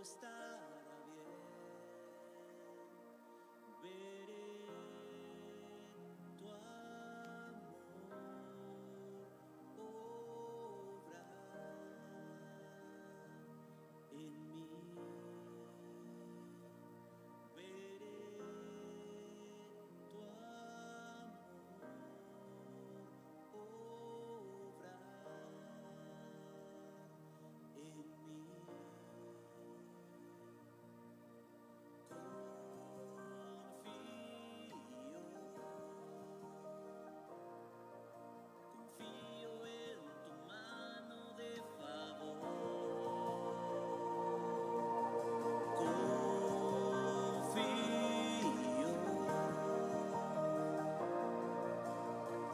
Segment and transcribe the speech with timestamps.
[0.00, 0.59] gusta.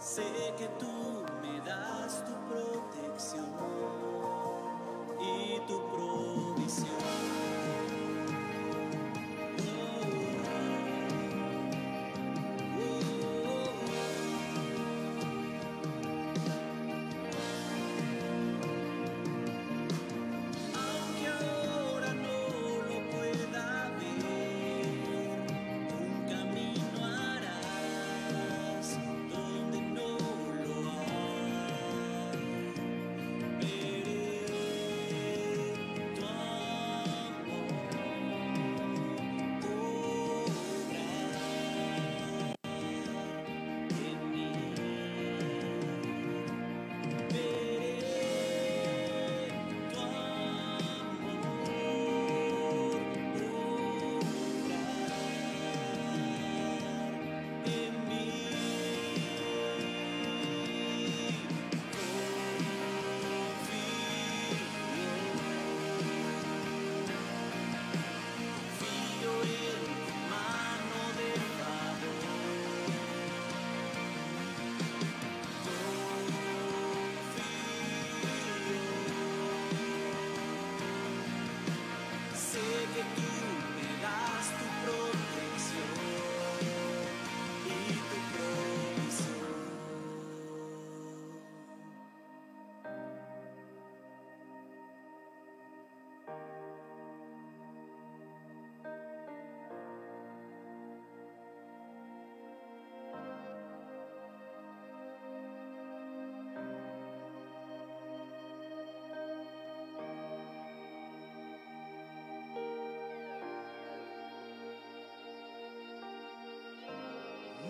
[0.07, 3.45] Sé que tú me das tu protección
[5.21, 7.56] y tu provisión.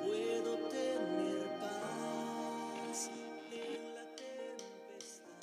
[0.04, 3.10] puedo tener paz
[3.50, 5.34] en la tempestad.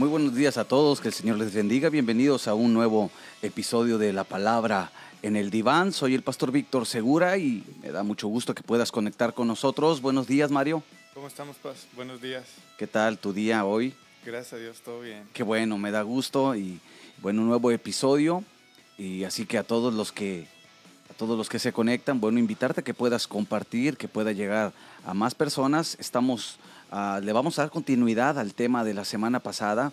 [0.00, 1.90] Muy buenos días a todos, que el Señor les bendiga.
[1.90, 3.10] Bienvenidos a un nuevo
[3.42, 5.92] episodio de La Palabra en el Diván.
[5.92, 10.00] Soy el pastor Víctor Segura y me da mucho gusto que puedas conectar con nosotros.
[10.00, 10.82] Buenos días, Mario.
[11.12, 11.86] ¿Cómo estamos, Paz?
[11.94, 12.44] Buenos días.
[12.78, 13.92] ¿Qué tal tu día hoy?
[14.24, 15.28] Gracias a Dios, todo bien.
[15.34, 16.80] Qué bueno, me da gusto y
[17.20, 18.42] bueno, un nuevo episodio.
[18.96, 20.46] Y así que a todos los que
[21.10, 24.72] a todos los que se conectan, bueno, invitarte a que puedas compartir, que pueda llegar
[25.04, 25.98] a más personas.
[26.00, 26.56] Estamos
[26.90, 29.92] ah, le vamos a dar continuidad al tema de la semana pasada.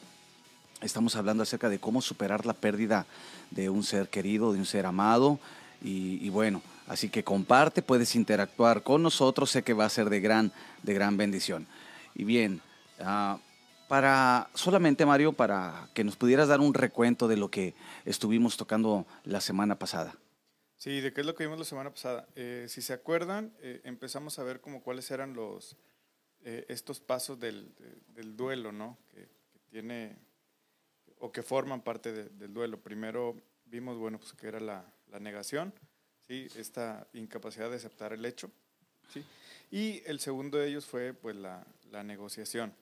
[0.81, 3.05] Estamos hablando acerca de cómo superar la pérdida
[3.51, 5.39] de un ser querido, de un ser amado.
[5.81, 9.51] Y, bueno, así que comparte, puedes interactuar con nosotros.
[9.51, 10.51] Sé que va a ser de gran,
[10.83, 11.67] de gran bendición.
[12.15, 12.61] Y bien,
[12.99, 13.39] ah,
[13.87, 17.73] para solamente Mario, para que nos pudieras dar un recuento de lo que
[18.05, 20.15] estuvimos tocando la semana pasada.
[20.77, 22.27] Sí, ¿de qué es lo que vimos la semana pasada?
[22.35, 25.75] Eh, si se acuerdan, eh, empezamos a ver como cuáles eran los
[26.43, 28.97] eh, estos pasos del, de- del duelo, ¿no?
[29.09, 29.27] Que,
[29.69, 30.15] tiene
[31.19, 32.79] o que forman parte de- del duelo.
[32.79, 33.35] Primero
[33.65, 34.85] vimos, bueno, pues que era la,
[35.19, 35.73] negación,
[36.27, 36.47] ¿sí?
[36.55, 38.51] Esta incapacidad de aceptar el hecho,
[39.11, 39.23] ¿sí?
[39.71, 41.65] Y el segundo de ellos fue, pues, la,
[42.03, 42.73] negociación.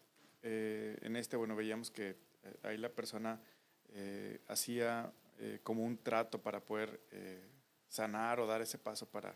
[0.43, 2.15] Eh, en este, bueno, veíamos que eh,
[2.63, 3.39] ahí la persona
[4.49, 5.09] hacía
[5.63, 6.99] como un trato para poder
[7.87, 9.33] sanar o dar ese paso para,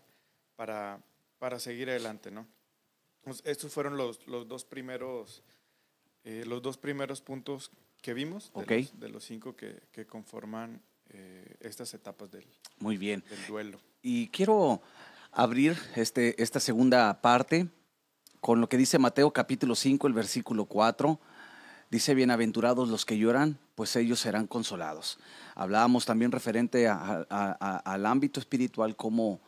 [0.54, 1.02] para,
[1.38, 2.46] para seguir adelante, ¿no?
[3.22, 5.42] Pues, estos fueron los, los dos primeros
[6.24, 7.70] eh, los dos primeros puntos
[8.02, 12.46] que vimos de, los, de los cinco que, que conforman eh, estas etapas del,
[12.78, 13.24] Muy bien.
[13.30, 13.80] del duelo.
[14.02, 14.82] Y quiero
[15.32, 17.68] abrir este, esta segunda parte
[18.40, 21.18] con lo que dice Mateo capítulo 5, el versículo 4.
[21.90, 25.18] Dice, bienaventurados los que lloran, pues ellos serán consolados.
[25.54, 29.40] Hablábamos también referente a- a- a- al ámbito espiritual, como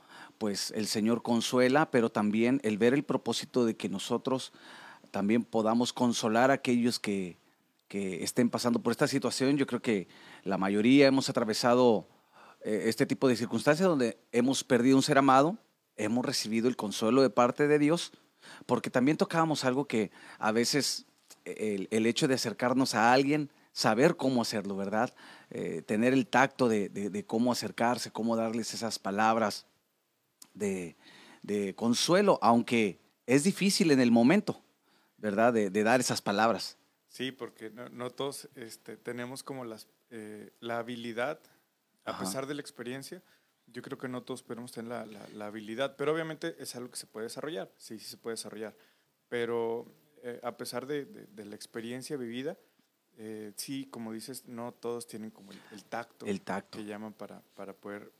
[0.43, 4.53] pues el Señor consuela, pero también el ver el propósito de que nosotros
[5.13, 7.37] también podamos consolar a aquellos que,
[7.87, 9.57] que estén pasando por esta situación.
[9.57, 10.09] Yo creo que
[10.43, 12.09] la mayoría hemos atravesado
[12.65, 15.59] eh, este tipo de circunstancias donde hemos perdido un ser amado,
[15.97, 18.11] hemos recibido el consuelo de parte de Dios,
[18.67, 21.07] porque también tocábamos algo que a veces
[21.45, 25.15] eh, el, hecho de acercarnos a alguien, saber cómo hacerlo, ¿verdad?
[25.51, 29.67] Eh, tener el tacto de cómo acercarse, cómo darles esas palabras
[30.55, 30.97] de,
[31.43, 34.63] de consuelo, aunque es difícil en el momento,
[35.19, 35.53] ¿verdad?
[35.53, 36.77] De, de dar esas palabras.
[37.09, 41.41] Sí, porque no, no todos este, tenemos como las, eh, la habilidad,
[42.05, 42.21] a Ajá.
[42.21, 43.23] pesar de la experiencia,
[43.67, 46.91] yo creo que no todos podemos tener la, la- la habilidad, pero obviamente es algo
[46.91, 48.75] que se puede desarrollar, sí, sí se puede desarrollar,
[49.29, 49.87] pero
[50.23, 52.57] eh, a pesar de, de- de la experiencia vivida,
[53.19, 56.79] eh, sí, como dices, no todos tienen como el, el tacto, El tacto.
[56.79, 58.11] que llaman para, para poder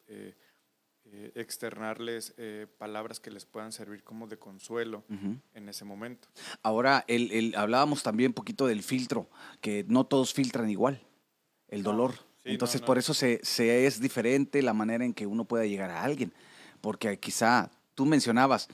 [1.05, 5.05] eh, externarles eh, palabras que les puedan servir como de consuelo
[5.55, 6.29] en ese momento.
[6.63, 9.29] Ahora, el, el- hablábamos también un poquito del filtro,
[9.61, 11.01] que no todos filtran igual
[11.69, 12.15] el No, dolor.
[12.43, 12.87] sí, Entonces, no, no.
[12.87, 16.33] por eso se, se es diferente la manera en que uno pueda llegar a alguien.
[16.81, 18.69] Porque quizá tú mencionabas,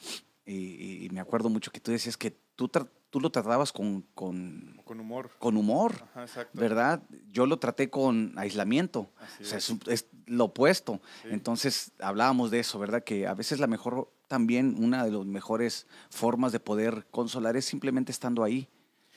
[0.47, 2.71] y, y me acuerdo mucho que tú decías que tú,
[3.11, 5.31] tú lo tratabas con, con, con humor.
[5.39, 6.59] con humor, Ajá, exacto.
[6.61, 7.03] ¿verdad?
[7.31, 9.11] Yo lo traté con aislamiento.
[9.19, 9.71] Así O sea, es.
[9.71, 11.01] es, es lo opuesto.
[11.23, 11.29] Sí.
[11.31, 13.03] Entonces hablábamos de eso, ¿verdad?
[13.05, 17.65] Que a veces la mejor, también una de las mejores formas de poder consolar es
[17.65, 18.69] simplemente estando ahí.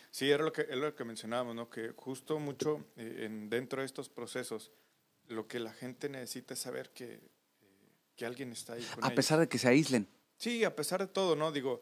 [0.10, 1.70] Sí, era lo que, era lo que mencionábamos, ¿no?
[1.70, 4.72] Que justo mucho eh, en, dentro de estos procesos,
[5.28, 7.22] lo que la gente necesita es saber que, eh,
[8.18, 9.16] que alguien está ahí con A ellos.
[9.16, 10.08] pesar de que se aíslen.
[10.38, 11.52] Sí, a pesar de todo, ¿no?
[11.54, 11.82] Digo,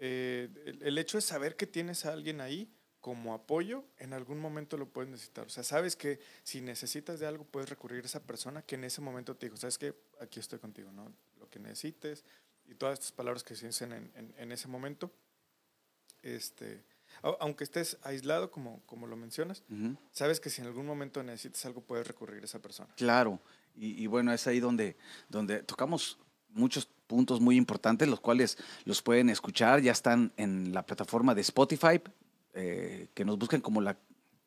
[0.00, 2.68] eh, el, el hecho de saber que tienes a alguien ahí
[3.00, 5.46] como apoyo, en algún momento lo puedes necesitar.
[5.46, 8.84] O sea, sabes que si necesitas de algo, puedes recurrir a esa persona que en
[8.84, 9.94] ese momento te dijo, ¿sabes qué?
[10.20, 11.10] Aquí estoy contigo, ¿no?
[11.38, 12.24] Lo que necesites
[12.66, 15.10] y todas estas palabras que se dicen en, en- en ese momento.
[16.22, 16.84] Este,
[17.22, 19.62] au- aunque estés aislado, como, como lo mencionas,
[20.12, 22.92] sabes que si en algún momento necesitas algo, puedes recurrir a esa persona.
[22.96, 23.40] Claro.
[23.74, 24.96] Y, y bueno, es ahí donde,
[25.28, 26.18] donde tocamos
[26.50, 29.82] muchos puntos muy importantes, los cuales los pueden escuchar.
[29.82, 32.00] Ya están en la plataforma de Spotify,
[32.54, 33.98] eh, que nos busquen como la...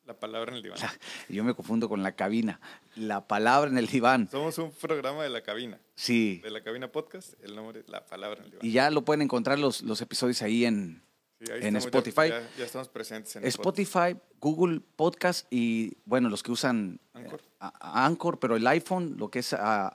[0.06, 0.78] La palabra en el diván.
[1.28, 2.60] Yo me confundo con la cabina.
[2.96, 4.30] La palabra en el diván.
[4.30, 5.78] Somos un programa de la cabina.
[5.94, 6.40] Sí.
[6.42, 8.66] De la cabina podcast, el nombre es La palabra en el diván.
[8.66, 11.02] Y ya lo pueden encontrar los, los episodios ahí en,
[11.40, 12.28] Sí, en Spotify.
[12.28, 17.40] Ya, ya estamos presentes en Spotify, Google Podcast y, bueno, los que usan eh, Anchor.
[17.60, 19.88] a- a Anchor, pero el iPhone, lo que es a-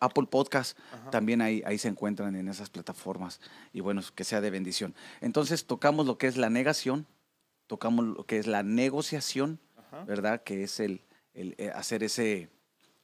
[0.00, 1.10] Apple Podcast, Ajá.
[1.10, 3.40] también ahí, ahí se encuentran en esas plataformas.
[3.72, 4.94] Y bueno, que sea de bendición.
[5.20, 7.06] Entonces, tocamos lo que es la negación,
[7.66, 10.04] tocamos lo que es la negociación, Ajá.
[10.04, 10.42] ¿verdad?
[10.42, 11.02] Que es el,
[11.34, 12.48] el, eh, hacer ese,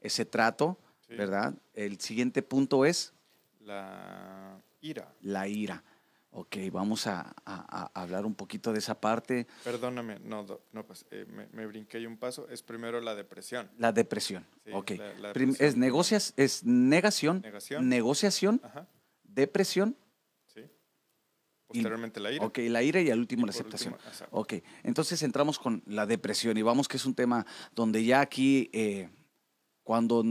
[0.01, 1.15] ese trato, Sí.
[1.17, 1.55] ¿verdad?
[1.75, 3.13] El siguiente punto es
[3.61, 5.13] La ira.
[5.21, 5.85] la ira.
[6.37, 11.07] Ok, vamos a, a- a hablar un poquito de esa parte, Perdóname, no, no pues,
[11.13, 12.49] eh, me, me brinqué ahí un paso.
[12.49, 13.71] Es primero la depresión.
[13.79, 14.45] la depresión.
[14.65, 14.91] Sí, ok.
[14.99, 15.69] la- la Prim- depresión.
[15.69, 17.89] es, negocias, es negación, Negación.
[17.89, 18.89] negociación, Ajá,
[19.23, 19.97] depresión,
[20.53, 20.63] sí.
[21.69, 22.45] Posteriormente la ira.
[22.45, 23.95] ok, la ira y al último Y la aceptación.
[23.95, 24.29] último.
[24.33, 28.71] Ok, entonces entramos con la depresión y vamos que es un tema donde ya aquí,
[28.73, 29.09] eh,
[29.85, 30.25] cuando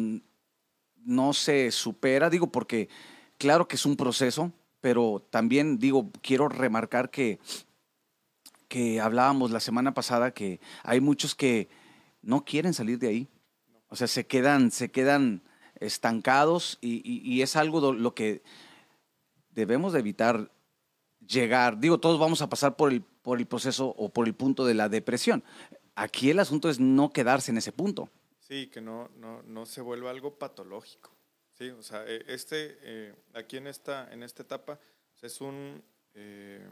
[1.06, 2.90] no se supera, digo porque
[3.38, 4.52] claro que es un proceso,
[4.84, 7.40] pero también digo, quiero remarcar que,
[8.68, 11.70] que hablábamos la semana pasada que hay muchos que
[12.22, 13.28] no quieren salir de ahí.
[13.88, 15.42] O sea, se quedan, se quedan
[15.80, 18.44] estancados y, y- y es algo lo que
[19.52, 20.52] debemos de evitar
[21.26, 21.80] llegar.
[21.80, 24.74] Digo, todos vamos a pasar por el, por el proceso o por el punto de
[24.74, 25.46] la depresión.
[25.96, 28.10] Aquí el asunto es no quedarse en ese punto.
[28.42, 31.16] Sí, que no, no, no se vuelva algo patológico.
[31.54, 34.80] Sí, o sea, eh, este, eh, aquí en esta, en esta etapa
[35.22, 35.84] es un,
[36.16, 36.68] eh,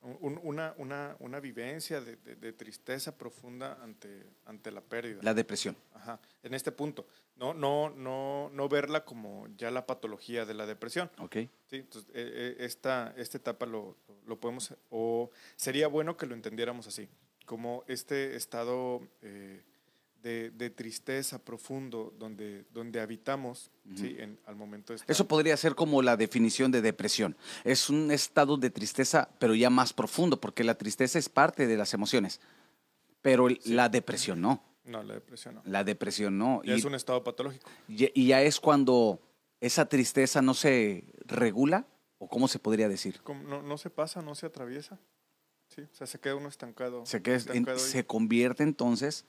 [0.00, 5.20] un- una, una, una vivencia de, de- de tristeza profunda ante, ante la pérdida.
[5.22, 5.76] La depresión.
[5.94, 7.06] Ajá, en este punto.
[7.36, 11.10] No, no, no, no verla como ya la patología de la depresión.
[11.18, 11.36] ¿Ok?
[11.66, 13.96] Sí, entonces, eh, esta, esta etapa lo,
[14.26, 17.08] lo podemos, o sería bueno que lo entendiéramos así,
[17.44, 19.62] como este estado eh,
[20.22, 24.16] de, de tristeza profundo donde, donde habitamos ¿sí?
[24.18, 25.10] en, al momento de estar.
[25.10, 27.36] Eso podría ser como la definición de depresión.
[27.64, 31.76] Es un estado de tristeza, pero ya más profundo, porque la tristeza es parte de
[31.76, 32.40] las emociones.
[33.22, 34.62] Pero la depresión no.
[34.84, 35.62] No, la depresión no.
[35.66, 36.62] La depresión no.
[36.64, 37.68] Ya Y, es un estado patológico.
[37.88, 39.20] y- y ya es cuando
[39.60, 41.86] esa tristeza no se regula,
[42.18, 43.20] o cómo se podría decir.
[43.46, 44.98] No, no se pasa, no se atraviesa.
[45.68, 47.04] Sí, o sea, se queda uno estancado.
[47.06, 49.24] Se, queda- estancado se convierte entonces.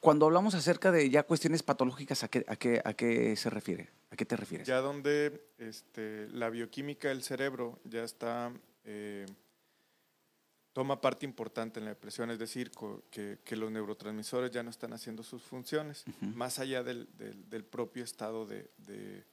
[0.00, 3.90] Cuando hablamos acerca de ya cuestiones patológicas, ¿a qué, a qué, a qué se refiere?
[4.10, 4.66] ¿A qué te refieres?
[4.66, 8.52] Ya donde este, la bioquímica del cerebro ya está,
[8.84, 9.26] eh,
[10.72, 12.70] toma parte importante en la depresión, es decir,
[13.10, 17.64] que, que los neurotransmisores ya no están haciendo sus funciones, más allá del, del- del
[17.64, 19.24] propio estado de, de-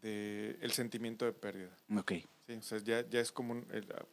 [0.00, 1.76] de el sentimiento de pérdida.
[1.96, 2.12] Ok.
[2.46, 3.66] Sí, o sea, ya, ya es como un,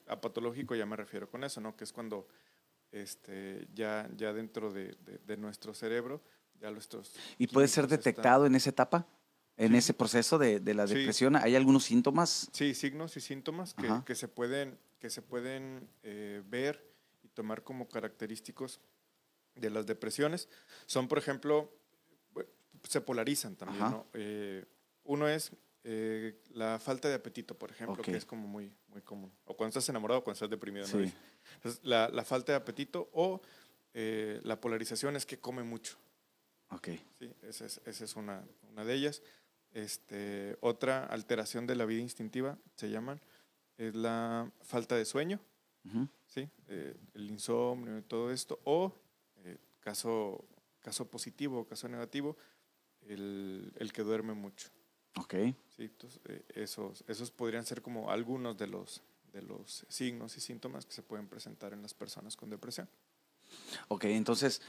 [0.08, 1.76] a patológico ya me refiero con eso, ¿no?
[1.76, 2.28] Que es cuando
[2.92, 6.22] este, ya, ya dentro de, de- de nuestro cerebro,
[6.60, 7.14] ya nuestros...
[7.38, 9.08] ¿Y puede ser químicos están- detectado en esa etapa?
[9.58, 9.78] ¿En Sí.
[9.78, 10.96] ese proceso de, de la Sí.
[10.96, 11.36] depresión?
[11.36, 12.50] ¿Hay algunos síntomas?
[12.52, 16.84] Sí, signos y síntomas que, que se pueden, que se pueden eh, ver
[17.24, 18.80] y tomar como característicos
[19.56, 20.50] de las depresiones.
[20.86, 21.72] Son, por ejemplo,
[22.88, 23.84] se polarizan también.
[23.84, 24.08] ¿no?
[24.14, 24.66] Eh,
[25.04, 25.52] uno es
[25.84, 28.06] eh, la falta de apetito, por ejemplo, Ok.
[28.06, 29.32] que es como muy, muy común.
[29.46, 30.86] O cuando estás enamorado o cuando estás deprimido.
[30.88, 31.06] ¿no?
[31.06, 31.14] Sí.
[31.56, 33.42] Entonces, la, la falta de apetito o
[33.94, 35.98] eh, la polarización es que come mucho.
[36.70, 36.90] Ok.
[37.20, 39.22] Sí, esa es, esa es una, una de ellas.
[39.74, 43.20] Este, otra alteración de la vida instintiva, se llaman,
[43.78, 45.40] es la falta de sueño,
[45.86, 46.08] Ujú.
[46.28, 46.50] ¿sí?
[46.68, 48.94] Eh, el insomnio y todo esto, o
[49.46, 50.44] eh, caso,
[50.82, 52.38] caso positivo o caso negativo,
[53.08, 54.70] el, el que duerme mucho.
[55.18, 55.34] Ok.
[55.76, 55.84] ¿sí?
[55.84, 59.02] Entonces, eh, esos, esos podrían ser como algunos de los,
[59.34, 62.88] de los signos y síntomas que se pueden presentar en las personas con depresión.
[63.90, 64.62] Ok, entonces,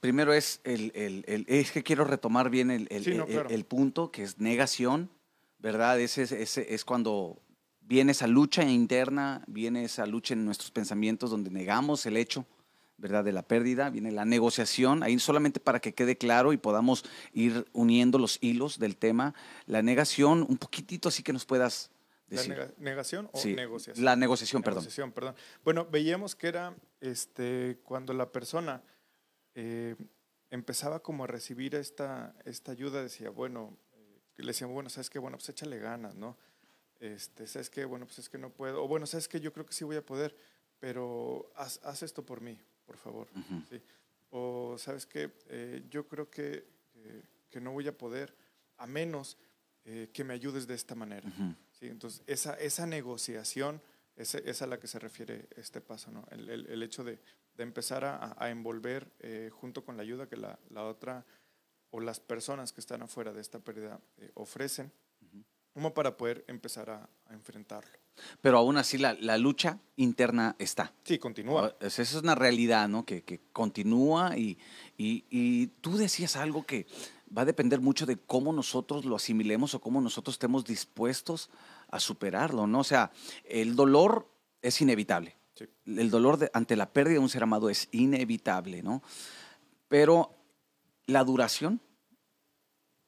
[0.00, 3.30] primero es el, el- el- es que quiero retomar bien el, el- Sí, no, el-
[3.30, 3.64] claro.
[3.66, 5.10] punto, que es negación,
[5.58, 6.00] ¿verdad?
[6.00, 7.40] Ese, es- ese es cuando
[7.80, 12.46] viene esa lucha interna, viene esa lucha en nuestros pensamientos donde negamos el hecho,
[12.96, 13.24] ¿verdad?
[13.24, 17.66] De la pérdida, viene la negociación, ahí solamente para que quede claro y podamos ir
[17.72, 19.34] uniendo los hilos del tema,
[19.66, 21.90] la negación, un poquitito así que nos puedas
[22.28, 22.54] ¿La decir.
[22.54, 24.04] nega- negación o Sí, negociación?
[24.04, 24.82] La negociación, perdón.
[24.84, 25.34] Negociación, perdón.
[25.64, 28.82] Bueno, veíamos que era este, cuando la persona
[29.54, 29.96] eh,
[30.50, 35.18] empezaba como a recibir esta, esta ayuda, decía, bueno, eh, le decían, bueno, ¿sabes qué?
[35.18, 36.36] Bueno, pues échale ganas, ¿no?
[37.00, 37.84] Este, ¿Sabes qué?
[37.84, 38.82] Bueno, pues es que no puedo.
[38.84, 39.40] O bueno, ¿sabes qué?
[39.40, 40.36] Yo creo que sí voy a poder,
[40.78, 43.28] pero haz, haz esto por mí, por favor.
[44.30, 45.30] O, ¿sabes qué?
[45.48, 48.34] Eh, yo creo que, que, que no voy a poder,
[48.78, 49.38] a menos
[49.84, 51.28] eh, que me ayudes de esta manera.
[51.80, 53.80] Entonces, esa, esa negociación
[54.16, 56.26] es, es a la que se refiere este paso, ¿no?
[56.30, 57.18] El, el- el hecho de,
[57.56, 61.24] de empezar a, a envolver eh, junto con la ayuda que la, la otra
[61.90, 64.90] o las personas que están afuera de esta pérdida eh, ofrecen,
[65.74, 67.90] como para poder empezar a, a enfrentarlo.
[68.40, 70.92] Pero aún así la, la lucha interna está.
[71.02, 71.74] Sí, continúa.
[71.80, 73.04] Es- Esa es una realidad, ¿no?
[73.04, 74.56] Que, que continúa y,
[74.96, 76.86] y- y tú decías algo que
[77.36, 81.50] va a depender mucho de cómo nosotros lo asimilemos o cómo nosotros estemos dispuestos
[81.88, 82.78] a superarlo, ¿no?
[82.80, 83.10] O sea,
[83.44, 84.28] el dolor
[84.62, 85.36] es inevitable.
[85.56, 85.64] Sí.
[85.86, 89.02] El dolor de- ante la pérdida de un ser amado es inevitable, ¿no?
[89.88, 90.30] Pero
[91.06, 91.80] la duración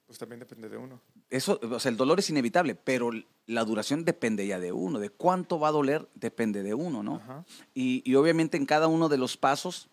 [0.06, 1.00] Pues también depende de uno.
[1.30, 3.10] Eso, o sea, el dolor es inevitable, pero
[3.46, 7.16] la duración depende ya de uno, de cuánto va a doler depende de uno, ¿no?
[7.16, 7.44] Ajá.
[7.74, 9.88] Y, y obviamente en cada uno de los pasos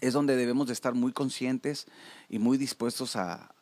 [0.00, 1.86] es donde debemos de estar muy conscientes
[2.28, 3.54] y muy dispuestos a...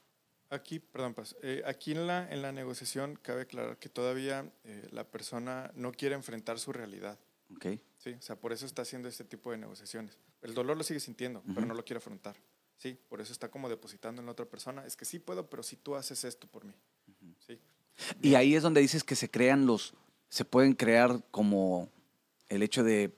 [0.50, 4.88] Aquí, perdón, Paz, eh, aquí en la, en la negociación cabe aclarar que todavía eh,
[4.92, 7.18] la persona no quiere enfrentar su realidad.
[7.54, 7.66] ¿ok?
[7.98, 10.16] Sí, o sea, por eso está haciendo este tipo de negociaciones.
[10.40, 11.68] El dolor lo sigue sintiendo, pero Ujú.
[11.68, 12.36] no lo quiere afrontar.
[12.78, 14.86] Sí, por eso está como depositando en la otra persona.
[14.86, 16.72] Es que sí puedo, pero si tú haces esto por mí.
[17.46, 17.58] Sí.
[18.22, 19.94] Y ahí es donde dices que se crean los,
[20.28, 21.90] se pueden crear como
[22.48, 23.14] el hecho de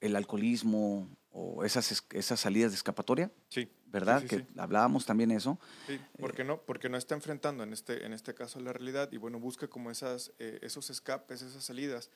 [0.00, 3.68] el alcoholismo o esas, es- esas salidas de escapatoria, Sí.
[3.86, 4.22] ¿verdad?
[4.22, 4.48] Sí, sí, que sí.
[4.56, 5.58] hablábamos también eso.
[5.86, 9.18] Sí, porque no, porque no está enfrentando en este, en este caso la realidad y
[9.18, 12.10] bueno, busca como esas, eh, esos escapes, esas salidas.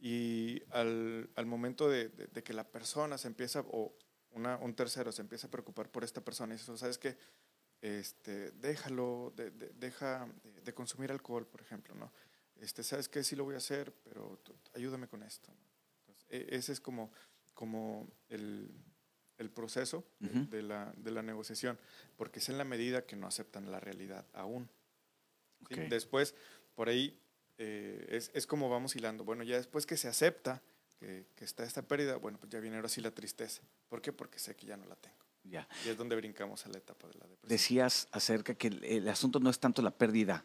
[0.00, 3.94] Y al, al momento de, de- de que la persona se empieza, o
[4.32, 7.16] una, un tercero se empieza a preocupar por esta persona y dice, ¿sabes qué?
[7.80, 10.28] Este, déjalo, de- de- deja
[10.64, 12.12] de, consumir alcohol, por ejemplo, ¿no?
[12.56, 13.24] Este, ¿Sabes qué?
[13.24, 15.50] Sí lo voy a hacer, pero tú- ayúdame con esto.
[15.50, 15.58] ¿no?
[16.00, 17.10] Entonces, e- ese es como,
[17.54, 18.70] como el,
[19.38, 21.78] el proceso de- la, de la negociación,
[22.16, 24.68] porque es en la medida que no aceptan la realidad aún.
[25.70, 25.74] ¿sí?
[25.80, 25.88] Ok.
[25.88, 26.34] Después,
[26.74, 27.18] por ahí,
[27.56, 29.24] eh, es, es como vamos hilando.
[29.24, 30.62] Bueno, ya después que se acepta
[31.00, 33.62] que, que está esta pérdida, bueno, pues ya viene ahora sí la tristeza.
[33.88, 34.12] ¿Por qué?
[34.12, 35.16] Porque sé que ya no la tengo.
[35.44, 35.66] Ya.
[35.86, 37.48] Y es donde brincamos a la etapa de la depresión.
[37.48, 40.44] Decías acerca que el, el asunto no es tanto la pérdida,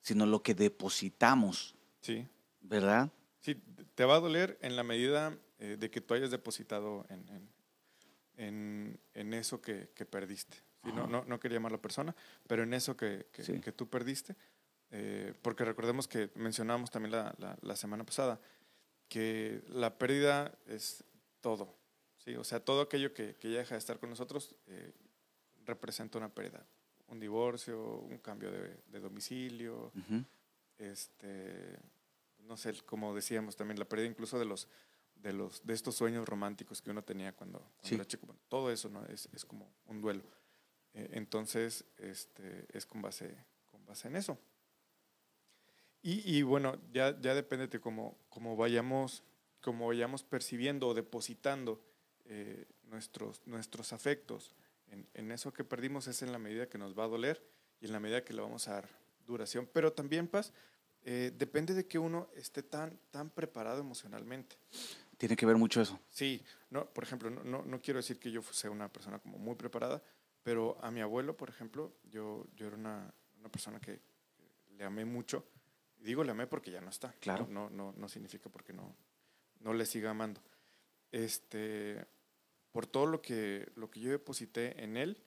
[0.00, 2.24] sino lo que depositamos, Sí,
[2.60, 3.10] ¿verdad?
[3.40, 3.60] sí,
[3.96, 7.48] te va a doler en la medida eh, de que tú hayas depositado en, en,
[8.36, 10.58] en- en eso que, que perdiste.
[10.84, 12.14] Sí, no, no, no quería llamar la persona,
[12.46, 13.60] pero en eso que, que- Sí.
[13.60, 14.36] que tú perdiste,
[14.92, 18.40] eh, porque recordemos que mencionábamos también la, la- la semana pasada,
[19.08, 21.04] que la pérdida es
[21.40, 21.74] todo.
[22.18, 22.34] ¿sí?
[22.36, 24.92] O sea, todo aquello que, que ya deja de estar con nosotros eh,
[25.64, 26.64] representa una pérdida.
[27.08, 29.92] Un divorcio, un cambio de, de domicilio,
[30.78, 31.78] este,
[32.40, 34.68] no sé, como decíamos también, la pérdida incluso de los
[35.14, 37.94] de los de estos sueños románticos que uno tenía cuando, cuando Sí.
[37.94, 38.26] era chico.
[38.26, 40.22] Bueno, todo eso no es, es como un duelo.
[40.92, 43.34] Eh, entonces, este, es con base,
[43.70, 44.38] con base en eso.
[46.06, 49.24] Y, y bueno, ya, ya depende de cómo, cómo vayamos,
[49.60, 51.82] cómo vayamos percibiendo o depositando
[52.26, 54.54] eh, nuestros, nuestros afectos
[54.86, 57.42] en, en eso que perdimos es en la medida que nos va a doler
[57.80, 58.88] y en la medida que le vamos a dar
[59.26, 59.68] duración.
[59.72, 60.52] Pero también, Paz,
[61.02, 64.54] eh, depende de que uno esté tan, tan preparado emocionalmente.
[65.18, 65.98] Tiene que ver mucho eso.
[66.08, 66.40] Sí,
[66.70, 69.56] no, por ejemplo, no, no, no quiero decir que yo sea una persona como muy
[69.56, 70.00] preparada,
[70.44, 73.98] pero a mi abuelo, por ejemplo, yo, yo era una, una persona que
[74.78, 75.44] le amé mucho.
[76.06, 77.12] Digo le amé porque ya no está.
[77.14, 77.46] Claro.
[77.50, 78.94] No, no, no, significa porque no,
[79.60, 80.40] no le siga amando.
[81.10, 82.06] Este,
[82.70, 85.20] por todo lo que, lo que yo deposité en él,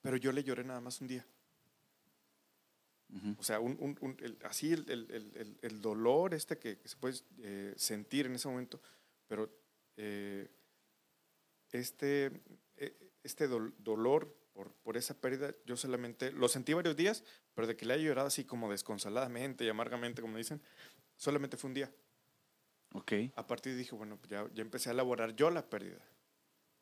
[0.00, 1.26] pero yo le lloré nada más un día.
[3.38, 6.96] O sea, un, un- un- el- así el, el- el- dolor este que, que se
[6.96, 8.80] puede eh, sentir en ese momento,
[9.26, 9.50] pero
[9.96, 10.48] eh,
[11.72, 12.30] este,
[12.76, 17.24] eh, este dol- dolor por, por esa pérdida, yo solamente lo sentí varios días,
[17.60, 20.62] pero de que le haya llorado así como desconsoladamente y amargamente, como dicen,
[21.18, 21.92] solamente fue un día.
[22.94, 23.12] Ok.
[23.36, 26.00] A partir de ahí dije, bueno, ya, ya empecé a elaborar yo la pérdida,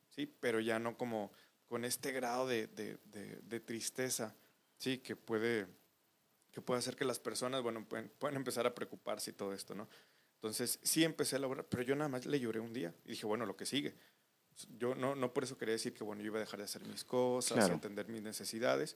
[0.09, 0.25] ¿sí?
[0.39, 1.33] Pero ya no como
[1.67, 4.33] con este grado de, de- de- de tristeza,
[4.77, 4.99] ¿sí?
[4.99, 5.67] Que puede,
[6.53, 9.75] que puede hacer que las personas, bueno, pueden, pueden empezar a preocuparse y todo esto,
[9.75, 9.89] ¿no?
[10.35, 13.25] Entonces, sí empecé a elaborar, pero yo nada más le lloré un día y dije,
[13.25, 13.95] bueno, lo que sigue.
[14.77, 16.85] Yo no, no por eso quería decir que, bueno, yo iba a dejar de hacer
[16.85, 17.75] mis cosas, Claro.
[17.75, 18.95] atender mis necesidades.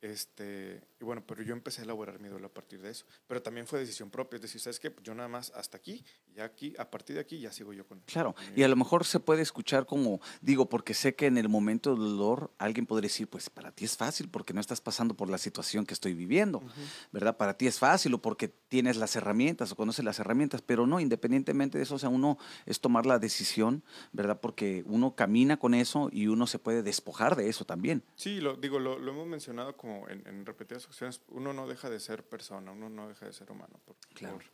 [0.00, 3.04] Este, y bueno, pero yo empecé a elaborar mi duelo a partir de eso.
[3.26, 4.94] Pero también fue decisión propia, es decir, ¿sabes qué?
[5.02, 7.86] Yo nada más hasta aquí, y ya aquí, a partir de aquí ya sigo yo
[7.86, 8.00] con...
[8.00, 11.36] Claro, con y a lo mejor se puede escuchar como, digo, porque sé que en
[11.36, 14.80] el momento del dolor alguien podría decir, pues para ti es fácil porque no estás
[14.80, 16.68] pasando por la situación que estoy viviendo, Ujú.
[17.10, 17.36] ¿verdad?
[17.36, 21.00] Para ti es fácil o porque tienes las herramientas o conoces las herramientas, pero no,
[21.00, 23.82] independientemente de eso, o sea, uno es tomar la decisión,
[24.12, 24.40] ¿verdad?
[24.40, 28.04] Porque uno camina con eso y uno se puede despojar de eso también.
[28.14, 31.88] Sí, lo digo, lo, lo hemos mencionado como en, en repetidas ocasiones, uno no deja
[31.90, 34.36] de ser persona, uno no deja de ser humano por, Claro.
[34.36, 34.44] por,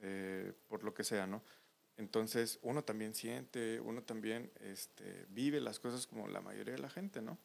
[0.00, 1.42] eh, por lo que sea, ¿no?
[1.96, 6.88] Entonces, uno también siente, uno también este, vive las cosas como la mayoría de la
[6.90, 7.38] gente, ¿no?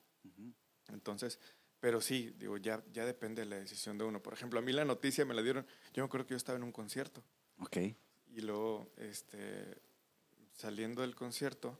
[0.87, 1.39] Entonces,
[1.79, 4.21] pero sí, digo, ya, ya depende de la decisión de uno.
[4.23, 6.57] Por ejemplo, a mí la noticia me la dieron, yo me acuerdo que yo estaba
[6.57, 7.23] en un concierto
[7.59, 9.77] Ok, y luego, este,
[10.53, 11.79] saliendo del concierto,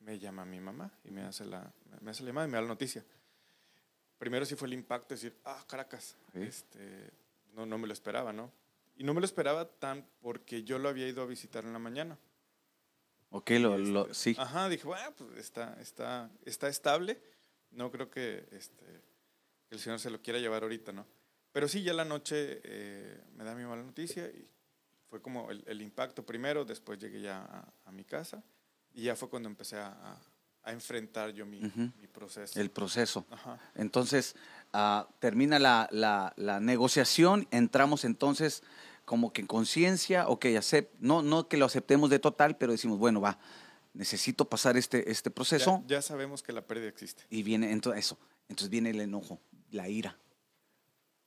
[0.00, 2.62] me llama mi mamá y me hace la, me hace la llamada y me da
[2.62, 3.04] la noticia.
[4.22, 6.42] Primero sí fue el impacto de decir, ah, Caracas, Sí.
[6.42, 7.10] este,
[7.54, 8.52] no, no me lo esperaba, ¿no?
[8.94, 11.80] Y no me lo esperaba tan porque yo lo había ido a visitar en la
[11.80, 12.16] mañana.
[13.30, 17.20] ok, lo, Y, lo- este, sí, Ajá, dije, bueno, pues está, está, está estable.
[17.72, 18.84] No creo que, este,
[19.70, 21.04] el Señor se lo quiera llevar ahorita, ¿no?
[21.50, 24.48] Pero sí, ya la noche eh, me da mi mala noticia y
[25.10, 28.40] fue como el, el impacto primero, después llegué ya a, a mi casa
[28.94, 30.20] y ya fue cuando empecé a, a-
[30.64, 31.60] a enfrentar yo mi,
[32.12, 32.60] proceso.
[32.60, 33.26] El proceso.
[33.30, 33.58] Ajá.
[33.74, 34.36] Entonces,
[34.72, 38.62] ah, termina la, la- la negociación, entramos entonces
[39.04, 42.98] como que en conciencia, ok, acep- no, no que lo aceptemos de total, pero decimos,
[42.98, 43.38] bueno, va,
[43.94, 47.24] necesito pasar este, este proceso Ya, ya sabemos que la pérdida existe.
[47.28, 48.18] y viene entonces eso.
[48.48, 50.16] Entonces viene el enojo, la ira.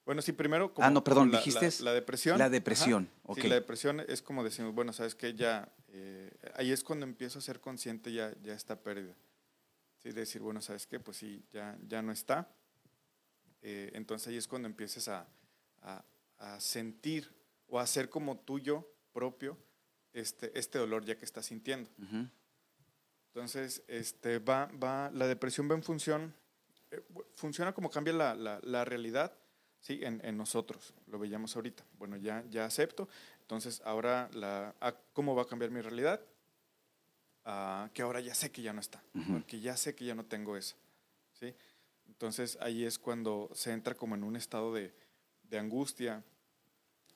[0.06, 0.71] Bueno, sí, primero.
[0.78, 2.38] Ah, no, perdón, dijiste La, la depresión.
[2.38, 3.21] la depresión, Ajá.
[3.32, 3.39] ok.
[3.41, 5.67] Sí, la depresión es como decimos, bueno, sabes que ya.
[5.89, 9.13] eh, ahí es cuando empiezo a ser consciente ya, ya esta pérdida.
[10.06, 12.48] Sí, decir, bueno, sabes qué, pues sí, ya, ya no está.
[13.63, 15.26] Eh, entonces ahí es cuando empieces a,
[15.82, 16.06] a-
[16.38, 17.34] a sentir
[17.68, 19.58] o a hacer como tuyo propio
[20.13, 21.89] este, este dolor ya que estás sintiendo.
[23.34, 26.36] Entonces, este, va, va, la depresión va en función,
[26.91, 27.02] eh,
[27.34, 29.36] funciona como cambia la, la- la realidad,
[29.80, 30.02] ¿sí?
[30.04, 31.84] En, en nosotros, lo veíamos ahorita.
[31.98, 33.10] Bueno, ya, ya acepto,
[33.41, 36.22] entonces ahora, la, ah, ¿cómo va a cambiar mi realidad?
[37.45, 39.34] Ah, que ahora ya sé que ya no está, Ujú.
[39.34, 40.75] porque ya sé que ya no tengo eso,
[41.39, 41.53] ¿sí?
[42.08, 44.93] Entonces, ahí es cuando se entra como en un estado de,
[45.43, 46.23] de angustia,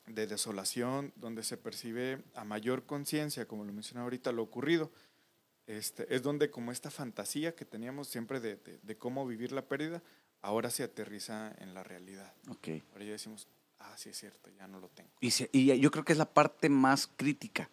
[0.06, 4.90] de desolación, donde se percibe a mayor conciencia, como lo mencionaba ahorita, lo ocurrido.
[5.66, 9.62] Este, es donde como esta fantasía que teníamos siempre de, de- de cómo vivir la
[9.62, 10.02] pérdida,
[10.42, 12.32] ahora se aterriza en la realidad.
[12.48, 12.68] Ok.
[12.92, 13.46] Ahora ya decimos,
[13.78, 15.10] ah, sí es cierto, ya no lo tengo.
[15.20, 17.70] Y, se- y yo creo que es la parte más crítica,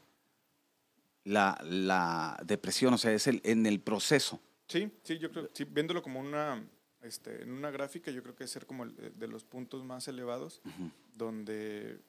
[1.27, 4.39] la, la depresión, o sea, es el, en el proceso.
[4.67, 6.61] Sí, sí, yo creo, sí, viéndolo como una,
[7.01, 9.83] este, en una gráfica, yo creo que es ser como el de- de los puntos
[9.83, 10.61] más elevados
[11.15, 11.99] donde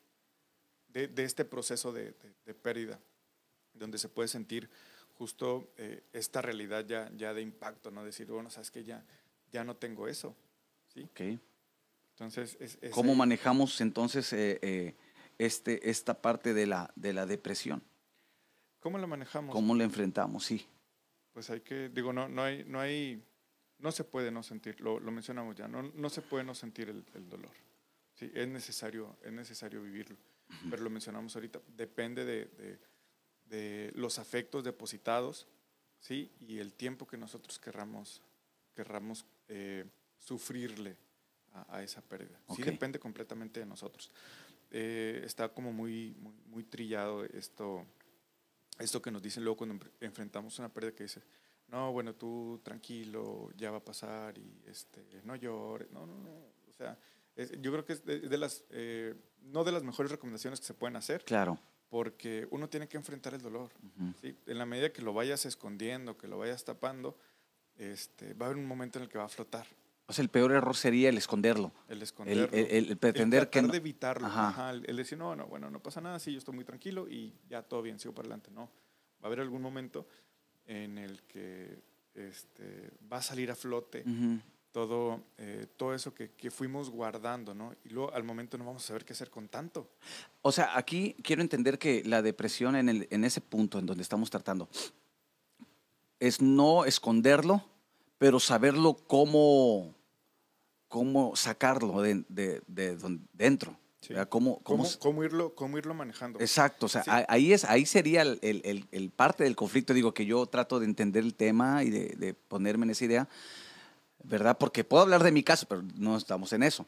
[0.88, 2.98] de, de este proceso de, de- de pérdida,
[3.74, 4.68] donde se puede sentir
[5.14, 8.04] justo eh, esta realidad ya, ya de impacto, ¿no?
[8.04, 9.04] Decir, bueno, sabes que ya,
[9.52, 10.36] ya no tengo eso,
[10.92, 11.02] ¿sí?
[11.02, 11.20] Ok.
[12.14, 13.18] Entonces, es, es ¿Cómo ahí.
[13.18, 14.94] manejamos entonces eh, eh,
[15.38, 17.82] este, esta parte de la, de la depresión?
[18.80, 19.52] ¿Cómo la manejamos?
[19.54, 20.44] ¿Cómo la enfrentamos?
[20.44, 20.64] Sí.
[21.32, 23.22] Pues hay que, digo, no, no hay, no hay,
[23.78, 26.88] no se puede no sentir, lo, lo mencionamos ya, no, no se puede no sentir
[26.88, 27.50] el, el dolor.
[28.14, 30.16] Sí, es necesario, es necesario vivirlo.
[30.70, 32.78] Pero lo mencionamos ahorita, depende de, de-
[33.44, 35.46] de los afectos depositados,
[36.00, 36.30] ¿sí?
[36.40, 38.20] Y el tiempo que nosotros querramos,
[38.74, 39.84] querramos eh,
[40.18, 40.96] sufrirle
[41.54, 42.38] a, a esa pérdida.
[42.54, 42.66] Sí Ok.
[42.66, 44.10] depende completamente de nosotros.
[44.70, 47.86] Eh, está como muy, muy, muy trillado esto,
[48.78, 51.22] esto que nos dicen luego cuando enfre- enfrentamos una pérdida que dice,
[51.68, 55.90] no, bueno, tú tranquilo, ya va a pasar y este, no llores.
[55.90, 56.30] No, no, no.
[56.68, 56.98] O sea,
[57.36, 60.66] es- yo creo que es de, de las, eh, no de las mejores recomendaciones que
[60.66, 61.58] se pueden hacer, Claro.
[61.90, 63.70] porque uno tiene que enfrentar el dolor.
[64.20, 64.36] ¿sí?
[64.46, 67.16] En la medida que lo vayas escondiendo, que lo vayas tapando,
[67.76, 69.66] este, va a haber un momento en el que va a flotar.
[70.10, 71.70] O sea, el peor error sería el esconderlo.
[71.86, 72.44] El esconderlo.
[72.52, 74.26] el- el- el pretender el que no- de evitarlo.
[74.26, 74.48] Ajá.
[74.48, 77.34] Ajá, el, decir, no, no, bueno, no pasa nada, sí, yo estoy muy tranquilo y
[77.50, 78.50] ya todo bien, sigo para adelante.
[78.50, 80.06] No, va a haber algún momento
[80.66, 81.78] en el que
[82.14, 84.02] este, va a salir a flote
[84.72, 87.74] todo, eh, todo eso que, que fuimos guardando, ¿no?
[87.84, 89.90] Y luego al momento no vamos a saber qué hacer con tanto.
[90.42, 94.02] O sea, aquí quiero entender que la depresión en, el, en ese punto en donde
[94.02, 94.68] estamos tratando
[96.20, 97.64] es no esconderlo,
[98.18, 99.94] pero saberlo cómo,
[100.88, 103.76] cómo sacarlo de, de- de don- dentro.
[104.00, 104.14] Sí.
[104.28, 106.38] Cómo, cómo ¿Cómo, cómo irlo, cómo irlo manejando?
[106.40, 107.10] Exacto, o sea, Sí.
[107.28, 109.92] ahí, es, ahí sería el, el- el- parte del conflicto.
[109.92, 113.28] Digo que yo trato de entender el tema y de, de ponerme en esa idea,
[114.22, 114.56] ¿verdad?
[114.56, 116.86] Porque puedo hablar de mi caso, pero no estamos en eso,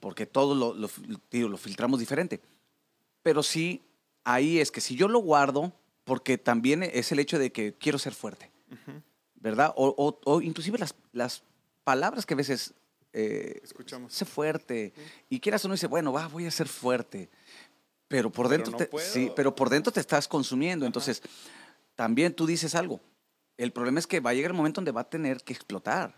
[0.00, 0.88] porque todo lo, lo
[1.30, 2.40] digo, lo filtramos diferente.
[3.22, 3.82] Pero sí,
[4.24, 5.72] ahí es que si yo lo guardo,
[6.04, 9.00] porque también es el hecho de que quiero ser fuerte, Ujú.
[9.34, 9.72] ¿verdad?
[9.76, 11.42] O, o- o inclusive las, las
[11.84, 12.74] palabras que a veces...
[13.12, 14.12] eh, Escuchamos.
[14.12, 14.92] sé fuerte.
[15.28, 17.28] Y quieras o no dice, bueno, va, voy a ser fuerte.
[18.08, 19.06] Pero por Pero dentro, no te, puedo.
[19.06, 20.84] sí, pero por dentro te estás consumiendo.
[20.86, 21.22] Entonces,
[21.94, 23.00] también tú dices algo.
[23.56, 26.14] El problema es que va a llegar el momento donde va a tener que explotar.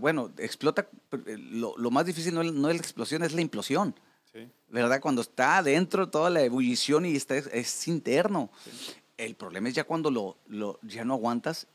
[0.00, 0.88] Bueno, explota.
[1.08, 3.94] pero, eh, Lo, lo más difícil no no es la explosión, es la implosión.
[4.32, 4.48] sí.
[4.68, 5.00] ¿Verdad?
[5.00, 8.50] Cuando está adentro toda la ebullición y está, es interno.
[8.64, 8.70] Sí.
[9.18, 11.66] El problema es ya cuando lo, lo, ya no aguantas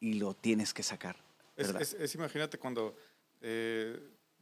[0.00, 1.16] y lo tienes que sacar.
[1.56, 1.82] Es, ¿verdad?
[1.82, 2.94] es- es, imagínate cuando
[3.40, 3.98] eh,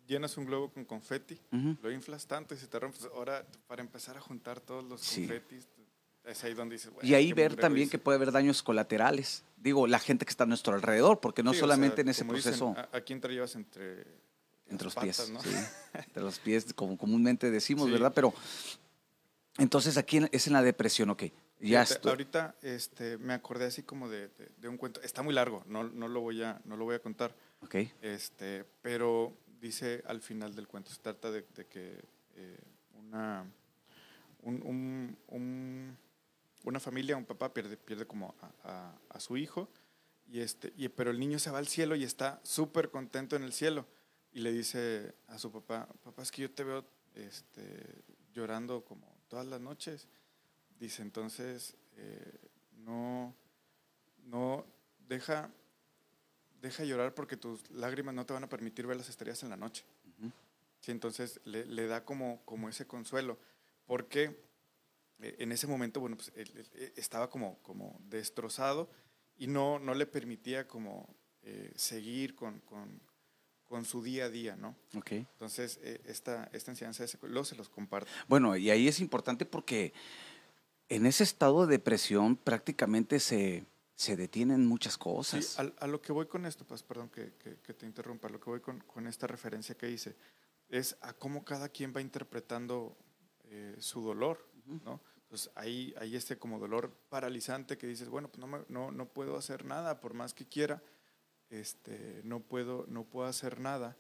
[0.07, 1.39] llenas un globo con confeti,
[1.83, 2.99] lo inflas tanto y se te rompe.
[3.15, 5.23] Ahora, para empezar a juntar todos los Sí.
[5.27, 5.67] confetis,
[6.25, 7.93] es ahí donde dices, Y ahí ver también hice.
[7.93, 9.45] que puede haber daños colaterales.
[9.57, 12.09] Digo, la gente que está a nuestro alrededor, porque no Sí, o solamente sea, en
[12.09, 14.05] ese como dicen, proceso, ¿a, a quién te llevas entre,
[14.69, 15.41] entre los pies, ¿no?
[15.41, 15.49] sí,
[15.95, 17.91] entre los pies, como comúnmente decimos.
[17.91, 18.13] ¿verdad?
[18.15, 18.33] Pero
[19.59, 21.25] entonces aquí es en la depresión, ok.
[21.61, 25.01] Ya estoy- Ahorita este, me acordé así como de, de- de un cuento.
[25.03, 27.35] Está muy largo, no, no, lo voy a, no lo voy a contar.
[27.67, 27.75] Ok.
[28.03, 30.91] Este, pero dice al final del cuento.
[30.91, 32.05] Se trata de, que
[32.37, 32.59] eh,
[32.95, 33.45] una,
[34.43, 35.97] un- un- un-
[36.65, 39.69] una familia, un papá pierde, pierde como a su hijo,
[40.29, 43.43] y este, y, pero el niño se va al cielo y está súper contento en
[43.45, 43.87] el cielo.
[44.33, 48.03] Y le dice a su papá, papá, es que yo te veo este,
[48.33, 50.09] llorando como todas las noches.
[50.79, 52.39] Dice, entonces, eh,
[52.79, 53.35] no,
[54.25, 54.67] no,
[55.09, 55.49] deja,
[56.67, 59.57] deja llorar porque tus lágrimas no te van a permitir ver las estrellas en la
[59.57, 59.85] noche.
[60.81, 63.39] Sí, entonces le, le da como, como ese consuelo,
[63.87, 64.39] porque
[65.21, 68.89] eh, en ese momento, bueno, pues él, él, eh, estaba como, como destrozado
[69.37, 71.09] y no, no le permitía como
[71.43, 73.01] eh, seguir con, con,
[73.65, 74.77] con su día a día, ¿no?
[74.97, 75.13] Ok.
[75.13, 78.11] Entonces, eh, esta, esta enseñanza, de ese- luego se los comparto.
[78.29, 79.93] Bueno, y ahí es importante porque
[80.89, 83.65] en ese estado de depresión prácticamente se,
[83.97, 85.59] se detienen muchas Sí, cosas.
[85.59, 88.31] al- a, lo que voy con esto, pues, perdón que, que- que te interrumpa, a
[88.31, 90.15] lo que voy con, con esta referencia que hice,
[90.69, 92.97] es a cómo cada quien va interpretando
[93.45, 94.81] eh, su dolor, Ujú.
[94.85, 95.01] ¿no?
[95.23, 99.09] Entonces, ahí hay este como dolor paralizante que dices, bueno, pues no, me- no, no
[99.09, 100.83] puedo hacer nada, por más que quiera,
[101.49, 103.97] este, no, puedo, no puedo hacer nada,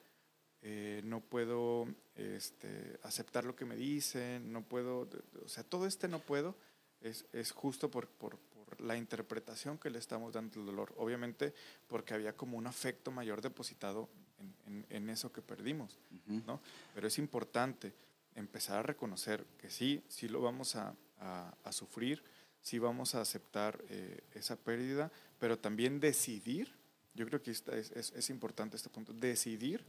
[0.62, 5.08] eh, no puedo este, aceptar lo que me dicen, no puedo,
[5.44, 6.56] o sea, todo este no puedo
[7.00, 10.92] es, es justo por, por- por la interpretación que le estamos dando al dolor.
[10.98, 11.54] Obviamente
[11.86, 15.98] porque había como un afecto mayor depositado en, en- en eso que perdimos.
[16.26, 16.60] ¿no?
[16.94, 17.94] Pero es importante
[18.34, 22.22] empezar a reconocer que sí, sí lo vamos a, a- a sufrir,
[22.60, 26.70] sí vamos a aceptar eh, esa pérdida, pero también decidir,
[27.14, 29.84] yo creo que es, es- es importante este punto, decidir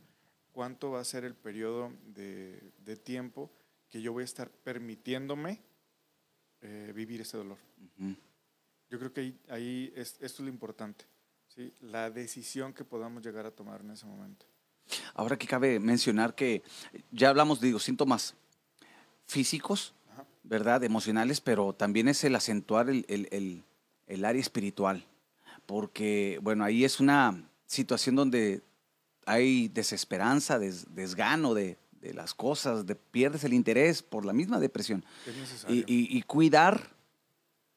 [0.54, 3.52] cuánto va a ser el periodo de, de tiempo
[3.90, 5.62] que yo voy a estar permitiéndome
[6.62, 7.58] eh, vivir ese dolor.
[8.00, 8.16] Ujú.
[8.89, 11.06] Yo creo que ahí, ahí es, esto es lo importante,
[11.50, 11.73] ¿sí?
[11.82, 14.45] la decisión que podamos llegar a tomar en ese momento.
[15.13, 16.63] Ahora que cabe mencionar que
[17.12, 18.36] ya hablamos, digo, síntomas
[19.26, 20.26] físicos, Ajá.
[20.43, 20.84] ¿verdad?
[20.84, 23.63] Emocionales, pero también es el acentuar el, el- el-
[24.08, 25.06] el área espiritual.
[25.65, 28.62] Porque, bueno, ahí es una situación donde
[29.26, 34.60] hay desesperanza, des- desgano de, de las cosas, de, pierdes el interés por la misma
[34.62, 35.04] depresión.
[35.26, 35.76] Es necesario.
[35.76, 36.95] Y, y- y cuidar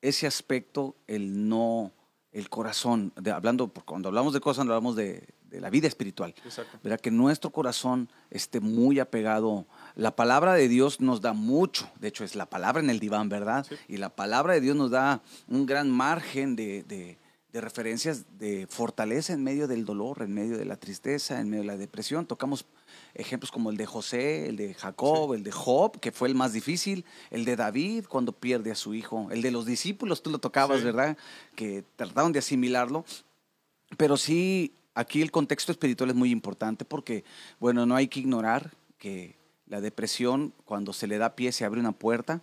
[0.03, 1.93] ese aspecto, el no,
[2.33, 3.13] el corazón.
[3.21, 6.35] De- hablando, cuando hablamos de cosas, hablamos de, de la vida espiritual.
[6.45, 6.79] Exacto.
[6.83, 7.01] ¿verdad?
[7.01, 9.67] Que nuestro corazón esté muy apegado.
[9.97, 13.29] La palabra de Dios nos da mucho, de hecho es la palabra en el diván,
[13.29, 13.67] ¿verdad?
[13.69, 13.75] Sí.
[13.89, 17.19] Y la palabra de Dios nos da un gran margen de, de-
[17.53, 21.63] de referencias de fortaleza en medio del dolor, en medio de la tristeza, en medio
[21.63, 22.25] de la depresión.
[22.25, 22.65] Tocamos
[23.15, 26.53] ejemplos como el de José, el de Jacob, el de Job, que fue el más
[26.53, 30.39] difícil, el de David cuando pierde a su hijo, el de los discípulos, tú lo
[30.39, 30.85] tocabas, Sí.
[30.85, 31.17] ¿verdad?
[31.55, 33.05] Que trataron de asimilarlo.
[33.97, 37.25] Pero sí, aquí el contexto espiritual es muy importante porque,
[37.59, 41.81] bueno, no hay que ignorar que la depresión, cuando se le da pie, se abre
[41.81, 42.43] una puerta,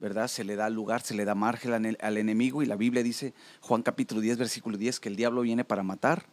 [0.00, 0.28] ¿verdad?
[0.28, 3.34] Se le da lugar, se le da margen al, al enemigo y la Biblia dice,
[3.60, 6.26] Juan capítulo 10, versículo 10, que el diablo viene para matar,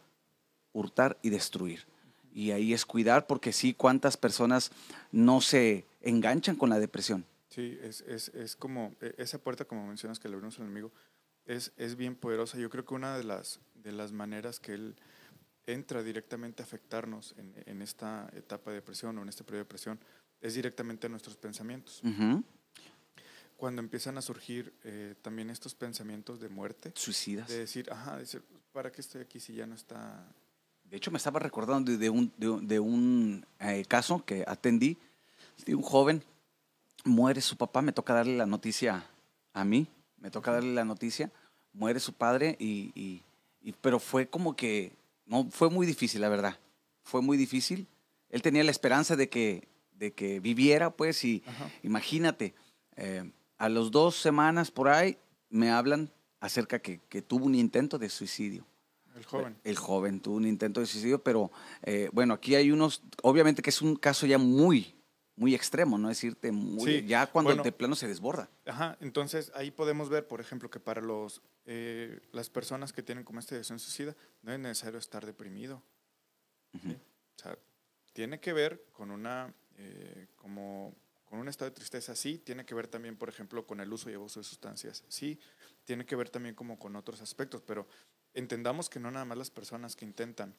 [0.72, 1.86] hurtar y destruir.
[2.36, 4.70] Y ahí es cuidar porque sí, cuántas personas
[5.10, 7.24] no se enganchan con la depresión.
[7.48, 10.92] Sí, es, es, es como, e- esa puerta, como mencionas, que le abrimos al enemigo,
[11.46, 12.58] es, es bien poderosa.
[12.58, 14.96] Yo creo que una de las, de las maneras que él
[15.66, 19.64] entra directamente a afectarnos en, en esta etapa de depresión o en este periodo de
[19.64, 19.98] depresión
[20.42, 22.02] es directamente a nuestros pensamientos.
[23.56, 27.48] Cuando empiezan a surgir eh, también estos pensamientos de muerte, Suicidas.
[27.48, 30.22] de decir, ajá, decir, ¿para qué estoy aquí si ya no está?
[30.90, 34.44] De hecho, me estaba recordando de, de un, de un- de un, eh, caso que
[34.46, 34.96] atendí
[35.64, 36.22] de un joven.
[37.04, 39.06] Muere su papá, me toca darle la noticia
[39.52, 39.86] a mí,
[40.18, 41.30] me toca darle la noticia.
[41.72, 43.22] Muere su padre, y, y-
[43.62, 44.92] y- pero fue como que,
[45.26, 46.58] no, fue muy difícil, la verdad.
[47.04, 47.86] Fue muy difícil.
[48.30, 51.70] Él tenía la esperanza de que, de que viviera, pues, y Ajá.
[51.82, 52.54] imagínate,
[52.96, 55.16] eh, a las dos semanas por ahí
[55.48, 58.64] me hablan acerca que, que tuvo un intento de suicidio.
[59.16, 59.56] El joven.
[59.64, 61.50] El joven tuvo un intento de suicidio, pero
[61.82, 64.94] eh, bueno, aquí hay unos, obviamente que es un caso ya muy,
[65.36, 66.10] muy extremo, ¿no?
[66.10, 67.62] Es decirte, muy, Sí, ya cuando bueno.
[67.62, 68.50] de plano se desborda.
[68.66, 73.24] Ajá, entonces ahí podemos ver, por ejemplo, que para los, eh, las personas que tienen
[73.24, 75.82] como esta decisión suicida, no es necesario estar deprimido.
[76.74, 77.58] O sea,
[78.12, 82.74] tiene que ver con una, eh, como, con un estado de tristeza, sí, tiene que
[82.74, 85.38] ver también, por ejemplo, con el uso y abuso de sustancias, sí,
[85.84, 87.86] tiene que ver también como con otros aspectos, pero
[88.36, 90.54] entendamos que no nada más las personas que intentan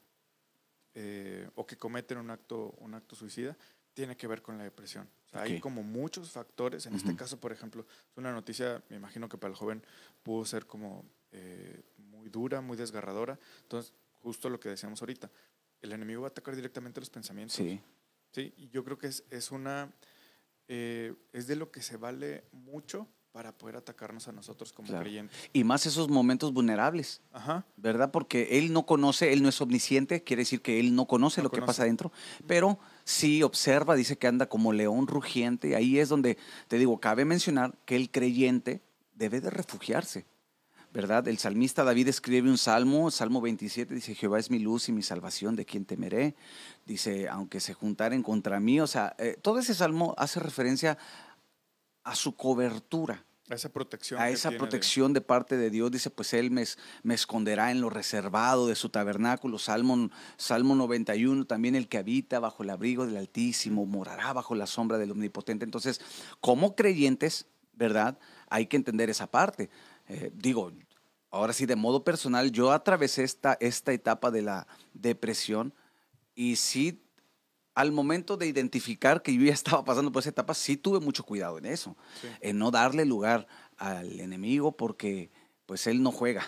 [0.96, 3.56] eh, o que cometen un acto, un acto suicida,
[3.94, 5.08] tiene que ver con la depresión.
[5.28, 6.86] O sea, Hay como muchos factores.
[6.86, 9.84] En este caso, por ejemplo, es una noticia, me imagino que para el joven
[10.24, 13.40] pudo ser como eh, muy dura, muy desgarradora.
[13.62, 15.30] Entonces, justo lo que decíamos ahorita,
[15.82, 17.56] el enemigo va a atacar directamente los pensamientos.
[17.56, 17.80] Sí.
[18.32, 19.92] Sí, y yo creo que es, es una,
[20.68, 23.08] eh, es de lo que se vale mucho
[23.38, 25.04] para poder atacarnos a nosotros como Claro.
[25.04, 25.38] creyentes.
[25.54, 28.10] Y más esos momentos vulnerables, Ajá, ¿verdad?
[28.10, 31.44] Porque él no conoce, él no es omnisciente, quiere decir que él no conoce No
[31.44, 32.12] lo que pasa adentro,
[32.48, 36.36] pero sí observa, dice que anda como león rugiente, y ahí es donde,
[36.68, 38.82] te digo, cabe mencionar que el creyente
[39.14, 40.26] debe de refugiarse,
[40.92, 41.28] ¿verdad?
[41.28, 45.04] El salmista David escribe un salmo, Salmo 27, dice, Jehová es mi luz y mi
[45.04, 46.34] salvación, ¿de quién temeré?
[46.88, 50.98] Dice, aunque se juntaren contra mí, o sea, eh, todo ese salmo hace referencia
[52.08, 54.20] a su cobertura, a esa protección.
[54.20, 55.92] a esa protección de parte de Dios.
[55.92, 56.64] Dice, pues Él me,
[57.04, 59.58] me esconderá en lo reservado de su tabernáculo.
[59.58, 64.68] Salmo, Salmo 91, también el que habita bajo el abrigo del Altísimo, morará bajo la
[64.68, 65.64] sombra del Omnipotente.
[65.64, 66.02] Entonces,
[66.42, 68.18] como creyentes, ¿verdad?
[68.50, 69.70] Hay que entender esa parte.
[70.08, 70.72] Eh, digo,
[71.32, 75.74] ahora sí, de modo personal, yo atravesé esta, esta etapa de la depresión
[76.36, 77.02] y sí
[77.78, 81.24] al momento de identificar que yo ya estaba pasando por esa etapa, sí tuve mucho
[81.24, 82.28] cuidado en eso, Sí.
[82.42, 85.30] en no darle lugar al enemigo porque
[85.66, 86.46] pues él no juega,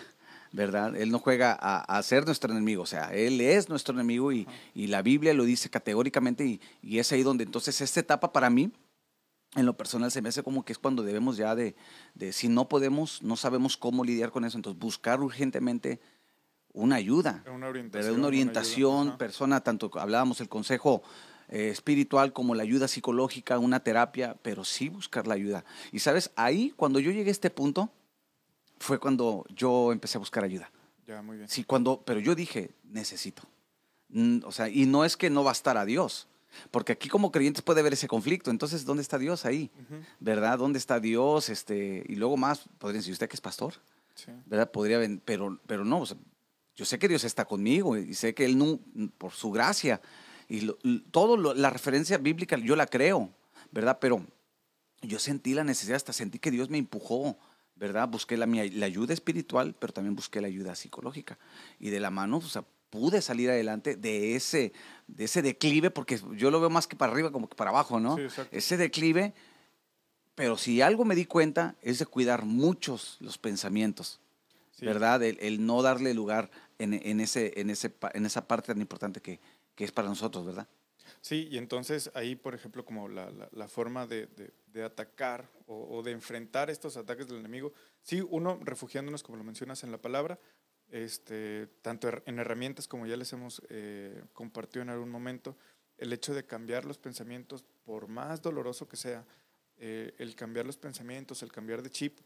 [0.52, 0.96] ¿verdad?
[0.96, 4.48] Él no juega a, a ser nuestro enemigo, o sea, él es nuestro enemigo y,
[4.74, 8.50] y la Biblia lo dice categóricamente y, y es ahí donde entonces esta etapa para
[8.50, 8.72] mí,
[9.56, 11.74] en lo personal se me hace como que es cuando debemos ya de,
[12.14, 16.00] de si no podemos, no sabemos cómo lidiar con eso, entonces buscar urgentemente
[16.72, 18.14] una ayuda, Una orientación.
[18.14, 19.08] Una orientación, ayuda.
[19.10, 19.18] Ajá.
[19.18, 21.02] persona, tanto hablábamos el consejo
[21.48, 25.64] eh, espiritual como la ayuda psicológica, una terapia, pero sí buscar la ayuda.
[25.90, 27.90] Y sabes, ahí cuando yo llegué a este punto,
[28.78, 30.70] fue cuando yo empecé a buscar ayuda.
[31.06, 31.48] Ya, muy bien.
[31.48, 33.42] Sí, cuando, pero yo dije, necesito.
[34.08, 36.28] Mm, O sea, y no es que no va a estar a Dios,
[36.70, 38.50] porque aquí como creyentes puede haber ese conflicto.
[38.50, 39.70] Entonces, ¿dónde está Dios ahí?
[40.20, 40.58] ¿Verdad?
[40.58, 41.48] ¿Dónde está Dios?
[41.48, 43.74] Este, y luego más, podrían decir, ¿usted que es pastor?
[44.14, 44.32] sí.
[44.46, 44.70] ¿verdad?
[44.70, 46.16] Podría, pero, pero no, o sea,
[46.76, 48.78] yo sé que Dios está conmigo y sé que Él, no,
[49.18, 50.00] por su gracia,
[50.48, 50.78] y lo-
[51.10, 53.30] todo lo- la referencia bíblica yo la creo,
[53.70, 53.98] ¿verdad?
[54.00, 54.24] Pero
[55.02, 57.38] yo sentí la necesidad, hasta sentí que Dios me empujó,
[57.76, 58.08] ¿verdad?
[58.08, 61.38] Busqué la, mi- la ayuda espiritual, pero también busqué la ayuda psicológica.
[61.78, 64.72] Y de la mano, o sea, pude salir adelante de ese,
[65.06, 68.00] de ese declive, porque yo lo veo más que para arriba como que para abajo,
[68.00, 68.16] ¿no?
[68.16, 69.32] Sí, ese declive,
[70.34, 74.20] pero si algo me di cuenta es de cuidar muchos los pensamientos.
[74.80, 74.86] Sí.
[74.86, 75.22] ¿verdad?
[75.22, 79.20] El, el no darle lugar en, en ese, en, ese, en esa parte tan importante
[79.20, 79.40] que,
[79.74, 80.66] que es para nosotros, ¿verdad?
[81.20, 85.48] Sí, y entonces ahí, por ejemplo, como la, la- la forma de, de- de atacar
[85.66, 87.72] o, o de enfrentar estos ataques del enemigo,
[88.02, 90.38] sí, uno refugiándonos, como lo mencionas en la palabra,
[90.90, 95.56] este, tanto en herramientas como ya les hemos eh, compartido en algún momento,
[95.98, 99.24] el hecho de cambiar los pensamientos, por más doloroso que sea,
[99.78, 102.18] eh, el cambiar los pensamientos, el cambiar de chip,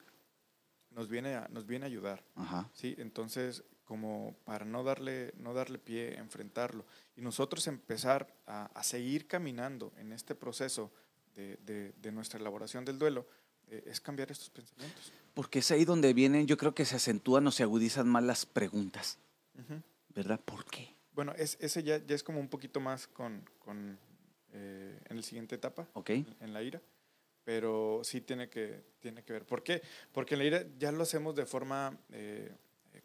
[0.94, 2.24] nos viene a, nos viene a ayudar.
[2.36, 2.68] Ajá.
[2.72, 6.86] Sí, entonces como para no darle, no darle pie, enfrentarlo.
[7.16, 10.90] Y nosotros empezar a, a seguir caminando en este proceso
[11.34, 13.26] de, de- de nuestra elaboración del duelo,
[13.68, 15.12] eh, es cambiar estos pensamientos.
[15.34, 18.46] Porque es ahí donde vienen, yo creo que se acentúan o se agudizan más las
[18.46, 19.18] preguntas,
[19.58, 19.82] Ujú.
[20.14, 20.40] ¿verdad?
[20.40, 20.94] ¿Por qué?
[21.12, 23.98] Bueno, es, ese ya, ya es como un poquito más con, con,
[24.52, 26.10] eh, en la siguiente etapa, ¿Ok?
[26.10, 26.80] en, en la ira,
[27.44, 29.44] pero sí tiene que, tiene que ver.
[29.46, 29.82] ¿Por qué?
[30.12, 32.50] Porque en la ira ya lo hacemos de forma, eh,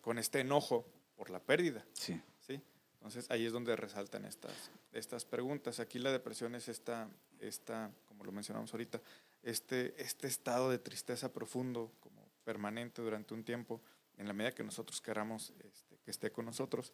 [0.01, 0.85] con este enojo
[1.15, 1.85] por la pérdida.
[1.93, 2.21] Sí.
[2.39, 2.61] ¿sí?
[2.93, 5.79] Entonces ahí es donde resaltan estas, estas preguntas.
[5.79, 7.09] Aquí la depresión es esta,
[7.39, 9.01] esta, como lo mencionamos ahorita,
[9.43, 13.81] este, este estado de tristeza profundo, como permanente durante un tiempo,
[14.17, 16.93] en la medida que nosotros queramos este, que esté con nosotros.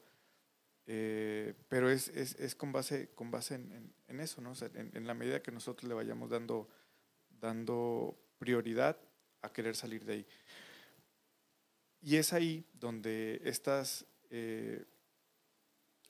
[0.87, 4.51] Eh, pero es, es, es con base, con base en, en- en eso, ¿no?
[4.51, 6.69] O sea, en, en la medida que nosotros le vayamos dando,
[7.39, 8.97] dando prioridad
[9.41, 10.27] a querer salir de ahí.
[12.01, 14.85] Y es ahí donde estas, eh,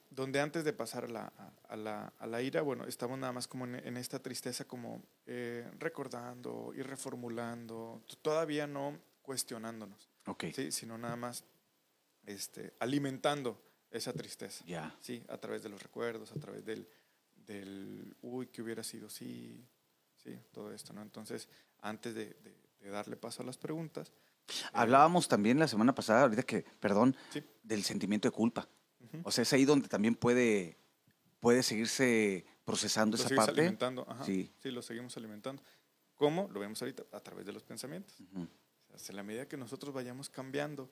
[0.10, 1.34] donde antes de pasar a la,
[1.68, 5.04] a- la, a la ira, bueno, estamos nada más como en, en esta tristeza, como
[5.26, 10.46] eh, recordando y reformulando, todavía no cuestionándonos, Ok.
[10.54, 10.72] ¿sí?
[10.72, 11.44] sino nada más
[12.26, 13.62] este, alimentando
[13.92, 14.64] esa tristeza.
[14.68, 14.96] Ya.
[15.02, 16.88] Sí, a través de los recuerdos, a través del,
[17.36, 19.66] del uy, que hubiera sido sí,
[20.26, 21.02] sí, todo esto, ¿no?
[21.02, 21.48] Entonces,
[21.82, 24.10] antes de, de- de darle paso a las preguntas.
[24.48, 27.44] eh, Hablábamos también la semana pasada, ahorita que, perdón, Sí.
[27.64, 28.68] del sentimiento de culpa.
[29.00, 29.22] ujú.
[29.24, 30.78] O sea, es ahí donde también puede,
[31.40, 33.52] puede seguirse procesando Lo esa parte.
[33.62, 34.52] alimentando, ajá, Sí.
[34.62, 34.72] sí.
[34.72, 35.64] lo seguimos alimentando.
[36.16, 36.48] ¿Cómo?
[36.52, 38.20] Lo vemos ahorita, a través de los pensamientos.
[38.20, 38.48] Ujú.
[38.94, 40.90] O sea, en la medida que nosotros vayamos cambiando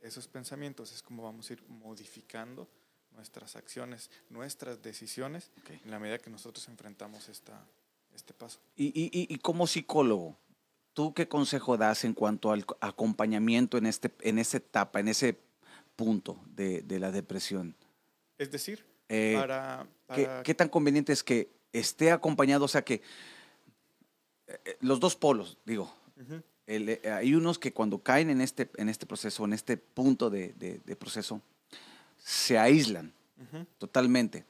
[0.00, 2.68] esos pensamientos, es como vamos a ir modificando
[3.12, 5.70] nuestras acciones, nuestras decisiones, Ok.
[5.84, 7.66] en la medida que nosotros enfrentamos esta,
[8.16, 8.58] este paso.
[8.76, 10.36] Y, y- y- como psicólogo,
[10.94, 15.08] ¿tú qué consejo das en cuanto al co- acompañamiento en, este, en esa etapa, en
[15.08, 15.38] ese
[15.94, 17.74] punto de, de la depresión?
[18.38, 22.82] Es decir, Eh, para, ¿qué, para- qué tan conveniente es que esté acompañado, o sea
[22.82, 23.02] que
[24.46, 26.42] eh, eh, los dos polos, digo, Ujú.
[26.66, 30.30] el, eh, hay unos que cuando caen en este, en este proceso, en este punto
[30.30, 31.40] de, de- de proceso,
[32.18, 33.66] se aíslan Ujú.
[33.78, 34.44] totalmente.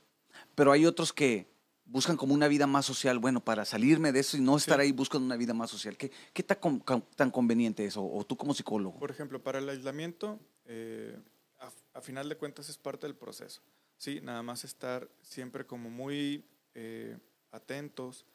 [0.55, 1.47] Pero hay otros que
[1.87, 3.19] buscan como una vida más social.
[3.19, 4.83] Bueno, para salirme de eso y no estar Sí.
[4.83, 5.97] ahí, buscan una vida más social.
[5.97, 6.83] ¿Qué, qué tan,
[7.17, 7.97] tan conveniente es?
[7.97, 8.99] O, o tú como psicólogo.
[8.99, 11.19] Por ejemplo, para el aislamiento, eh,
[11.59, 13.63] a, a final de cuentas es parte del proceso.
[13.99, 17.17] Sí, nada más estar siempre como muy eh,
[17.51, 18.27] atentos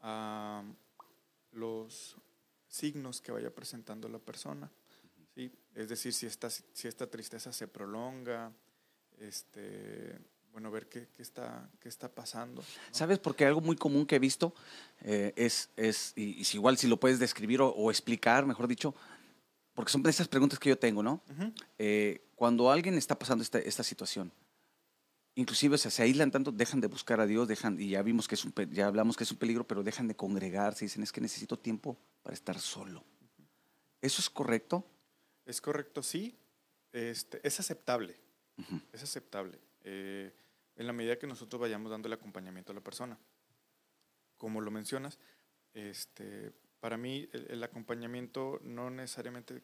[0.00, 0.62] a
[1.52, 2.16] los
[2.68, 4.70] signos que vaya presentando la persona.
[5.34, 5.50] ¿sí?
[5.74, 8.52] Es decir, si esta, si esta tristeza se prolonga,
[9.18, 10.18] este,
[10.56, 12.62] bueno, ver qué, qué está, qué está pasando.
[12.62, 12.68] ¿no?
[12.90, 13.18] ¿Sabes?
[13.18, 14.54] Porque algo muy común que he visto
[15.02, 18.94] eh, es, es y, y igual si lo puedes describir o, o explicar, mejor dicho,
[19.74, 21.22] porque son esas preguntas que yo tengo, ¿no?
[21.30, 21.52] Ujú.
[21.76, 24.32] Eh, cuando alguien está pasando esta, esta situación,
[25.34, 28.26] inclusive o sea, se aíslan tanto, dejan de buscar a Dios, dejan, y ya vimos
[28.26, 31.12] que es un, ya hablamos que es un peligro, pero dejan de congregarse, dicen, es
[31.12, 33.04] que necesito tiempo para estar solo.
[34.00, 34.86] ¿Eso es correcto?
[35.44, 36.34] Es correcto, sí.
[36.92, 38.16] Este, es aceptable.
[38.56, 38.80] Ujú.
[38.94, 39.58] Es aceptable.
[39.84, 40.32] eh,
[40.76, 43.18] en la medida que nosotros vayamos dando el acompañamiento a la persona.
[44.36, 45.18] Como lo mencionas,
[45.74, 49.62] este, para mí el, el acompañamiento no necesariamente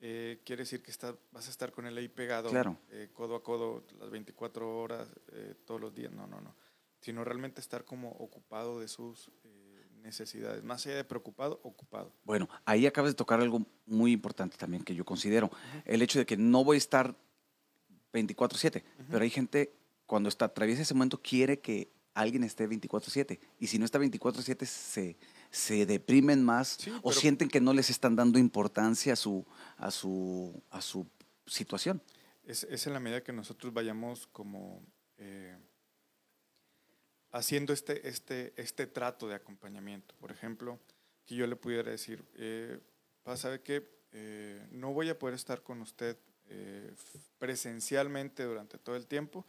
[0.00, 2.76] eh, quiere decir que está, vas a estar con él ahí pegado, Claro.
[2.90, 6.10] eh, codo a codo, las 24 horas, eh, todos los días.
[6.12, 6.56] No, no, no.
[7.00, 10.64] Sino realmente estar como ocupado de sus eh, necesidades.
[10.64, 12.12] Más allá de preocupado, ocupado.
[12.24, 15.50] Bueno, ahí acabas de tocar algo muy importante también que yo considero.
[15.84, 17.16] El hecho de que no voy a estar
[18.12, 19.72] 24/7, pero hay gente
[20.12, 24.66] cuando está atraviesa ese momento quiere que alguien esté 24/7 y si no está 24/7
[24.66, 25.16] se,
[25.50, 29.46] se deprimen más Sí, o sienten que no les están dando importancia a su
[29.78, 31.06] a su a su
[31.46, 32.02] situación.
[32.44, 34.82] Es, es en la medida que nosotros vayamos como
[35.16, 35.56] eh,
[37.30, 40.14] haciendo este, este, este trato de acompañamiento.
[40.20, 40.78] Por ejemplo,
[41.24, 42.80] que yo le pudiera decir, eh,
[43.22, 43.88] "Pa, ¿sabe qué?
[44.12, 46.18] Eh, no voy a poder estar con usted
[46.50, 46.92] eh,
[47.38, 49.46] presencialmente durante todo el tiempo,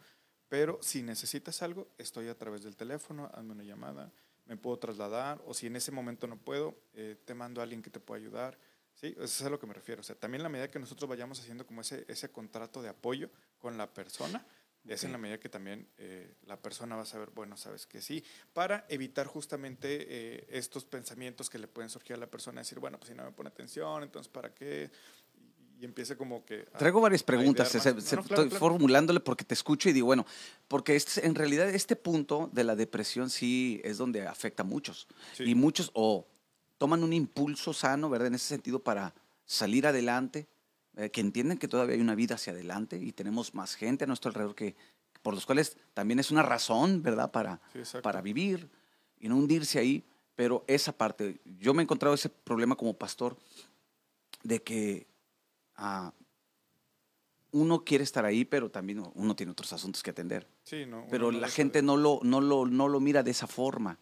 [0.54, 4.12] pero si necesitas algo, estoy a través del teléfono, hazme una llamada,
[4.46, 7.82] me puedo trasladar, o si en ese momento no puedo, eh, te mando a alguien
[7.82, 8.56] que te pueda ayudar.
[8.94, 9.08] ¿sí?
[9.16, 10.02] Eso es a lo que me refiero.
[10.02, 13.30] O sea, también la medida que nosotros vayamos haciendo como ese, ese contrato de apoyo
[13.58, 14.46] con la persona,
[14.86, 18.00] es en la medida que también eh, la persona va a saber, bueno, sabes que
[18.00, 22.78] sí, para evitar justamente eh, estos pensamientos que le pueden surgir a la persona, decir,
[22.78, 24.90] bueno, pues si no me pone atención, entonces ¿para qué?
[25.84, 26.66] Y, empiece como que...
[26.72, 28.58] a- Traigo varias preguntas, se- se- No, no, claro, estoy claro.
[28.58, 30.24] formulándole porque te escucho y digo, bueno,
[30.68, 35.06] porque este- en realidad este punto de la depresión sí es donde afecta a muchos.
[35.34, 35.44] Sí.
[35.44, 36.26] Y muchos o
[36.78, 38.28] toman un impulso sano, ¿verdad?
[38.28, 39.14] En ese sentido para
[39.44, 40.46] salir adelante,
[40.96, 44.06] eh, que entienden que todavía hay una vida hacia adelante y tenemos más gente a
[44.06, 44.74] nuestro alrededor que
[45.22, 47.30] por los cuales también es una razón, ¿verdad?
[47.30, 48.68] Para, Sí, para vivir
[49.20, 50.04] y no hundirse ahí.
[50.36, 53.36] Pero esa parte, yo me he encontrado ese problema como pastor
[54.42, 55.06] de que
[57.54, 60.48] uno quiere estar ahí, pero también uno tiene otros asuntos que atender.
[60.64, 63.30] Sí, no, uno Pero no la gente no lo, no, lo, no lo mira de
[63.30, 63.98] esa forma,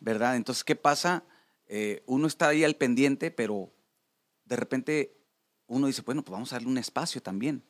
[0.00, 0.36] ¿verdad?
[0.36, 1.24] Entonces, ¿qué pasa?
[1.66, 3.72] Eh, uno está ahí al pendiente, pero
[4.44, 5.16] de repente
[5.66, 7.62] uno dice, bueno, pues vamos a darle un espacio también,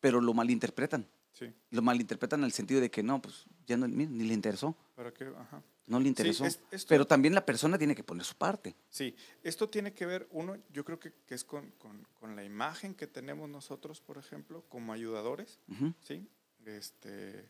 [0.00, 1.08] pero lo malinterpretan.
[1.32, 4.34] Sí, Lo malinterpretan en el sentido de que no, pues ya no, mira, ni le
[4.34, 5.24] interesó, ¿para qué?
[5.24, 5.62] Ajá.
[5.88, 6.44] No le interesó.
[6.44, 8.76] es- esto- Pero también la persona tiene que poner su parte.
[8.90, 12.44] Sí, esto tiene que ver, uno, yo creo que, que es con, con- con la
[12.44, 15.58] imagen que tenemos nosotros, por ejemplo, como ayudadores.
[16.00, 16.26] ¿sí?
[16.66, 17.48] Este,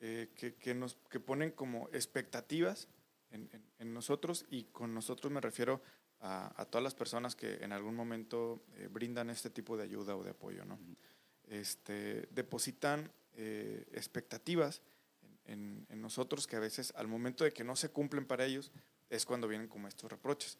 [0.00, 2.88] eh, que, que nos, que ponen como expectativas
[3.30, 5.80] en, en- en nosotros y con nosotros me refiero
[6.20, 10.16] a, a todas las personas que en algún momento eh, brindan este tipo de ayuda
[10.16, 10.78] o de apoyo, ¿no?
[11.48, 14.82] Este, depositan eh, expectativas
[15.46, 18.72] en, nosotros que a veces al momento de que no se cumplen para ellos
[19.10, 20.58] es cuando vienen como estos reproches.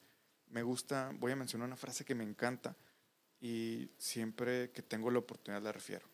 [0.49, 2.77] Me gusta, voy a mencionar una frase que me encanta
[3.41, 6.07] y siempre que tengo la oportunidad la refiero.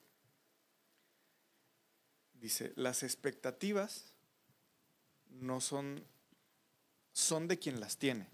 [2.34, 4.12] Dice, las expectativas
[5.28, 6.04] no son,
[7.12, 8.28] son de quien las tiene,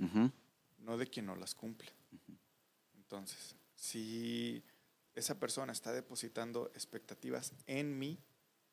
[0.79, 1.91] no de quien no las cumple.
[2.97, 4.63] Entonces, si
[5.15, 8.19] esa persona está depositando expectativas en mí,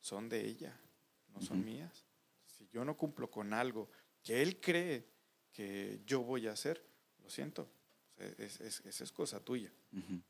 [0.02, 0.78] son de ella,
[1.34, 2.06] no son mías.
[2.46, 3.90] Si yo no cumplo con algo
[4.24, 5.08] que él cree
[5.52, 6.84] que yo voy a hacer,
[7.24, 7.70] lo siento,
[8.18, 9.72] es- es- es- cosa tuya.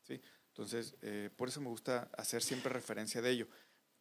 [0.03, 0.19] ¿sí?
[0.47, 3.47] Entonces, eh, por eso me gusta hacer siempre referencia de ello.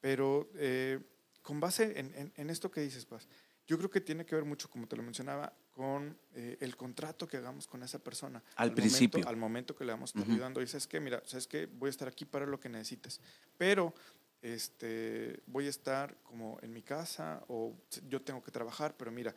[0.00, 0.98] Pero eh,
[1.42, 3.28] con base en, en- en esto que dices, Paz,
[3.66, 7.28] yo creo que tiene que ver mucho, como te lo mencionaba, con eh, el contrato
[7.28, 8.42] que hagamos con esa persona.
[8.56, 9.26] Al principio.
[9.28, 10.32] al momento que le vamos a estar Ujú.
[10.32, 13.20] ayudando, dices que, mira, sabes que voy a estar aquí para lo que necesites.
[13.56, 13.94] Pero
[14.42, 17.74] este, voy a estar como en mi casa o
[18.08, 19.34] yo tengo que trabajar, pero mira,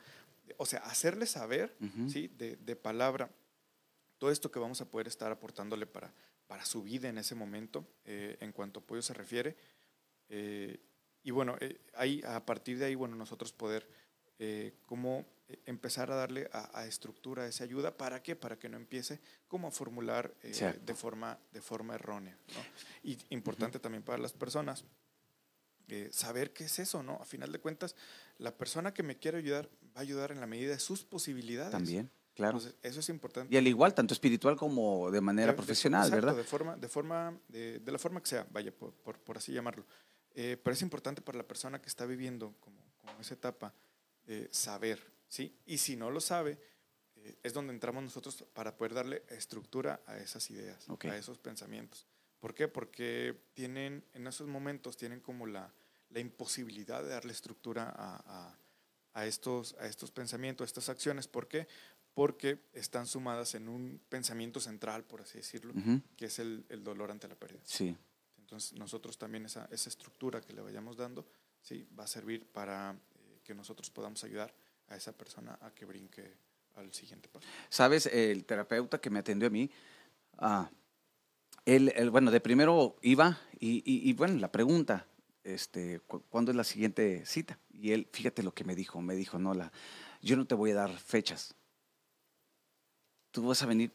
[0.57, 1.75] o sea, hacerle saber.
[2.07, 2.29] ¿sí?
[2.37, 3.29] De, de palabra,
[4.17, 6.13] todo esto que vamos a poder estar aportándole para,
[6.47, 9.55] para su vida en ese momento, eh, en cuanto a apoyo se refiere.
[10.29, 10.79] Eh,
[11.23, 13.87] y bueno, eh, ahí, a partir de ahí, bueno, nosotros poder
[14.85, 15.25] como
[15.65, 17.95] empezar a darle a, a estructura esa ayuda.
[17.97, 18.35] ¿Para qué?
[18.35, 22.37] Para que no empiece como a formular eh, de, forma, de forma errónea.
[22.55, 22.61] ¿no?
[23.03, 24.85] Y importante también para las personas
[25.89, 27.15] eh, saber qué es eso, ¿no?
[27.21, 27.95] A final de cuentas,
[28.37, 31.71] la persona que me quiere ayudar va a ayudar en la medida de sus posibilidades.
[31.71, 32.57] También, claro.
[32.57, 33.53] Entonces, eso es importante.
[33.53, 36.37] Y al igual, tanto espiritual como de manera De- de- profesional, exacto, ¿verdad?
[36.37, 39.51] De forma, de forma, de, de la forma que sea, vaya, por, por- por así
[39.51, 39.85] llamarlo.
[40.35, 43.73] Eh, pero es importante para la persona que está viviendo como, como esa etapa
[44.25, 45.57] eh, saber, ¿sí?
[45.65, 46.59] Y si no lo sabe,
[47.15, 52.05] eh, es donde entramos nosotros para poder darle estructura a esas ideas, a esos pensamientos.
[52.39, 52.67] ¿Por qué?
[52.67, 55.73] Porque tienen, en esos momentos tienen como la,
[56.09, 58.15] la imposibilidad de darle estructura a,
[58.49, 58.59] a-
[59.15, 61.27] a estos, a estos pensamientos, a estas acciones.
[61.27, 61.67] ¿Por qué?
[62.13, 65.73] Porque están sumadas en un pensamiento central, por así decirlo,
[66.17, 67.61] que es el, el dolor ante la pérdida.
[67.63, 67.95] Sí,
[68.37, 71.25] Entonces, nosotros también esa, esa estructura que le vayamos dando,
[71.61, 74.53] sí, va a servir para eh, que nosotros podamos ayudar
[74.89, 76.33] a esa persona a que brinque
[76.75, 77.47] al siguiente paso.
[77.69, 79.69] Sabes, el terapeuta que me atendió a mí,
[80.37, 80.69] ah,
[81.65, 85.05] él, él, bueno, de primero iba y, y- y, bueno, la pregunta,
[85.43, 87.57] este, cu- ¿cuándo es la siguiente cita?
[87.71, 89.71] Y él, fíjate lo que me dijo, me dijo, no, la,
[90.21, 91.55] yo no te voy a dar fechas.
[93.31, 93.91] Tú vas a venir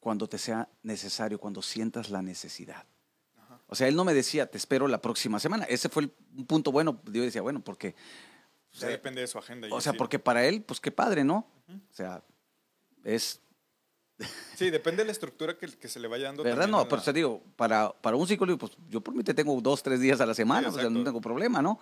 [0.00, 2.84] cuando te sea necesario, cuando sientas la necesidad.
[3.36, 3.60] Ajá.
[3.68, 5.64] O sea, él no me decía, te espero la próxima semana.
[5.64, 7.00] Ese fue el, un punto bueno.
[7.06, 7.94] Yo decía, bueno, porque
[8.74, 9.68] O sea, depende de su agenda.
[9.70, 9.98] o sea, sí.
[9.98, 11.46] porque para él, pues qué padre, ¿no?
[11.68, 11.78] Ujú.
[11.78, 12.22] O sea,
[13.04, 13.40] es,
[14.56, 16.42] Sí, depende de la estructura que, que se le vaya dando.
[16.44, 16.68] ¿verdad?
[16.68, 19.60] No, pero la- te digo, para, para un psicólogo, pues yo por mí te tengo
[19.60, 21.78] dos, tres días a la semana, o sea, no tengo problema, ¿no?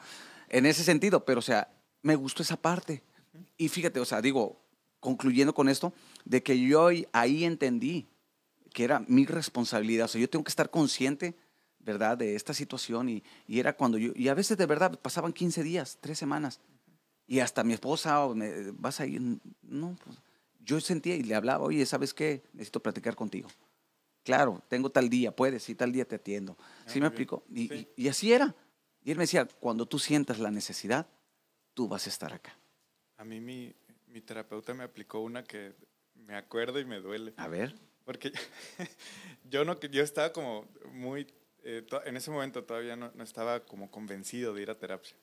[0.49, 1.69] En ese sentido, pero o sea,
[2.03, 3.03] me gustó esa parte.
[3.57, 4.63] Y fíjate, o sea, digo,
[5.01, 5.93] concluyendo con esto,
[6.25, 8.09] de que yo ahí- entendí
[8.73, 11.35] que era mi responsabilidad, o sea, yo tengo que estar consciente,
[11.79, 15.33] ¿verdad?, de esta situación y, y era cuando yo, y a veces de verdad pasaban
[15.35, 16.61] 15 días, tres semanas,
[17.33, 19.19] y hasta mi esposa, o me, vas a ir,
[19.63, 20.19] no, pues,
[20.61, 22.43] yo sentía y le hablaba, oye, ¿sabes qué?
[22.53, 23.49] Necesito platicar contigo.
[24.23, 26.59] Claro, tengo tal día, puedes, y tal día te atiendo.
[26.61, 27.43] Ah, ¿Sí me explico?
[27.49, 27.89] Y, Sí.
[27.97, 28.55] y- y así era.
[29.03, 31.07] Y él me decía, cuando tú sientas la necesidad,
[31.73, 32.55] tú vas a estar acá.
[33.17, 33.75] A mí mi,
[34.09, 35.73] mi terapeuta me aplicó una que
[36.15, 37.33] me acuerdo y me duele.
[37.39, 37.75] A ver.
[38.05, 38.31] Porque
[39.51, 41.27] yo no yo estaba como muy
[41.65, 45.17] eh, en ese momento todavía no, no estaba como convencido de ir a terapia.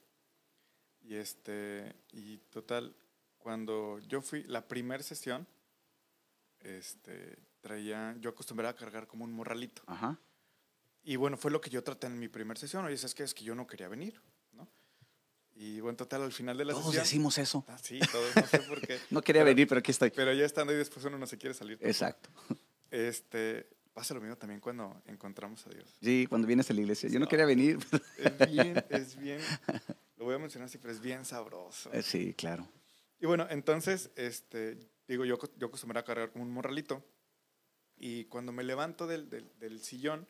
[1.10, 2.96] Y este y total
[3.40, 5.48] cuando yo fui la primera sesión
[6.60, 9.82] este traía yo acostumbraba a cargar como un morralito.
[9.88, 10.20] Ajá.
[11.04, 12.86] Y bueno, fue lo que yo traté en mi primera sesión.
[12.86, 14.68] Oye, es que es que yo no quería venir, ¿no?
[15.56, 17.66] Y bueno, total al final de la Todos sesión decimos eso.
[17.68, 19.00] Ah, sí, todos no sé por qué.
[19.10, 20.12] No quería Pero- venir, pero aquí estoy.
[20.12, 21.78] Pero ya estando ahí después uno no se quiere salir.
[21.80, 21.90] tampoco.
[21.90, 22.30] Exacto.
[22.92, 25.90] Este, pasa lo mismo también cuando encontramos a Dios.
[26.04, 27.10] Sí, cuando vienes a la iglesia.
[27.10, 27.80] Yo no quería venir.
[28.20, 29.40] Es bien, es bien,
[30.20, 31.92] lo voy a mencionar así, pero es bien sabroso.
[31.94, 32.68] Eh, sí, claro.
[33.20, 37.04] Y bueno, entonces, este, digo, yo, yo acostumbraba a cargar como un morralito
[37.98, 40.28] y cuando me levanto del, del, del sillón,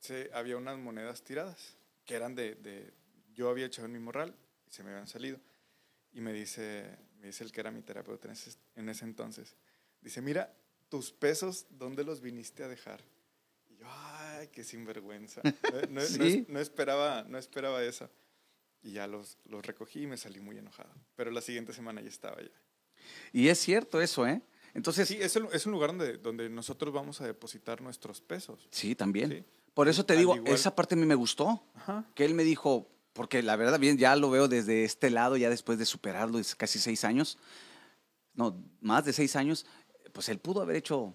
[0.00, 2.92] se, había unas monedas tiradas que eran de, de,
[3.34, 4.34] yo había echado en mi morral
[4.66, 5.38] y se me habían salido.
[6.12, 9.54] Y me dice, me dice el que era mi terapeuta en ese, en ese entonces,
[10.00, 10.54] dice, mira,
[10.88, 13.02] tus pesos, ¿dónde los viniste a dejar?
[13.68, 15.42] Y yo, ay, qué sinvergüenza.
[15.44, 16.46] No, no- no Sí.
[16.48, 18.08] no esperaba, no esperaba eso.
[18.82, 20.90] Y ya los, los recogí y me salí muy enojado.
[21.16, 22.50] Pero la siguiente semana ya estaba ya.
[23.32, 24.42] Y es cierto eso, ¿eh?
[24.74, 28.68] Entonces, Sí, es, el- es un lugar donde, donde nosotros vamos a depositar nuestros pesos.
[28.96, 29.30] también.
[29.30, 29.44] Sí.
[29.74, 31.62] Por eso te Al digo, igual- esa parte a mí me gustó.
[31.74, 32.04] Ajá.
[32.14, 35.50] Que él me dijo, porque la verdad, bien, ya lo veo desde este lado, ya
[35.50, 37.38] después de superarlo, es casi seis años,
[38.34, 39.66] no, más de seis años,
[40.12, 41.14] pues él pudo haber hecho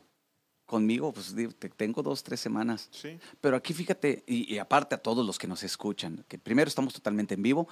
[0.65, 1.35] conmigo, pues
[1.77, 2.89] tengo dos, tres semanas.
[2.91, 3.19] Sí.
[3.41, 6.93] Pero aquí fíjate, y, y aparte a todos los que nos escuchan, que primero estamos
[6.93, 7.67] totalmente en vivo,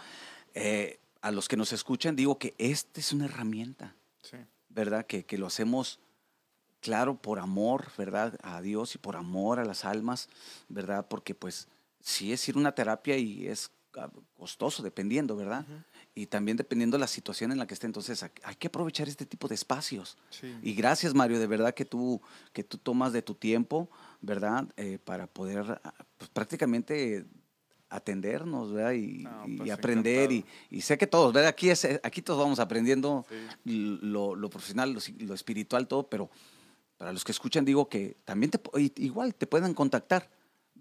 [0.54, 4.38] eh, a los que nos escuchan digo que esta es una herramienta, Sí.
[4.70, 5.06] ¿verdad?
[5.06, 6.00] Que, que lo hacemos,
[6.80, 8.38] claro, por amor, ¿verdad?
[8.44, 10.30] A Dios y por amor a las almas,
[10.70, 11.08] ¿verdad?
[11.08, 11.68] Porque pues
[12.02, 15.66] sí es ir a una terapia y es ah, costoso, dependiendo, ¿verdad?
[16.14, 17.86] Y también dependiendo de la situación en la que esté.
[17.88, 20.18] Entonces hay- que aprovechar este tipo de espacios.
[20.30, 20.53] Sí.
[20.62, 23.89] Y gracias, Mario, de verdad que tú, que tú tomas de tu tiempo,
[24.20, 24.68] ¿verdad?
[24.76, 27.26] Eh, para poder ah, pues, prácticamente
[27.89, 28.93] atendernos, ¿verdad?
[28.93, 30.32] Y, No, y pues, aprender.
[30.32, 31.49] Y, y sé que todos, ¿verdad?
[31.49, 33.26] Aquí, es, aquí todos vamos aprendiendo
[33.66, 33.97] Sí.
[34.01, 36.30] lo, lo profesional, lo, espiritual, todo, pero
[36.97, 38.59] para los que escuchan digo que también te,
[38.97, 40.30] igual te pueden contactar,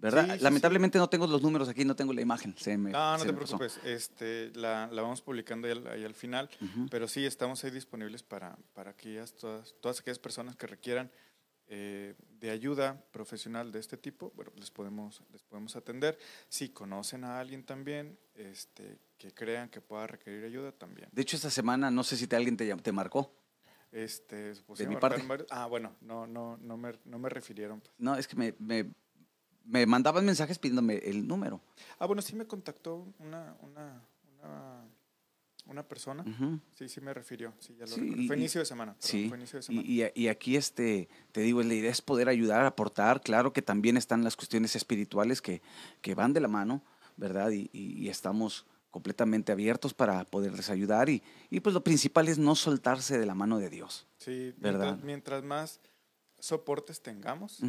[0.01, 0.25] ¿verdad?
[0.25, 0.43] Sí, sí, sí.
[0.43, 2.55] Lamentablemente no tengo los números aquí, no tengo la imagen.
[2.57, 3.79] se me- No, no se te me preocupes.
[3.85, 6.49] Este, la, la vamos publicando ahí al, ahí al final.
[6.89, 11.11] Pero sí, estamos ahí disponibles para, para aquellas, todas, todas aquellas personas que requieran
[11.73, 16.17] eh, de ayuda profesional de este tipo, bueno, les podemos, les podemos atender.
[16.49, 21.07] Si conocen a alguien también este, que crean que pueda requerir ayuda, también.
[21.13, 23.33] De hecho, esta semana, no sé si te, alguien te, te marcó.
[23.91, 25.21] Este, pues, De mi parte.
[25.27, 27.79] varios- Ah, bueno, no, no, no, me, no me refirieron.
[27.81, 27.91] pues.
[27.97, 28.91] No, es que me, me,
[29.65, 31.61] me mandaban mensajes pidiéndome el número.
[31.99, 34.01] Ah, bueno, sí me contactó una, una,
[34.43, 34.83] una,
[35.67, 36.25] una persona.
[36.73, 37.53] Sí, sí me refirió.
[37.59, 38.23] Sí, ya lo Sí, recuerdo.
[38.23, 38.93] y- Fue inicio de semana.
[38.93, 39.87] perdón, Sí, fue inicio de semana.
[39.87, 43.97] y, y- aquí este, te digo, la idea es poder ayudar, aportar, claro que también
[43.97, 45.61] están las cuestiones espirituales que,
[46.01, 46.83] que van de la mano,
[47.17, 47.51] ¿verdad?
[47.51, 52.55] Y, y- estamos completamente abiertos para poderles ayudar y, y pues lo principal es no
[52.55, 54.05] soltarse de la mano de Dios.
[54.17, 54.97] Sí, ¿Verdad?
[54.97, 55.79] mientras, mientras más
[56.39, 57.61] soportes tengamos,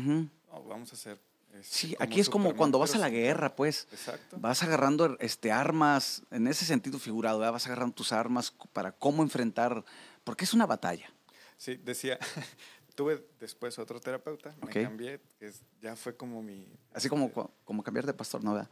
[0.51, 1.21] oh, vamos a hacer.
[1.63, 3.87] Sí, aquí es como cuando vas a la guerra, pues.
[3.93, 4.39] Exacto.
[4.41, 7.53] Vas agarrando este, armas, en ese sentido figurado, ¿verdad?
[7.53, 9.85] vas agarrando tus armas para cómo enfrentar,
[10.25, 11.13] porque es una batalla.
[11.59, 12.19] Sí, decía,
[12.95, 14.75] tuve después otro terapeuta, Ok.
[14.77, 16.67] me cambié, es- ya fue como mi...
[16.93, 18.55] Así como, este, como cambiar de pastor, ¿no?
[18.55, 18.71] ¿verdad?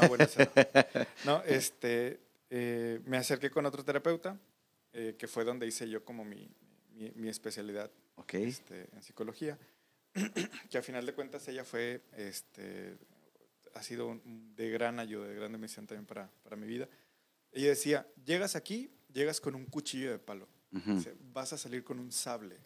[0.00, 0.52] No, bueno, ese no.
[1.24, 2.20] No, este,
[2.50, 4.38] eh, me acerqué con otro terapeuta,
[4.92, 6.50] eh, que fue donde hice yo como mi,
[6.94, 8.34] mi, mi especialidad Ok.
[8.34, 9.58] este, en psicología,
[10.70, 12.96] que a final de cuentas ella fue, este,
[13.74, 16.88] ha sido un- de gran ayuda, de gran bendición también para, para mi vida.
[17.52, 20.48] Ella decía, llegas aquí, llegas con un cuchillo de palo,
[21.32, 22.56] vas a salir con un sable.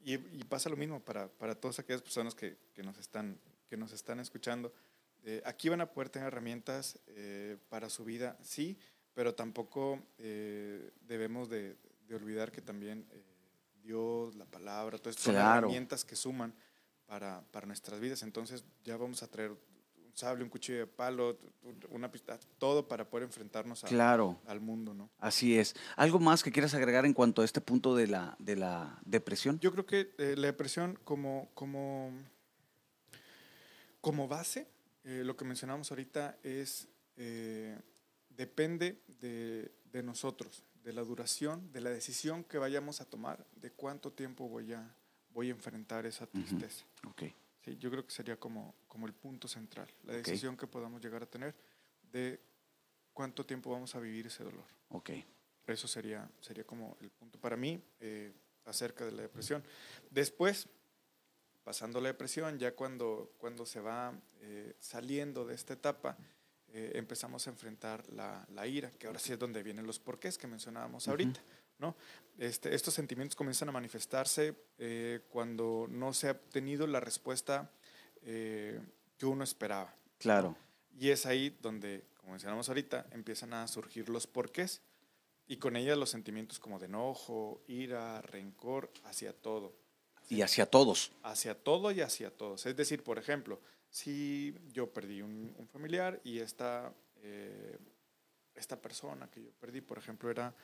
[0.00, 3.76] Y, y pasa lo mismo para, para todas aquellas personas que, que nos, están, que
[3.76, 4.72] nos están escuchando.
[5.24, 8.78] Eh, aquí van a poder tener herramientas eh, para su vida, sí,
[9.14, 11.76] pero tampoco eh, debemos de,
[12.06, 13.04] de olvidar que también
[13.82, 15.58] Dios, la palabra, todas estas Claro.
[15.68, 16.54] herramientas que suman
[17.06, 18.22] para, para nuestras vidas.
[18.22, 19.58] Entonces ya vamos a traer un
[20.14, 21.38] sable, un cuchillo de palo,
[21.90, 24.40] una pistola, todo para poder enfrentarnos a- Claro.
[24.46, 25.08] al mundo, ¿no?
[25.18, 25.74] Así es.
[25.96, 29.58] ¿Algo más que quieras agregar en cuanto a este punto de la, de la depresión?
[29.60, 32.10] Yo creo que eh, la depresión como, como,
[34.00, 34.66] como base,
[35.04, 37.78] eh, lo que mencionamos ahorita es, eh,
[38.30, 43.70] depende de, de nosotros, de la duración, de la decisión que vayamos a tomar, de
[43.70, 44.90] cuánto tiempo voy a,
[45.28, 46.86] voy a enfrentar esa tristeza.
[47.06, 47.24] Ok.
[47.62, 50.20] Sí, yo creo que sería como, como el punto central, la Ok.
[50.20, 51.54] decisión que podamos llegar a tener
[52.10, 52.40] de
[53.12, 54.64] cuánto tiempo vamos a vivir ese dolor.
[54.88, 55.10] Ok.
[55.66, 58.32] Eso sería, sería como el punto para mí eh,
[58.64, 59.62] acerca de la depresión.
[60.10, 60.68] Después,
[61.64, 66.16] pasando la depresión, ya cuando, cuando se va eh, saliendo de esta etapa,
[66.72, 70.36] eh, empezamos a enfrentar la, la ira, que ahora sí es donde vienen los porqués
[70.38, 71.10] que mencionábamos Ujú.
[71.12, 71.40] ahorita.
[71.78, 71.96] ¿no?
[72.38, 77.70] Este, estos sentimientos comienzan a manifestarse eh, cuando no se ha obtenido la respuesta
[78.22, 78.80] eh,
[79.16, 79.94] que uno esperaba.
[80.18, 80.56] Claro.
[80.98, 84.82] Y es ahí donde, como mencionamos ahorita, empiezan a surgir los porqués
[85.46, 89.72] y con ellas los sentimientos como de enojo, ira, rencor hacia todo.
[90.28, 91.12] Y hacia todos.
[91.22, 92.66] Hacia todo y hacia todos.
[92.66, 93.60] Es decir, por ejemplo,
[93.90, 97.78] si yo perdí un, un familiar y esta, eh,
[98.54, 100.54] esta persona que yo perdí, por ejemplo, era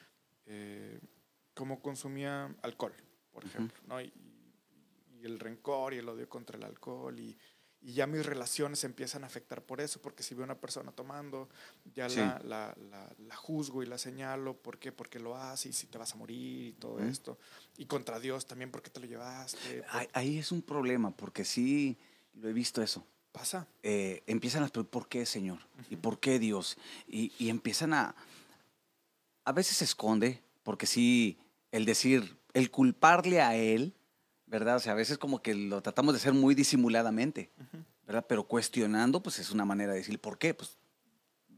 [0.47, 1.01] eh,
[1.55, 2.93] como consumía alcohol,
[3.33, 4.01] por ejemplo, ¿no?
[4.01, 4.12] Y,
[5.20, 7.37] y el rencor y el odio contra el alcohol y,
[7.81, 10.93] y ya mis relaciones se empiezan a afectar por eso, porque si veo una persona
[10.93, 11.49] tomando,
[11.95, 12.16] ya Sí.
[12.16, 14.91] la, la, la- la juzgo y la señalo, ¿por qué?
[14.93, 17.39] Porque lo haces y si te vas a morir y todo esto.
[17.79, 19.83] Y contra Dios también, porque te lo llevaste?
[19.83, 21.99] ¿Por Ahí, ahí es un problema, porque sí
[22.35, 23.07] lo he visto eso.
[23.35, 23.66] Pasa.
[23.82, 25.59] Eh, empiezan preguntas, ¿por qué, Señor?
[25.91, 26.76] ¿Y por qué Dios?
[27.09, 28.14] Y, y empiezan a...
[29.45, 31.37] A veces se esconde, porque sí,
[31.72, 33.93] el decir, el culparle a Él,
[34.47, 34.76] ¿verdad?
[34.76, 37.51] O sea, a veces como que lo tratamos de hacer muy disimuladamente.
[38.07, 38.24] ¿verdad?
[38.28, 40.55] Pero cuestionando, pues es una manera de decir, ¿por qué?
[40.55, 40.78] Pues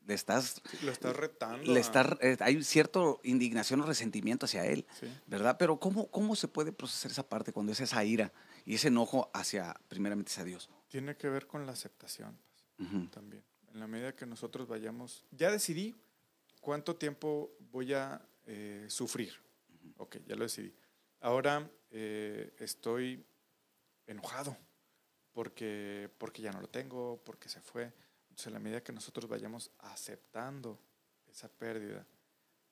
[0.06, 0.62] le estás...
[0.70, 1.70] Sí, lo estás retando.
[1.70, 4.86] Le a- está, eh, hay cierta indignación o resentimiento hacia Él.
[4.98, 5.08] Sí.
[5.26, 5.56] ¿verdad?
[5.58, 8.32] Pero ¿cómo, ¿cómo se puede procesar esa parte cuando es esa ira
[8.64, 10.70] y ese enojo hacia, primeramente, hacia Dios?
[10.88, 12.38] Tiene que ver con la aceptación
[12.76, 13.44] pues, también.
[13.72, 15.94] En la medida que nosotros vayamos, ya decidí
[16.60, 19.34] cuánto tiempo voy a eh, sufrir.
[19.98, 20.74] Ok, ya lo decidí.
[21.20, 23.24] Ahora eh, estoy
[24.06, 24.56] enojado
[25.32, 27.92] porque, porque ya no lo tengo, porque se fue.
[28.22, 30.78] Entonces, en la medida que nosotros vayamos aceptando
[31.26, 32.06] esa pérdida,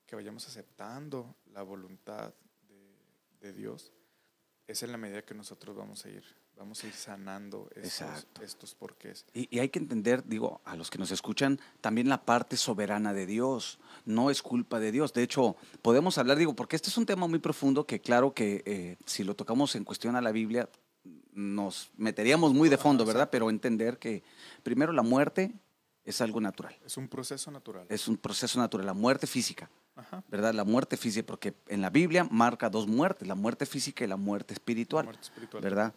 [0.07, 2.35] que vayamos aceptando la voluntad
[2.69, 2.99] de,
[3.41, 3.93] de Dios,
[4.67, 6.25] es en la medida que nosotros vamos a ir,
[6.57, 9.27] vamos a ir sanando estos, estos porqués.
[9.35, 13.13] Y, y hay que entender, digo, a los que nos escuchan, también la parte soberana
[13.13, 13.79] de Dios.
[14.05, 15.13] No es culpa de Dios.
[15.13, 18.63] De hecho, podemos hablar, digo, porque este es un tema muy profundo que claro que
[18.67, 20.69] eh, si lo tocamos en cuestión a la Biblia,
[21.33, 23.29] nos meteríamos muy de fondo, ¿verdad?
[23.31, 24.23] Pero entender que
[24.63, 25.53] primero la muerte
[26.05, 27.87] es algo natural, Es un proceso natural.
[27.89, 30.23] es un proceso natural, la muerte física, Ajá.
[30.29, 30.53] ¿verdad?
[30.55, 34.17] La muerte física, porque en la Biblia marca dos muertes, la muerte física y la
[34.19, 35.63] muerte espiritual, Muerte espiritual.
[35.63, 35.95] ¿verdad?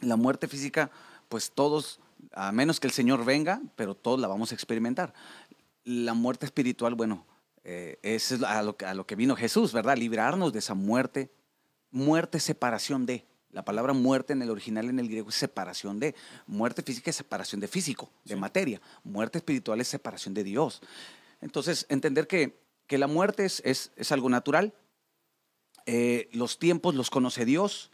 [0.00, 0.90] La muerte física,
[1.28, 2.00] pues todos,
[2.32, 5.14] a menos que el Señor venga, pero todos la vamos a experimentar.
[5.84, 7.26] La muerte espiritual, bueno,
[7.64, 9.96] eh, es a lo, que- a lo que vino Jesús, ¿verdad?
[9.96, 11.30] Librarnos de esa muerte,
[11.90, 13.24] muerte, separación de.
[13.50, 16.14] La palabra muerte en el original en el griego es separación de.
[16.46, 18.40] Muerte física es separación de físico, de Sí.
[18.40, 18.80] materia.
[19.02, 20.82] Muerte espiritual es separación de Dios.
[21.40, 24.74] Entonces, entender que, que la muerte es, es, es algo natural.
[25.86, 27.90] Eh, los tiempos los conoce Dios,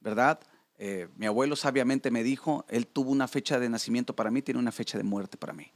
[0.00, 0.40] ¿verdad?
[0.86, 4.60] Eh, mi abuelo sabiamente me dijo, él tuvo una fecha de nacimiento para mí, tiene
[4.60, 5.72] una fecha de muerte para mí.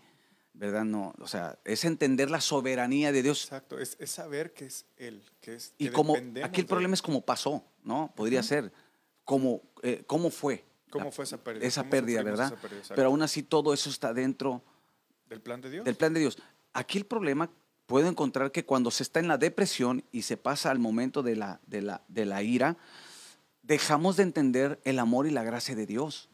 [0.52, 0.84] ¿Verdad?
[0.84, 3.44] No, o sea, es entender la soberanía de Dios.
[3.44, 3.78] Exacto.
[3.78, 5.22] Es, es saber que es Él.
[5.40, 6.94] Que es, Y que como dependemos aquí el problema él.
[6.94, 8.12] es cómo pasó, ¿no?
[8.14, 8.70] Podría ser
[9.24, 10.64] cómo, eh, cómo fue.
[10.90, 11.66] ¿Cómo la- fue esa pérdida?
[11.66, 12.46] Esa ¿Cómo pérdida, ¿verdad?
[12.48, 12.78] esa pérdida?
[12.80, 12.94] Exacto.
[12.96, 14.62] Pero aún así todo eso está dentro
[15.30, 15.84] ¿Del plan de Dios?
[15.86, 16.36] del plan de Dios.
[16.74, 17.50] Aquí el problema,
[17.86, 21.36] puedo encontrar que cuando se está en la depresión y se pasa al momento de
[21.36, 22.76] la, de la, de la ira,
[23.68, 26.30] dejamos de entender el amor y la gracia de Dios.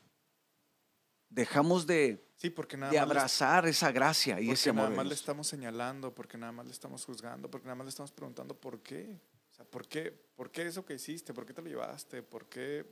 [1.29, 4.85] Dejamos de, Sí, porque nada de más abrazar esa gracia y porque ese amor.
[4.85, 7.87] nada de más le estamos señalando, porque nada más le estamos juzgando, porque nada más
[7.87, 9.19] le estamos preguntando por qué.
[9.51, 11.35] O sea, ¿por qué, ¿por qué eso que hiciste?
[11.35, 12.23] ¿Por qué te lo llevaste?
[12.23, 12.87] ¿Por qué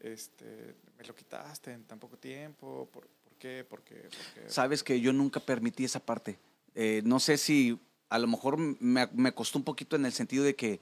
[0.00, 2.88] este, me lo quitaste en tan poco tiempo?
[2.90, 3.64] ¿Por, por qué?
[3.68, 3.96] ¿Por qué?
[4.04, 4.50] ¿Por qué?
[4.50, 6.38] Sabes que yo nunca permití esa parte.
[6.74, 7.78] Eh, no sé si
[8.08, 10.80] a lo mejor me, me costó un poquito en el sentido de que,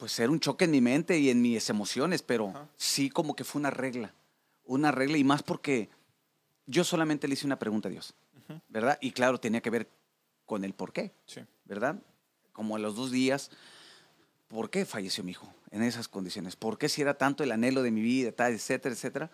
[0.00, 3.44] pues, era un choque en mi mente y en mis emociones, pero sí como que
[3.44, 4.12] fue una regla.
[4.64, 5.90] Una regla y más porque
[6.66, 8.14] yo solamente le hice una pregunta a Dios,
[8.68, 8.98] ¿verdad?
[9.02, 9.88] Y claro, tenía que ver
[10.46, 11.42] con el por qué, Sí.
[11.66, 11.96] ¿verdad?
[12.52, 13.50] Como a los dos días,
[14.48, 16.56] ¿por qué falleció mi hijo en esas condiciones?
[16.56, 19.30] ¿Por qué si era tanto el anhelo de mi vida, tal, etcétera, etcétera?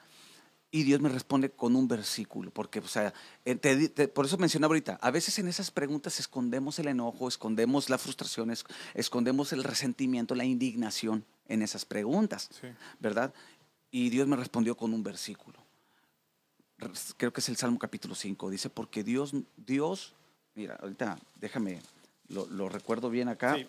[0.70, 3.14] Y Dios me responde con un versículo, porque, o sea,
[3.44, 6.88] eh, te di- te- por eso mencionaba ahorita, a veces en esas preguntas escondemos el
[6.88, 8.64] enojo, escondemos la frustración, es-
[8.94, 12.66] escondemos el resentimiento, la indignación en esas preguntas, Sí.
[12.98, 13.32] ¿verdad?
[13.92, 15.58] Y Dios me respondió con un versículo.
[16.78, 18.50] Re- Creo que es el Salmo capítulo 5.
[18.50, 20.14] Dice, porque Dios, Dios,
[20.54, 21.80] mira, ahorita déjame,
[22.28, 23.54] lo, lo recuerdo bien acá.
[23.54, 23.66] Sí,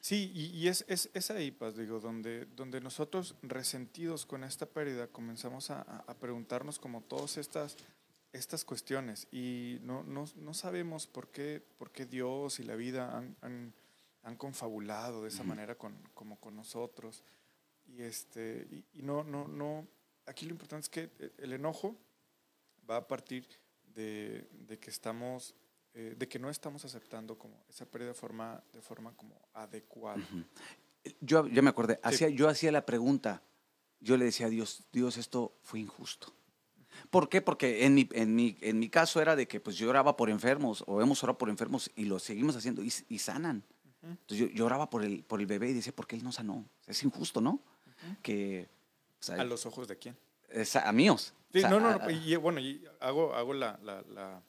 [0.00, 4.64] Sí, y, y es, es, es ahí, Paz, digo, donde, donde nosotros resentidos con esta
[4.64, 7.76] pérdida comenzamos a, a- preguntarnos como todas estas,
[8.32, 13.14] estas cuestiones y no, no, no sabemos por qué, por qué Dios y la vida
[13.14, 13.74] han, han,
[14.22, 17.22] han confabulado de esa manera con, como con nosotros.
[17.86, 19.86] Y, este, y, y no, no, no,
[20.24, 21.94] aquí lo importante es que eh, el enojo
[22.88, 23.46] va a partir
[23.94, 25.54] de, de que estamos
[25.94, 30.22] eh, de que no estamos aceptando como esa pérdida de forma, de forma como adecuada.
[31.20, 33.42] Yo ya me acordé, hacía, yo hacía la pregunta,
[34.00, 36.32] yo le decía a Dios, Dios, esto fue injusto.
[37.08, 37.40] ¿Por qué?
[37.40, 40.28] Porque en mi, en mi, en mi caso era de que pues yo oraba por
[40.28, 43.64] enfermos o hemos orado por enfermos y lo seguimos haciendo y, y sanan.
[44.02, 46.32] Entonces yo, yo oraba por el, por el bebé y decía, ¿por qué él no
[46.32, 46.64] sanó?
[46.86, 47.60] Es injusto, ¿no?
[48.22, 48.68] Que,
[49.20, 50.16] o sea, ¿A los ojos de quién?
[50.48, 51.32] es a, a míos.
[51.52, 54.42] Sí, O sea, no, no, a- no, y bueno, y hago, hago la, la, la,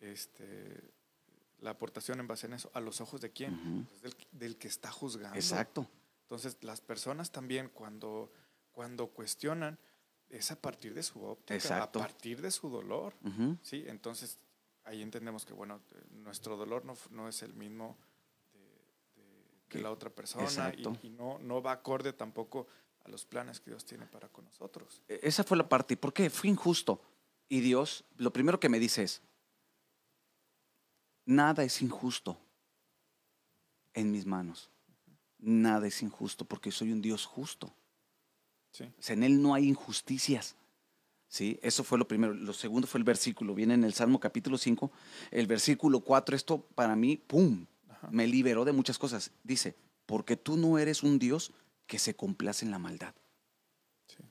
[0.00, 0.80] este,
[1.60, 2.70] la aportación en base en eso.
[2.74, 3.86] ¿A los ojos de quién?
[3.88, 5.36] Pues del, del que está juzgando.
[5.36, 5.88] Exacto.
[6.22, 8.32] Entonces, las personas también cuando,
[8.72, 9.78] cuando cuestionan
[10.28, 12.00] es a partir de su óptica, Exacto.
[12.00, 13.14] a partir de su dolor.
[13.62, 14.38] Sí, entonces
[14.84, 17.96] ahí entendemos que bueno, eh, nuestro dolor no, no es el mismo
[18.52, 22.66] de, de- Que- la otra persona y, y no, no va acorde tampoco
[23.04, 25.00] a los planes que Dios tiene para con nosotros.
[25.08, 25.94] E- Esa fue la parte.
[25.94, 26.28] ¿Y por qué?
[26.28, 27.00] Fue injusto.
[27.48, 29.22] Y Dios, lo primero que me dice es,
[31.26, 32.38] nada es injusto
[33.92, 34.70] en mis manos.
[35.38, 37.74] Nada es injusto porque soy un Dios justo.
[38.70, 40.56] Sí, O sea, en Él no hay injusticias.
[41.28, 41.58] ¿Sí?
[41.62, 42.32] Eso fue lo primero.
[42.32, 43.54] Lo segundo fue el versículo.
[43.54, 44.90] Viene en el Salmo capítulo 5,
[45.30, 46.36] el versículo 4.
[46.36, 47.66] Esto para mí, ¡pum!
[47.88, 48.08] Ajá.
[48.10, 49.32] Me liberó de muchas cosas.
[49.42, 51.52] Dice, porque tú no eres un Dios
[51.86, 53.14] que se complace en la maldad.
[54.06, 54.22] sí,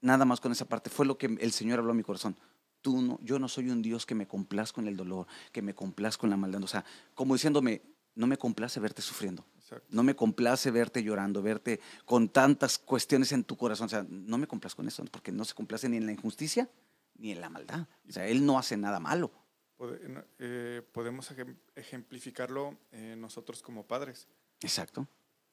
[0.00, 0.90] Nada más con esa parte.
[0.90, 2.36] Fue lo que el Señor habló a mi corazón.
[2.82, 5.74] Tú no, yo no soy un Dios que me complazco en el dolor, que me
[5.74, 6.62] complazco en la maldad.
[6.62, 7.82] O sea, como diciéndome,
[8.14, 9.44] no me complace verte sufriendo.
[9.56, 9.86] exacto.
[9.90, 13.86] No me complace verte llorando, verte con tantas cuestiones en tu corazón.
[13.86, 16.68] O sea, no me complazco en eso, porque no se complace ni en la injusticia
[17.16, 17.86] ni en la maldad.
[18.08, 19.30] O sea, Él no hace nada malo.
[19.80, 24.26] No, eh, podemos ejem- ejemplificarlo eh, nosotros como padres.
[24.60, 25.06] Exacto.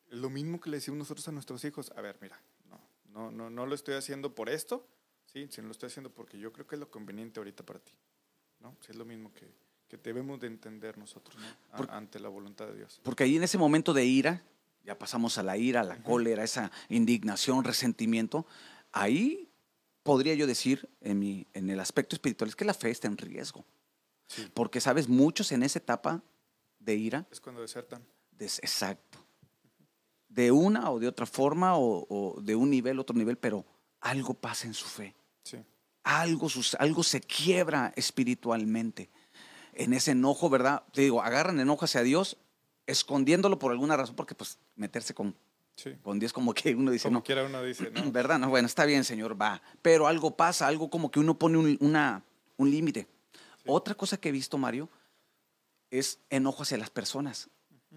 [0.10, 1.92] Lo mismo que le decimos nosotros a nuestros hijos.
[1.96, 2.80] A ver, mira, no,
[3.12, 4.88] no, no, no lo estoy haciendo por esto,
[5.36, 7.92] sí, sino lo estoy haciendo porque yo creo que es lo conveniente ahorita para ti.
[8.62, 8.76] ¿no?
[8.80, 9.52] Sí, es lo mismo que,
[9.90, 11.78] que debemos de entender nosotros ¿no?
[11.78, 13.02] Por- ante la voluntad de Dios.
[13.04, 14.42] Porque ahí en ese momento de ira,
[14.84, 18.46] ya pasamos a la ira, a la cólera, esa indignación, resentimiento,
[18.94, 19.50] ahí
[20.04, 23.18] podría yo decir, en, mi, en el aspecto espiritual, es que la fe está en
[23.18, 23.66] riesgo.
[24.28, 24.50] Sí.
[24.54, 25.10] Porque, ¿sabes?
[25.10, 26.24] Muchos en esa etapa
[26.80, 28.04] de ira, Es cuando desertan.
[28.32, 29.20] des- exacto,
[30.30, 33.66] de una o de otra forma, o, o de un nivel, otro nivel, pero
[34.02, 35.16] algo pasa en su fe.
[36.06, 36.48] Algo,
[36.78, 39.10] algo se quiebra espiritualmente.
[39.74, 40.84] En ese enojo, ¿verdad?
[40.94, 42.38] Te digo, agarran enojo hacia Dios,
[42.86, 45.36] escondiéndolo por alguna razón, porque pues meterse con,
[45.76, 45.94] Sí.
[46.04, 48.02] con Dios como que uno dice, Como no, quiera uno dice, ¿no?
[48.12, 48.38] ¿verdad?
[48.40, 49.62] No, bueno, está bien, Señor, va.
[49.82, 52.24] Pero algo pasa, algo como que uno pone un, una-
[52.58, 53.08] un límite.
[53.66, 54.90] Otra cosa que he visto, Mario,
[55.90, 57.50] es enojo hacia las personas.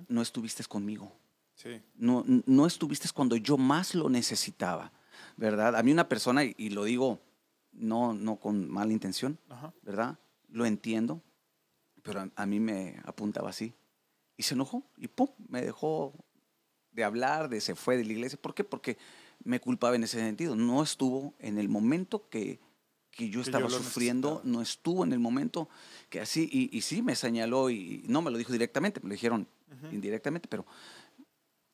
[0.09, 1.13] No estuviste conmigo.
[1.55, 1.83] Sí.
[1.95, 4.93] No, no estuviste cuando yo más lo necesitaba,
[5.37, 5.77] ¿verdad?
[5.77, 7.21] A mí una persona, y, y lo digo
[7.73, 9.73] no, no con mala intención, Ajá.
[9.83, 10.19] ¿verdad?
[10.49, 11.23] Lo entiendo,
[12.03, 13.75] pero a, a mí me apuntaba así.
[14.37, 15.29] Y se enojó y ¡pum!
[15.49, 16.13] Me dejó
[16.93, 18.39] de hablar, de se fue de la iglesia.
[18.41, 18.65] ¿Por qué?
[18.65, 18.97] Porque
[19.45, 20.57] me culpaba en ese sentido.
[20.57, 22.61] No estuvo en el momento que,
[23.11, 24.53] que yo Que estaba sufriendo, necesitaba.
[24.57, 25.69] no estuvo en el momento
[26.09, 29.13] que así, y, y sí me señaló y no me lo dijo directamente, me lo
[29.15, 29.49] dijeron
[29.93, 30.65] indirectamente, pero...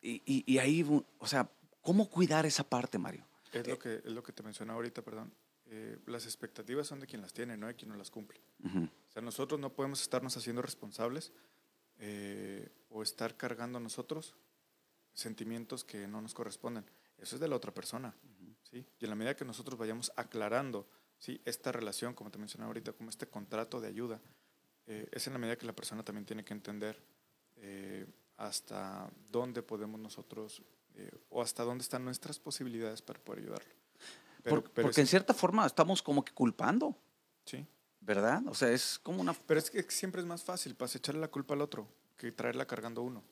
[0.01, 0.85] Y, y- y ahí,
[1.19, 3.27] o sea, ¿cómo cuidar esa parte, Mario?
[3.53, 5.33] Es lo que, es lo que te mencionaba ahorita, perdón.
[5.67, 8.41] Eh, las expectativas son de quien las tiene, no de quien no las cumple.
[8.63, 11.33] O sea, nosotros no podemos estarnos haciendo responsables
[11.99, 14.35] eh, o estar cargando nosotros
[15.13, 16.85] sentimientos que no nos corresponden.
[17.19, 18.15] Eso es de la otra persona.
[18.71, 18.85] ¿sí?
[18.99, 20.87] Y en la medida que nosotros vayamos aclarando
[21.19, 21.41] ¿sí?
[21.45, 24.21] esta relación, como te mencionaba ahorita, como este contrato de ayuda,
[24.87, 27.01] eh, es en la medida que la persona también tiene que entender
[27.57, 28.07] eh,
[28.37, 30.63] hasta dónde podemos nosotros
[31.29, 33.84] o hasta dónde están nuestras posibilidades para poder ayudarlo.
[34.45, 36.97] Pero, Por- pero porque en es- cierta forma estamos como que culpando,
[37.45, 37.67] sí.
[38.01, 38.43] ¿verdad?
[38.47, 39.33] O sea, es como una...
[39.35, 42.67] Pero es que siempre es más fácil para echarle la culpa al otro que traerla
[42.67, 43.25] cargando uno.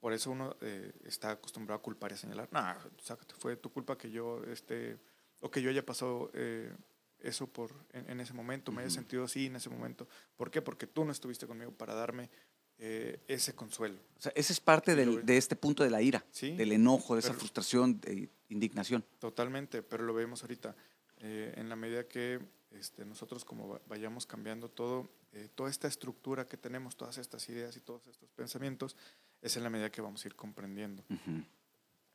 [0.00, 2.48] Por eso uno eh, está acostumbrado a culpar y a señalar.
[2.52, 2.60] No,
[3.02, 4.98] sácate, fue tu culpa que yo, este,
[5.40, 6.70] o que yo haya pasado eh,
[7.18, 8.94] eso por, en, en ese momento, me haya Ujú.
[8.94, 10.06] sentido así en ese momento.
[10.36, 10.62] ¿Por qué?
[10.62, 12.30] Porque tú no estuviste conmigo para darme
[12.78, 13.98] eh, ese consuelo.
[14.18, 17.14] O sea, ese es parte del- de este punto de la ira, Sí, del enojo,
[17.14, 19.04] de esa pero- frustración, de indignación.
[19.18, 20.74] Totalmente, pero lo vemos ahorita.
[21.18, 22.40] Eh, en la medida que
[22.70, 27.48] este, nosotros como va- vayamos cambiando todo, eh, toda esta estructura que tenemos, todas estas
[27.48, 28.96] ideas y todos estos pensamientos,
[29.40, 31.04] es en la medida que vamos a ir comprendiendo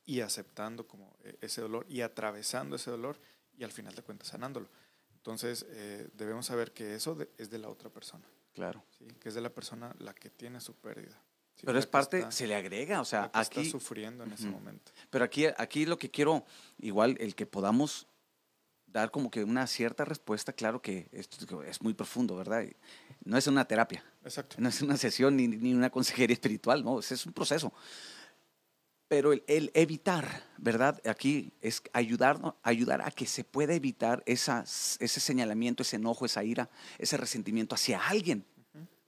[0.04, 3.18] y aceptando como eh, ese dolor y atravesando ese dolor
[3.56, 4.68] y al final de cuentas sanándolo.
[5.14, 8.24] Entonces eh, debemos saber que eso de- es de la otra persona,
[8.54, 8.84] Claro.
[8.98, 9.06] ¿sí?
[9.20, 11.20] que es de la persona la que tiene su pérdida.
[11.62, 11.66] ¿Sí?
[11.66, 14.46] Pero es parte, está- se le agrega, o sea, que está aquí, sufriendo en ese
[14.48, 14.90] momento.
[15.10, 16.44] pero aquí, aquí lo que quiero,
[16.80, 18.06] igual, el que podamos
[18.86, 22.64] dar como que una cierta respuesta, claro que esto es muy profundo, ¿verdad?
[23.24, 24.56] No es una terapia, Exacto.
[24.58, 27.72] no es una sesión ni, ni una consejería espiritual, no, es un proceso.
[29.08, 30.98] Pero el, el evitar, ¿verdad?
[31.06, 36.42] Aquí es ayudar, ayudar a que se pueda evitar esas, ese señalamiento, ese enojo, esa
[36.44, 38.46] ira, ese resentimiento hacia alguien.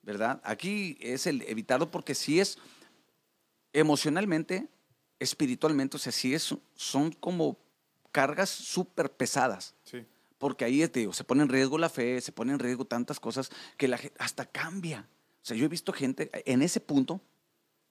[0.04, 0.40] ¿Verdad?
[0.44, 2.58] Aquí es el evitarlo porque si es
[3.72, 4.68] emocionalmente,
[5.18, 7.56] espiritualmente, o sea, sí es, son como
[8.12, 9.74] cargas súper pesadas.
[9.84, 10.04] Sí,
[10.38, 13.18] Porque ahí te digo, se pone en riesgo la fe, se pone en riesgo tantas
[13.18, 15.08] cosas que la gente hasta cambia.
[15.42, 17.20] O sea, yo he visto gente en ese punto,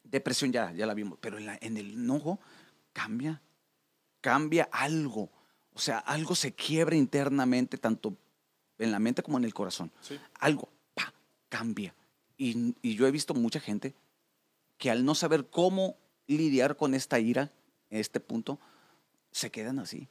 [0.03, 2.39] depresión ya, ya la vimos, pero en, la- en el enojo
[2.93, 3.41] cambia,
[4.21, 5.29] cambia algo.
[5.73, 8.15] O sea, algo se quiebra internamente, tanto
[8.77, 9.91] en la mente como en el corazón.
[10.01, 10.19] sí.
[10.39, 11.13] Algo, pa,
[11.49, 11.93] cambia.
[12.37, 13.93] Y, y yo he visto mucha gente
[14.77, 17.51] que al no saber cómo lidiar con esta ira,
[17.89, 18.59] en este punto,
[19.31, 20.07] se quedan así.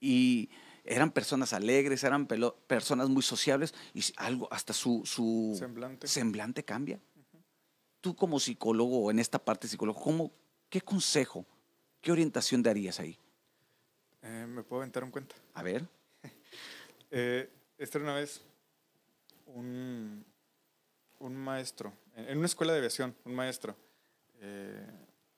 [0.00, 0.48] Y
[0.84, 6.06] eran personas alegres, eran pelo- personas muy sociables y algo, hasta su, su Semblante.
[6.08, 6.98] semblante cambia.
[8.00, 10.32] Tú como psicólogo en esta parte psicólogo, ¿cómo,
[10.70, 11.44] ¿qué consejo,
[12.00, 13.18] qué orientación darías ahí?
[14.22, 15.34] Eh, ¿Me puedo aventar un cuento?
[15.54, 15.86] A ver.
[17.12, 18.40] Eh, esta era una vez
[19.46, 20.24] un,
[21.20, 23.76] un maestro, en, una escuela de aviación, un maestro
[24.40, 24.86] eh,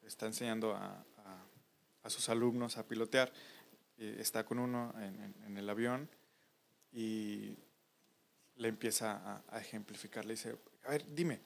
[0.07, 1.05] está enseñando a,
[2.03, 3.33] a- sus alumnos a pilotear.
[3.99, 6.09] Está con uno en, en- en el avión
[6.93, 7.57] y
[8.57, 10.25] le empieza a, a ejemplificar.
[10.25, 11.41] Le dice, a ver, dime,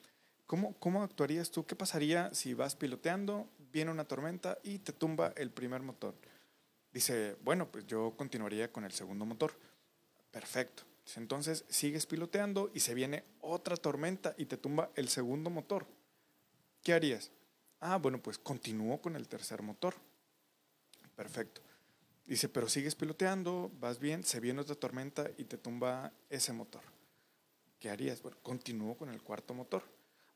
[0.47, 1.67] ¿cómo, ¿cómo actuarías tú?
[1.67, 6.15] ¿Qué pasaría si vas piloteando, viene una tormenta y te tumba el primer motor?
[6.93, 9.53] Dice, bueno, pues yo continuaría con el segundo motor.
[10.31, 10.85] Perfecto.
[11.15, 15.87] Entonces sigues piloteando y se viene otra tormenta y te tumba el segundo motor.
[16.83, 17.31] ¿Qué harías?
[17.81, 19.95] Ah, bueno, pues continúo con el tercer motor.
[21.15, 21.63] Perfecto.
[22.27, 26.83] Dice, pero sigues piloteando, vas bien, se viene otra tormenta y te tumba ese motor.
[27.79, 28.21] ¿Qué harías?
[28.21, 29.85] Bueno, continúo con el cuarto motor.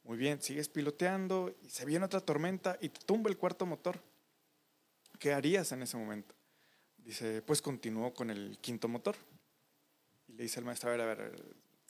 [0.04, 4.00] Muy bien, sigues piloteando y se viene otra tormenta y te tumba el cuarto motor.
[5.18, 6.34] ¿Qué harías en ese momento?
[7.04, 9.16] dice, pues continuó con el quinto motor.
[10.30, 11.44] Y le dice el maestro, a ver, a ver, a ver,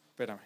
[0.07, 0.41] espérame.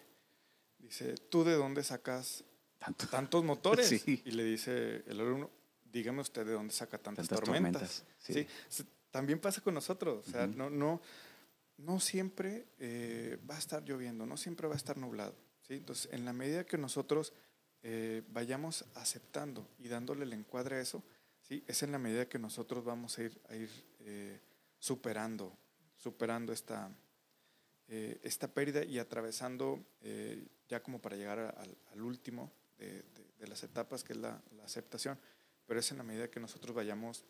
[0.79, 2.43] Dice, ¿tú de dónde sacas
[2.77, 3.87] Tanto- tantos motores?
[4.05, 4.21] Sí.
[4.25, 5.49] Y le dice el alumno,
[5.91, 8.03] dígame usted de dónde saca tantas, Tantas tormentas.
[8.03, 8.85] tormentas, sí.
[9.11, 10.27] También pasa con nosotros.
[10.27, 11.01] O sea, no, no,
[11.77, 15.33] no siempre eh, va a estar lloviendo, no siempre va a estar nublado.
[15.61, 15.75] ¿sí?
[15.75, 17.31] Entonces, en la medida que nosotros
[17.81, 21.01] eh, vayamos aceptando y dándole el encuadre a eso,
[21.41, 21.63] ¿sí?
[21.65, 23.69] es en la medida que nosotros vamos a ir, a ir
[24.01, 24.39] eh,
[24.79, 25.57] superando,
[25.95, 26.89] superando esta,
[27.87, 32.87] eh, esta pérdida y atravesando eh, ya como para llegar a- al, al último de,
[33.03, 33.03] de-
[33.39, 35.19] de las etapas, que es la, la aceptación.
[35.67, 37.25] Pero es en la medida que nosotros vayamos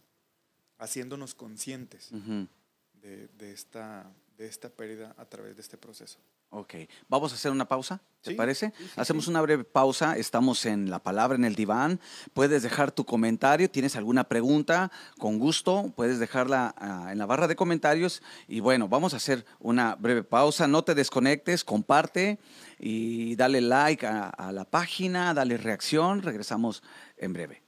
[0.78, 2.12] haciéndonos conscientes
[3.38, 6.20] de esta, de esta pérdida a través de este proceso.
[6.58, 6.74] Ok,
[7.10, 8.72] vamos a hacer una pausa, ¿te Sí, parece?
[8.78, 12.00] sí, sí, Hacemos una breve pausa, estamos en la palabra en el diván,
[12.34, 14.90] puedes dejar tu comentario, tienes alguna pregunta,
[15.20, 19.46] con gusto, puedes dejarla ah, en la barra de comentarios y bueno, vamos a hacer
[19.60, 22.40] una breve pausa, no te desconectes, comparte
[22.80, 26.84] y dale like a, a la página, dale reacción, regresamos
[27.18, 27.65] en breve.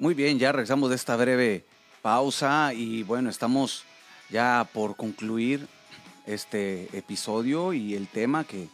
[0.00, 1.64] Muy bien, ya regresamos de esta breve
[2.02, 3.82] pausa y bueno, estamos
[4.30, 5.66] ya por concluir
[6.24, 8.68] este episodio y el tema que,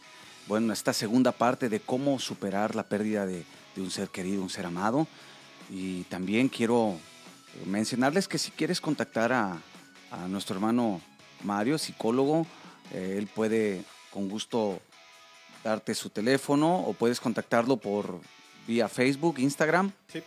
[0.47, 3.43] bueno, esta segunda parte de cómo superar la pérdida de,
[3.77, 5.07] un ser querido, un ser amado.
[5.71, 6.95] Y también quiero
[7.65, 9.57] mencionarles que si quieres contactar a,
[10.11, 11.01] a nuestro hermano
[11.43, 12.45] Mario, psicólogo,
[12.93, 14.79] eh, él puede con gusto
[15.63, 18.21] darte su teléfono o puedes contactarlo por
[18.67, 20.21] vía Facebook, Instagram Sí,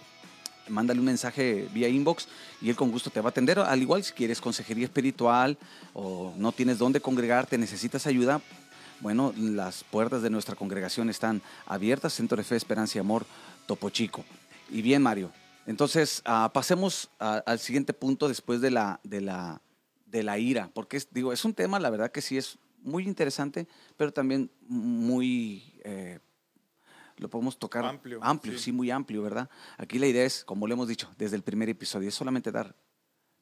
[0.68, 2.28] mándale un mensaje vía inbox
[2.60, 3.58] y él con gusto te va a atender.
[3.58, 5.58] Al igual si quieres consejería espiritual
[5.94, 8.40] o no tienes dónde congregarte, necesitas ayuda,
[9.00, 13.26] bueno, las puertas de nuestra congregación están abiertas, Centro de Fe, Esperanza y Amor,
[13.66, 14.24] Topo Chico.
[14.70, 15.30] Y bien, Mario,
[15.66, 19.60] entonces ah, pasemos al siguiente punto después de la, de la,
[20.06, 23.04] de la ira, porque es, digo, es un tema, la verdad que sí es muy
[23.04, 23.66] interesante,
[23.96, 25.74] pero también muy...
[25.84, 26.18] eh,
[27.18, 28.64] lo podemos tocar Amplio, amplio sí.
[28.64, 29.48] sí, muy amplio, ¿verdad?
[29.76, 32.74] Aquí la idea es, como lo hemos dicho desde el primer episodio, es solamente dar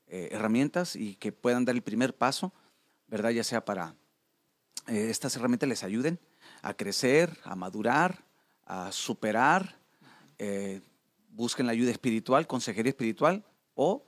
[0.06, 2.52] eh, herramientas y que puedan dar el primer paso,
[3.06, 3.30] ¿verdad?
[3.30, 3.94] Ya sea para
[4.86, 6.18] eh, estas herramientas les ayuden
[6.62, 8.24] a crecer, a madurar,
[8.64, 9.78] a superar,
[10.38, 10.80] eh,
[11.30, 14.04] busquen la ayuda espiritual, consejería espiritual o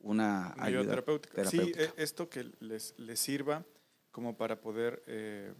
[0.00, 1.34] una ayuda, ayuda terapéutica.
[1.34, 1.78] terapéutica.
[1.78, 3.64] Sí, eh, esto que les, les sirva
[4.10, 5.54] como para poder eh,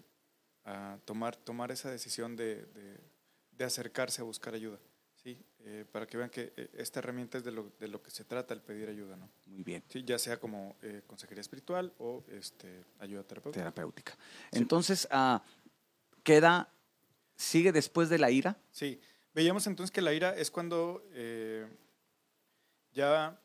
[1.05, 3.12] tomar, tomar esa decisión de, de-
[3.53, 4.79] de acercarse a buscar ayuda.
[5.23, 5.39] ¿sí?
[5.65, 8.25] Eh, para que vean que eh, esta herramienta es de lo, de lo que se
[8.25, 9.29] trata el pedir ayuda, ¿no?
[9.47, 9.85] Muy bien.
[9.89, 13.61] Sí, ya sea como eh, consejería espiritual o este, ayuda terapéutica.
[13.61, 14.19] terapéutica.
[14.51, 15.43] Entonces, ah,
[16.25, 16.69] queda,
[17.37, 18.57] sigue después de la ira.
[18.73, 19.01] Sí,
[19.35, 21.05] veíamos entonces que la ira es cuando
[22.93, 23.39] ya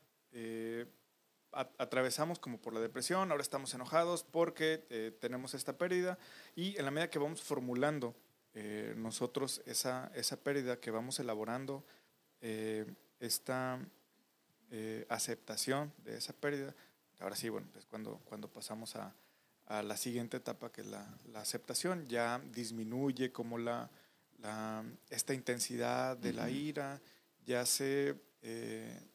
[1.78, 6.18] atravesamos como por la depresión, ahora estamos enojados porque tenemos esta pérdida
[6.56, 8.14] y en la medida que vamos formulando
[8.60, 11.86] eh, nosotros esa, esa pérdida, que vamos elaborando
[12.42, 12.88] eh,
[13.20, 13.80] esta
[14.72, 16.74] eh, aceptación de esa pérdida,
[17.20, 19.14] ahora sí, bueno, pues cuando, cuando pasamos a,
[19.68, 23.92] a la siguiente etapa, que es la, la aceptación, ya disminuye como la,
[24.40, 27.00] la- esta intensidad de la ira,
[27.46, 28.16] ya se,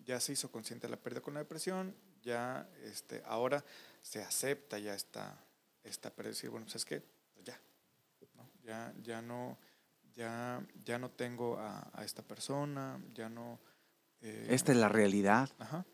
[0.05, 3.65] ya se hizo consciente de la pérdida con la depresión, ya este, ahora
[4.03, 5.37] se acepta ya esta,
[5.83, 7.03] esta pérdida, decir, bueno, pues es que
[8.65, 9.03] ya, ¿no?
[9.03, 9.59] ya, no,
[10.15, 13.59] ya, ya no tengo a, a esta persona, ya no...
[14.21, 15.51] eh, Esta es la realidad.
[15.59, 15.85] Ajá.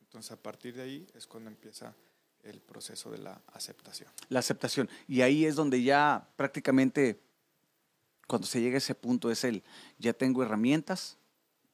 [0.00, 1.94] Entonces, a partir de ahí es cuando empieza
[2.42, 4.10] el proceso de la aceptación.
[4.28, 4.88] la aceptación.
[5.08, 7.18] Y ahí es donde ya prácticamente,
[8.28, 9.64] cuando se llega a ese punto, es el,
[9.98, 11.16] ya tengo herramientas,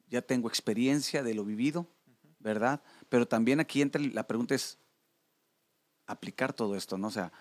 [0.09, 1.87] ya tengo experiencia de lo vivido,
[2.39, 2.81] ¿verdad?
[3.09, 4.79] Pero también aquí entra la pregunta es
[6.07, 7.09] aplicar todo esto, ¿no?
[7.09, 7.33] O sea,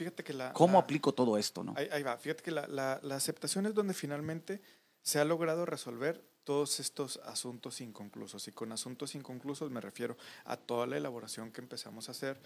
[0.00, 0.54] Fíjate que la...
[0.54, 1.74] ¿cómo la- aplico todo esto, no?
[1.76, 4.62] Ahí, ahí va, fíjate que la, la- la aceptación es donde finalmente
[5.02, 8.48] se ha logrado resolver todos estos asuntos inconclusos.
[8.48, 12.40] Y con asuntos inconclusos me refiero a toda la elaboración que empezamos a hacer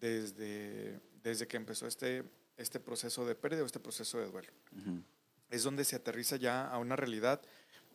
[0.00, 2.24] desde, desde que empezó este,
[2.56, 4.52] este proceso de pérdida o este proceso de duelo.
[4.76, 5.02] Ujú.
[5.50, 7.40] Es donde se aterriza ya a una realidad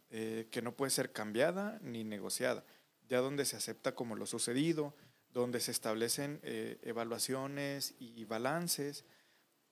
[0.10, 2.64] eh, que no puede ser cambiada ni negociada,
[3.10, 4.96] ya donde se acepta como lo sucedido,
[5.34, 9.06] donde se establecen eh, evaluaciones y balances,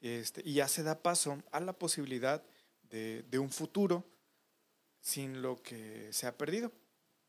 [0.02, 2.42] este, y ya se da paso a la posibilidad
[2.90, 4.06] de, de un futuro
[5.02, 6.72] sin lo que se ha perdido.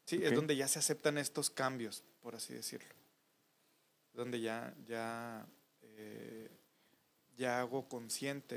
[0.04, 2.88] Sí, es donde ya se aceptan estos cambios, por así decirlo.
[4.12, 5.46] Donde ya, ya,
[5.82, 6.50] eh,
[7.36, 8.56] ya hago consciente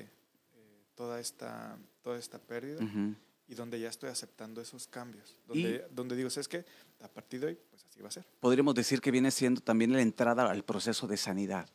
[0.55, 3.13] eh, toda, esta, toda esta pérdida Ujú.
[3.47, 5.37] y donde ya estoy aceptando esos cambios.
[5.45, 6.65] Donde, donde digo, es que
[7.03, 8.25] a partir de hoy, pues así va a ser.
[8.39, 11.69] Podríamos decir que viene siendo también la entrada al proceso de sanidad.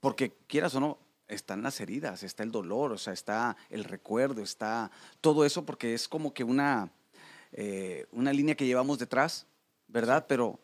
[0.00, 0.98] Porque quieras o no,
[1.28, 4.90] están las heridas, está el dolor, o sea, está el recuerdo, está
[5.20, 6.90] todo eso porque es como que una,
[7.52, 9.46] eh, una línea que llevamos detrás,
[9.86, 10.26] ¿verdad?
[10.28, 10.58] Pero,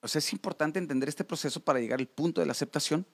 [0.00, 3.06] o sea, es importante entender este proceso para llegar al punto de la aceptación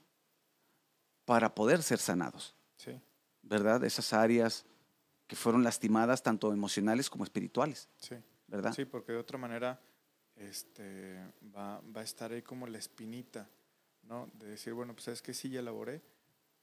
[1.24, 2.98] para poder ser sanados, Sí.
[3.42, 3.84] ¿verdad?
[3.84, 4.64] Esas áreas
[5.26, 8.16] que fueron lastimadas tanto emocionales como espirituales, Sí.
[8.50, 8.72] ¿Verdad?
[8.74, 9.80] Sí, porque de otra manera
[10.36, 11.14] este,
[11.54, 13.48] va, va a estar ahí como la espinita,
[14.02, 14.28] ¿no?
[14.34, 16.02] De decir, bueno, pues es que sí, ya elaboré,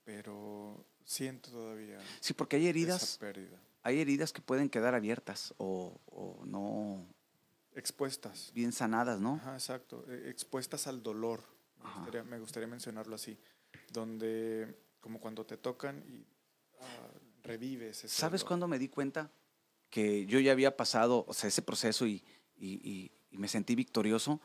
[0.04, 3.60] pero siento todavía Sí, porque hay heridas pérdida.
[3.84, 7.06] hay heridas que pueden quedar abiertas o, o no
[7.74, 8.52] Expuestas.
[8.54, 9.36] bien sanadas, ¿no?
[9.36, 10.04] Ajá, exacto.
[10.08, 11.44] eh, Expuestas al dolor.
[11.84, 13.38] Me gustaría, me gustaría mencionarlo así.
[13.94, 16.26] Donde, como cuando te tocan y
[16.82, 17.08] ah,
[17.44, 18.04] revives.
[18.04, 19.30] ese ¿Sabes cuándo me di cuenta
[19.90, 22.24] que yo ya había pasado, o sea, ese proceso y,
[22.58, 24.42] y- y- y me sentí victorioso?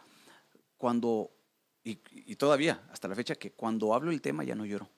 [0.76, 1.30] Cuando,
[1.84, 1.96] y,
[2.36, 4.88] todavía, hasta la fecha, que cuando hablo el tema ya no lloro.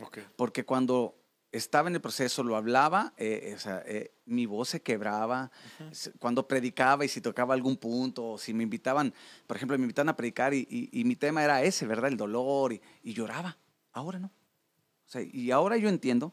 [0.00, 0.18] Ok.
[0.36, 1.16] Porque cuando
[1.52, 5.50] estaba en el proceso, lo hablaba, eh, o sea, eh, mi voz se quebraba.
[5.80, 5.90] Ujú.
[5.90, 9.12] S- Cuando predicaba y si tocaba algún punto, o si me invitaban,
[9.46, 12.10] por ejemplo, me invitaban a predicar y, mi tema era ese, ¿verdad?
[12.10, 13.58] El dolor, y, y lloraba.
[13.92, 14.28] Ahora no.
[14.28, 16.32] O sea, y ahora yo entiendo,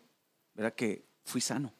[0.54, 0.76] ¿verdad?
[0.76, 1.74] Que fui sano.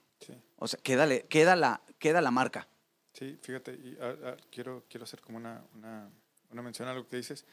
[0.58, 2.68] O sea, queda, le- queda, la, queda la marca.
[3.14, 6.10] Sí, fíjate, y, ah, ah, quiero, quiero hacer como una, una,
[6.52, 7.46] una mención a lo que dices.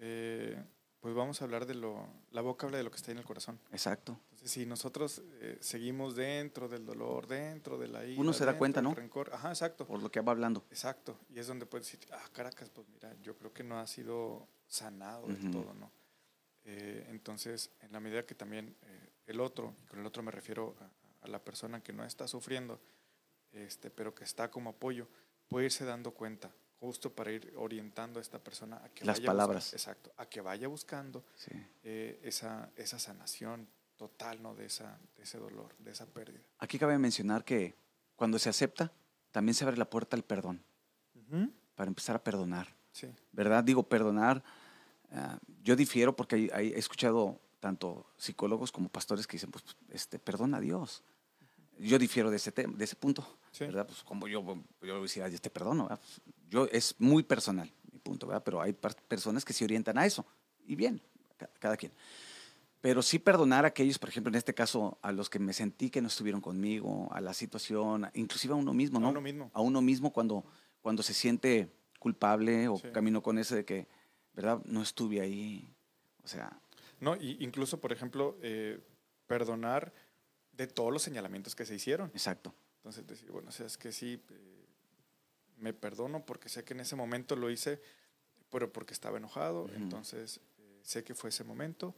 [0.00, 0.62] Eh,
[1.00, 3.24] pues vamos a hablar de lo, la boca habla de lo que está en el
[3.24, 3.58] corazón.
[3.72, 4.18] Exacto.
[4.30, 8.56] Entonces, si nosotros eh, seguimos dentro del dolor, dentro de la ira, Uno se da
[8.56, 8.94] cuenta, ¿no?
[8.94, 10.64] rencor, ajá, exacto, Por lo que va hablando.
[10.70, 11.18] exacto.
[11.28, 14.46] Y es donde puedes decir, ah, Caracas, pues mira, yo creo que no ha sido
[14.68, 15.50] sanado del Ujú.
[15.50, 15.90] todo, ¿no?
[16.64, 20.30] Eh, entonces, en la medida que también eh, el otro, y con el otro me
[20.30, 20.76] refiero
[21.22, 22.80] a, la persona que no está sufriendo,
[23.52, 25.08] este, pero que está como apoyo,
[25.48, 26.50] puede irse dando cuenta,
[26.80, 29.64] justo para ir orientando a esta persona a que Las vaya palabras.
[29.64, 31.50] buscando, exacto, a que vaya buscando Sí.
[31.84, 34.54] eh, esa, esa sanación total, ¿no?
[34.54, 36.40] De, esa, de ese dolor, de esa pérdida.
[36.58, 37.74] Aquí cabe mencionar que
[38.16, 38.90] cuando se acepta,
[39.30, 40.62] también se abre la puerta al perdón,
[41.74, 42.74] para empezar a perdonar.
[42.92, 43.64] Sí, ¿verdad?
[43.64, 44.42] Digo, perdonar.
[45.12, 49.64] ah, yo difiero porque hay- hay- he escuchado tanto psicólogos como pastores que dicen, pues,
[49.90, 51.02] este, perdona a Dios.
[51.82, 53.64] Yo difiero de ese, de ese punto, sí.
[53.64, 53.86] ¿verdad?
[53.86, 54.44] Pues como yo,
[54.82, 55.88] yo a decir, "Ay, te perdono.
[55.88, 58.42] Pues, yo, es muy personal mi punto, ¿verdad?
[58.44, 60.24] Pero hay personas que se orientan a eso.
[60.66, 61.00] Y bien,
[61.36, 61.92] ca- cada quien.
[62.80, 65.88] Pero sí perdonar a aquellos, por ejemplo, en este caso, a los que me sentí
[65.90, 69.10] que no estuvieron conmigo, a la situación, inclusive a uno mismo, A ¿no?
[69.10, 69.50] uno mismo.
[69.54, 70.44] A uno mismo cuando,
[70.80, 71.68] cuando se siente
[72.00, 72.88] culpable o Sí.
[72.92, 73.86] camino con ese de que,
[74.34, 74.60] ¿verdad?
[74.64, 75.72] No estuve ahí.
[76.24, 76.60] O sea,
[77.00, 78.80] No, y incluso, por ejemplo, eh,
[79.26, 79.92] perdonar
[80.66, 82.08] de todos los señalamientos que se hicieron.
[82.14, 82.54] exacto.
[82.76, 84.66] Entonces, decir, bueno, o sea, es que sí, eh,
[85.58, 87.80] me perdono porque sé que en ese momento lo hice,
[88.50, 89.64] pero porque estaba enojado.
[89.64, 89.74] Ujú.
[89.74, 91.94] Entonces, eh, sé que fue ese momento,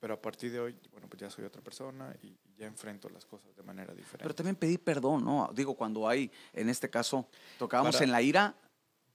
[0.00, 3.24] pero a partir de hoy, bueno, pues ya soy otra persona y ya enfrento las
[3.24, 4.22] cosas de manera diferente.
[4.24, 5.50] Pero también pedir perdón, ¿no?
[5.54, 7.28] Digo, cuando hay, en este caso,
[7.58, 8.54] tocábamos Para- en la ira,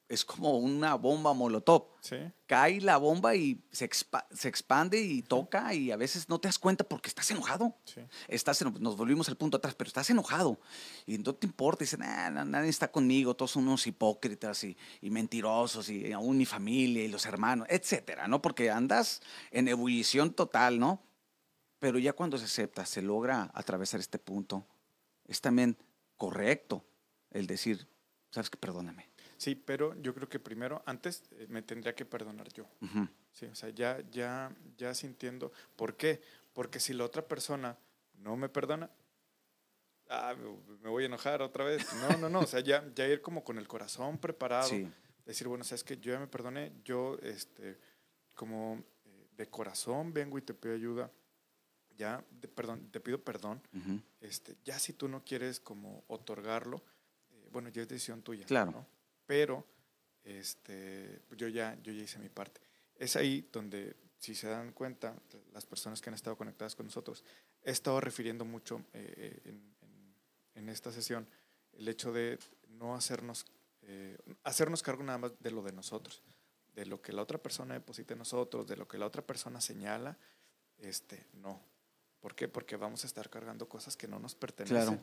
[0.10, 1.86] es como una bomba molotov.
[2.02, 2.18] sí,
[2.48, 6.48] Cae la bomba y se, expa- se expande y toca y a veces no te
[6.48, 7.76] das cuenta porque estás enojado.
[7.86, 10.60] sí, estás nos volvimos al punto atrás, pero estás enojado
[11.06, 14.76] y no te importa, dicen, "Ah, na- nadie está conmigo, todos son unos hipócritas y,
[15.00, 18.42] y mentirosos y aún mi familia y los hermanos, etcétera, ¿no?
[18.42, 19.22] Porque andas
[19.52, 21.04] en ebullición total, ¿no?
[21.78, 24.66] Pero ya cuando se acepta, se logra atravesar este punto,
[25.26, 25.78] es también
[26.18, 26.84] correcto
[27.30, 27.88] el decir,
[28.32, 29.09] sabes que perdóname.
[29.40, 32.68] Sí, pero yo creo que primero, antes eh, me tendría que perdonar yo.
[33.32, 35.52] Sí, o sea, ya, ya, ya sintiendo.
[35.76, 36.22] ¿Por qué?
[36.54, 37.78] Porque si la otra persona
[38.16, 38.90] no me perdona,
[40.10, 40.36] ah,
[40.82, 41.86] me, voy a enojar otra vez.
[42.02, 42.40] No, no, no.
[42.42, 44.68] O sea, ya, ya ir como con el corazón preparado.
[44.70, 44.88] Sí,
[45.26, 47.78] decir, bueno, sabes que yo ya me perdoné, yo, este,
[48.36, 51.12] como eh, de corazón vengo y te pido ayuda,
[51.98, 53.62] ya, de- perdón, te pido perdón,
[54.22, 56.82] este, ya si tú no quieres como otorgarlo,
[57.32, 58.46] eh, bueno, ya es decisión tuya.
[58.46, 58.72] Claro.
[58.72, 58.99] ¿no?
[59.30, 59.64] Pero
[60.24, 62.60] este, yo, ya, yo ya hice mi parte.
[62.96, 65.16] Es ahí donde, si se dan cuenta,
[65.54, 67.24] las personas que han estado conectadas con nosotros,
[67.64, 70.16] he estado refiriendo mucho eh, eh, en, en-
[70.56, 71.28] en esta sesión
[71.74, 72.40] el hecho de
[72.70, 73.46] no hacernos,
[73.84, 76.24] eh, hacernos cargo nada más de lo de nosotros,
[76.74, 79.62] de lo que la otra persona deposita en nosotros, de lo que la otra persona
[79.62, 80.18] señala,
[80.80, 81.62] este, no.
[82.20, 82.48] ¿Por qué?
[82.48, 84.76] Porque vamos a estar cargando cosas que no nos pertenecen.
[84.98, 85.00] Claro.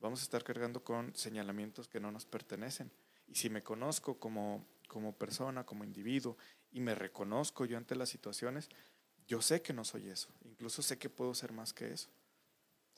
[0.00, 2.90] Vamos a estar cargando con señalamientos que no nos pertenecen.
[3.28, 6.36] Y si me conozco como, como persona, como individuo,
[6.72, 8.68] y me reconozco yo ante las situaciones,
[9.26, 10.28] yo sé que no soy eso.
[10.44, 12.08] Incluso sé que puedo ser más que eso.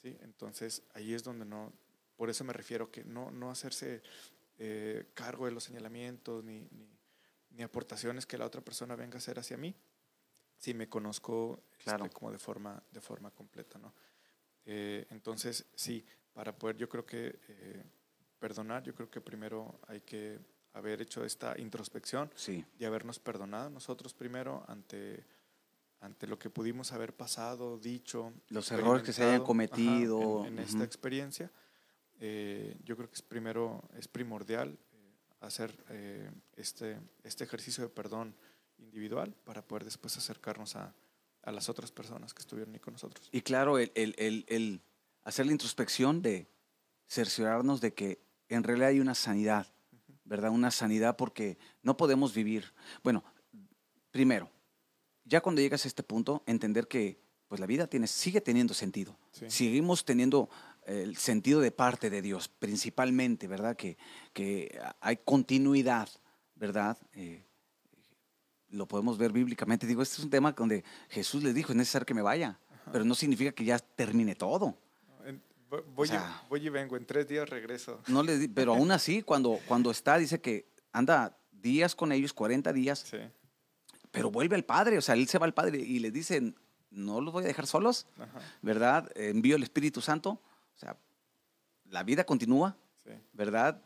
[0.00, 0.16] ¿Sí?
[0.22, 1.72] Entonces, ahí es donde no,
[2.16, 4.02] por eso me refiero que no, no hacerse
[4.58, 6.88] eh, cargo de los señalamientos ni, ni,
[7.50, 9.74] ni aportaciones que la otra persona venga a hacer hacia mí,
[10.58, 12.10] si me conozco este, Claro.
[12.10, 13.78] como de forma, de forma completa.
[13.78, 13.92] ¿no?
[14.66, 17.84] Eh, entonces, sí, para poder yo creo que eh,
[18.40, 20.40] perdonar, yo creo que primero hay que
[20.72, 25.24] haber hecho esta introspección Sí, y habernos perdonado nosotros primero ante,
[26.00, 28.32] ante lo que pudimos haber pasado, dicho.
[28.48, 30.68] Los errores que se hayan experimentado, ajá, cometido, en, en ujú.
[30.72, 31.50] esta experiencia.
[32.20, 37.90] Eh, yo creo que es primero, es primordial eh, hacer eh, este, este ejercicio de
[37.90, 38.34] perdón
[38.78, 40.94] individual para poder después acercarnos a,
[41.42, 43.28] a las otras personas que estuvieron ahí con nosotros.
[43.32, 44.80] Y claro, el, el- el- el
[45.24, 46.46] hacer la introspección de
[47.08, 48.20] cerciorarnos de que
[48.54, 49.66] en realidad hay una sanidad,
[50.24, 50.50] ¿verdad?
[50.50, 52.72] Una sanidad porque no podemos vivir.
[53.02, 53.24] Bueno,
[54.10, 54.50] primero,
[55.24, 59.16] ya cuando llegas a este punto, entender que pues la vida tiene, sigue teniendo sentido.
[59.32, 59.50] Sí.
[59.50, 60.48] Seguimos teniendo
[60.86, 63.76] eh, el sentido de parte de Dios, principalmente, ¿verdad?
[63.76, 63.96] Que,
[64.32, 66.08] que hay continuidad,
[66.54, 66.96] ¿verdad?
[67.12, 67.44] Eh,
[68.68, 69.86] lo podemos ver bíblicamente.
[69.86, 72.60] Digo, este es un tema donde Jesús les dijo, es necesario que me vaya,
[72.92, 74.78] pero no significa que ya termine todo.
[75.94, 78.00] Voy, y- sea- voy y vengo, en tres días regreso.
[78.08, 82.72] No di- pero aún así, cuando, cuando está, dice que anda días con ellos, 40
[82.72, 83.18] días, Sí,
[84.10, 86.54] pero vuelve al Padre, o sea, él se va al Padre y les dice,
[86.90, 89.10] no los voy a dejar solos, ajá, ¿verdad?
[89.14, 90.96] Envío el Espíritu Santo, o sea,
[91.84, 93.10] la vida continúa, sí.
[93.32, 93.80] ¿verdad?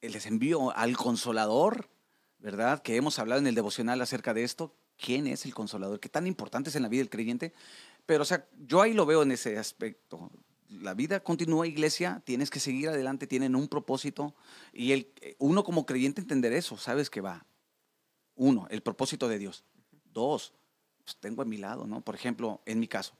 [0.00, 1.88] Les envío al Consolador,
[2.38, 2.80] ¿verdad?
[2.82, 4.74] Que hemos hablado en el devocional acerca de esto.
[4.96, 6.00] ¿Quién es el Consolador?
[6.00, 7.52] ¿Qué tan importante es en la vida del creyente?
[8.06, 10.30] Pero, o sea, yo ahí lo veo en ese aspecto.
[10.68, 14.34] La vida continúa, iglesia, tienes que seguir adelante, tienen un propósito.
[14.72, 17.46] Y el, uno como creyente entender eso, sabes que va.
[18.34, 19.64] Uno, el propósito de Dios.
[20.12, 20.52] Dos,
[21.04, 22.00] pues tengo a mi lado, ¿no?
[22.00, 23.14] Por ejemplo, en mi caso,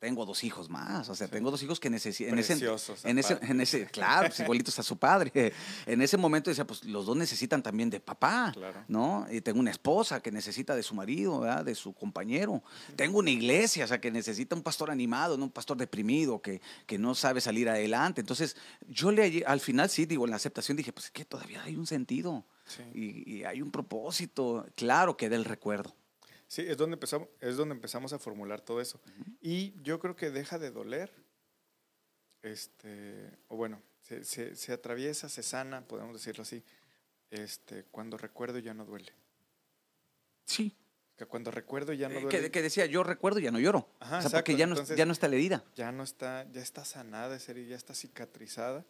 [0.00, 1.32] tengo dos hijos más, o sea, Sí.
[1.32, 2.32] tengo dos hijos que necesitan.
[2.34, 5.52] Preciosos, En ese, en ese, claro, pues, igualitos a su padre.
[5.86, 8.82] En ese momento decía, pues los dos necesitan también de papá, Claro.
[8.88, 9.26] ¿no?
[9.30, 11.64] Y tengo una esposa que necesita de su marido, ¿verdad?
[11.64, 12.62] de su compañero.
[12.96, 16.62] Tengo una iglesia, o sea, que necesita un pastor animado, no un pastor deprimido, que,
[16.86, 18.22] que no sabe salir adelante.
[18.22, 18.56] Entonces,
[18.88, 21.76] yo le al final sí, digo, en la aceptación dije, pues es que todavía hay
[21.76, 22.82] un sentido Sí.
[22.94, 24.64] y, y hay un propósito.
[24.76, 25.92] Claro que del recuerdo.
[26.50, 29.00] Sí, es donde empezamos, es donde empezamos a formular todo eso.
[29.40, 31.08] Y yo creo que deja de doler,
[32.42, 36.64] este, o bueno, se, se- se atraviesa, se sana, podemos decirlo así,
[37.30, 39.12] este, cuando recuerdo ya no duele.
[40.44, 40.74] Sí.
[41.16, 43.88] Que cuando recuerdo ya no Eh, duele, que, que decía, yo recuerdo, ya no lloro.
[44.00, 45.64] Ajá, o sea, porque ya no, entonces- ya no está la herida.
[45.76, 48.84] ya no está, ya está sanada esa herida, ya está cicatrizada.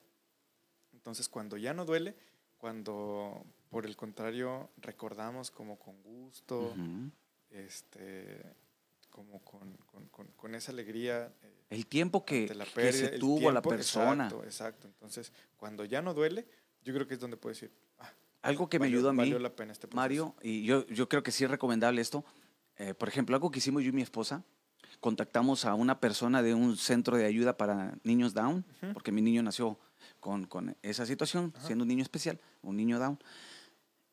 [0.95, 2.17] Entonces, cuando ya no duele,
[2.57, 6.75] cuando por el contrario recordamos como con gusto.
[7.51, 8.43] Este,
[9.11, 11.33] como con, con- con- con esa alegría.
[11.43, 14.25] eh, El tiempo que, la que pérdida, se el tuvo la tiempo, persona.
[14.25, 14.87] Exacto, exacto.
[14.89, 16.47] Entonces, cuando ya no duele,
[16.85, 18.11] yo creo que es donde puedo decir, ah,
[18.43, 19.87] Algo que me valió- ayudó a mí, valió la pena este.
[19.93, 22.25] Mario, y yo, yo creo que sí es recomendable esto.
[22.77, 24.43] eh, por ejemplo, algo que hicimos yo y mi esposa,
[25.01, 28.93] contactamos a una persona de un centro de ayuda para niños Down, Ujú.
[28.95, 29.79] porque mi niño nació
[30.19, 31.67] con, con esa situación, Ajá.
[31.67, 33.19] siendo un niño especial, un niño Down.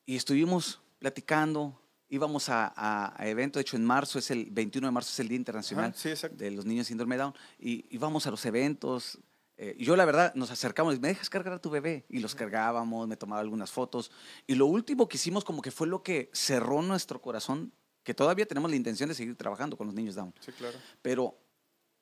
[0.06, 4.88] Y estuvimos platicando, íbamos a, a, a evento, de hecho en marzo, es el 21
[4.88, 8.26] de marzo, es el Día Internacional Ajá, sí, de los niños síndrome Down, y íbamos
[8.28, 9.20] a los eventos.
[9.58, 12.06] eh, y yo la verdad nos acercamos, ¿me dejas cargar a tu bebé?
[12.10, 14.12] Y los cargábamos, me tomaba algunas fotos.
[14.46, 17.74] Y lo último que hicimos como que fue lo que cerró nuestro corazón,
[18.04, 20.34] que todavía tenemos la intención de seguir trabajando con los niños Down.
[20.40, 20.78] Sí, claro.
[21.02, 21.38] Pero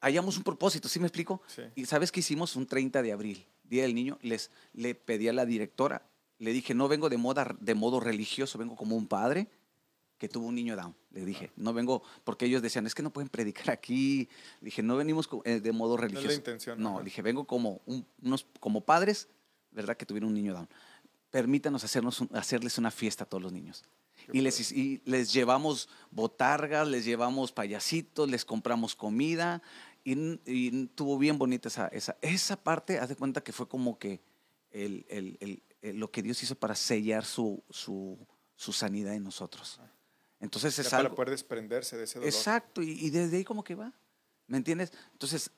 [0.01, 1.41] hallamos un propósito, ¿sí me explico?
[1.47, 1.63] Sí.
[1.73, 2.55] Y ¿sabes qué hicimos?
[2.55, 6.07] Un 30 de abril, Día del Niño, les, le pedí a la directora,
[6.37, 9.47] le dije, no vengo de, moda, de modo religioso, vengo como un padre
[10.17, 10.95] que tuvo un niño down.
[11.11, 14.29] Le dije, no vengo, porque ellos decían, es que no pueden predicar aquí.
[14.61, 16.27] Dije, no venimos eh, de modo No es religioso.
[16.29, 16.81] la intención.
[16.81, 19.27] No, dije, vengo como un- unos como padres,
[19.71, 19.97] ¿verdad?
[19.97, 20.69] Que tuvieron un niño down.
[21.31, 23.83] permítanos hacernos un- hacerles una fiesta a todos los niños.
[24.31, 29.61] Y les, y les llevamos botargas, les llevamos payasitos, les compramos comida
[30.05, 30.13] y,
[30.45, 34.21] y tuvo bien bonita esa, esa, esa parte, haz de cuenta que fue como que
[34.71, 35.37] el- el-
[35.81, 38.17] el- lo que Dios hizo para sellar su, su,
[38.55, 39.81] su sanidad en nosotros.
[40.39, 41.15] Entonces Ya es para algo...
[41.15, 42.27] poder desprenderse de ese dolor.
[42.33, 43.93] Exacto, y, y desde ahí como que va,
[44.47, 44.91] ¿me entiendes?
[45.13, 45.49] Entonces,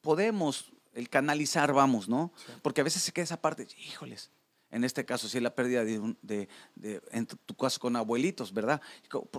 [0.00, 2.32] podemos, el canalizar, vamos, ¿no?
[2.46, 2.52] Sí.
[2.62, 4.30] Porque a veces se queda esa parte, híjoles,
[4.70, 7.78] en este caso, si es la pérdida de, un- de, de- en tu, tu caso
[7.78, 8.80] con abuelitos, ¿verdad?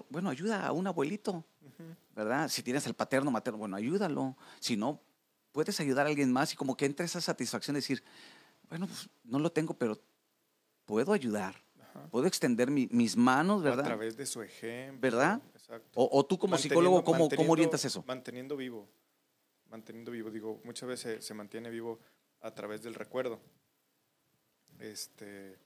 [0.10, 1.44] Bueno, ayuda a un abuelito.
[2.16, 2.50] ¿verdad?
[2.50, 4.36] Si tienes el paterno, materno, bueno, ayúdalo.
[4.60, 5.00] Si no,
[5.52, 8.04] puedes ayudar a alguien más y como que entra esa satisfacción de decir,
[8.70, 10.02] bueno, pues no lo tengo, pero
[10.88, 11.56] puedo ayudar.
[11.90, 12.08] Ajá.
[12.10, 13.82] Puedo extender mi- mis manos, ¿verdad?
[13.86, 15.00] A través de su ejemplo.
[15.02, 15.42] ¿Verdad?
[15.54, 15.90] Exacto.
[16.00, 18.04] O, o tú como Manteniendo- psicólogo, ¿cómo, ¿cómo orientas eso?
[18.08, 18.88] Manteniendo vivo.
[19.70, 20.30] Manteniendo vivo.
[20.32, 22.00] Digo, muchas veces se mantiene vivo
[22.42, 23.40] a través del recuerdo.
[24.80, 25.58] Este,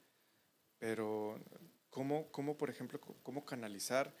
[0.78, 1.38] pero,
[1.90, 4.14] ¿cómo, cómo por ejemplo, cómo canalizar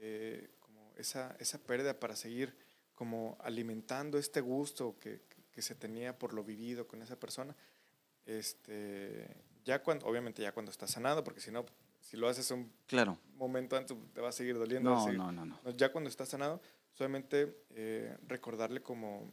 [0.00, 2.54] eh, como esa, esa pérdida para seguir
[2.94, 7.56] como alimentando este gusto que, que se tenía por lo vivido con esa persona?
[8.26, 9.26] Este,
[9.66, 11.66] ya cuando, obviamente ya cuando está sanado, porque si no,
[12.00, 13.18] si lo haces un Claro.
[13.34, 14.88] momento antes te va a seguir doliendo.
[14.94, 15.70] No, seguir- no, no, no.
[15.72, 16.62] Ya cuando está sanado,
[16.92, 19.30] solamente eh, recordarle como,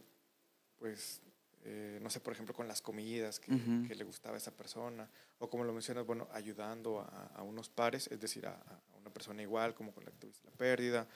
[0.77, 1.21] pues,
[1.65, 5.07] eh, no sé, por ejemplo, con las comidas que, le gustaba a esa persona,
[5.37, 9.11] o como lo mencionas, bueno, ayudando a, a unos pares, es decir, a, a una
[9.13, 11.07] persona igual, como con la que tuviste la pérdida.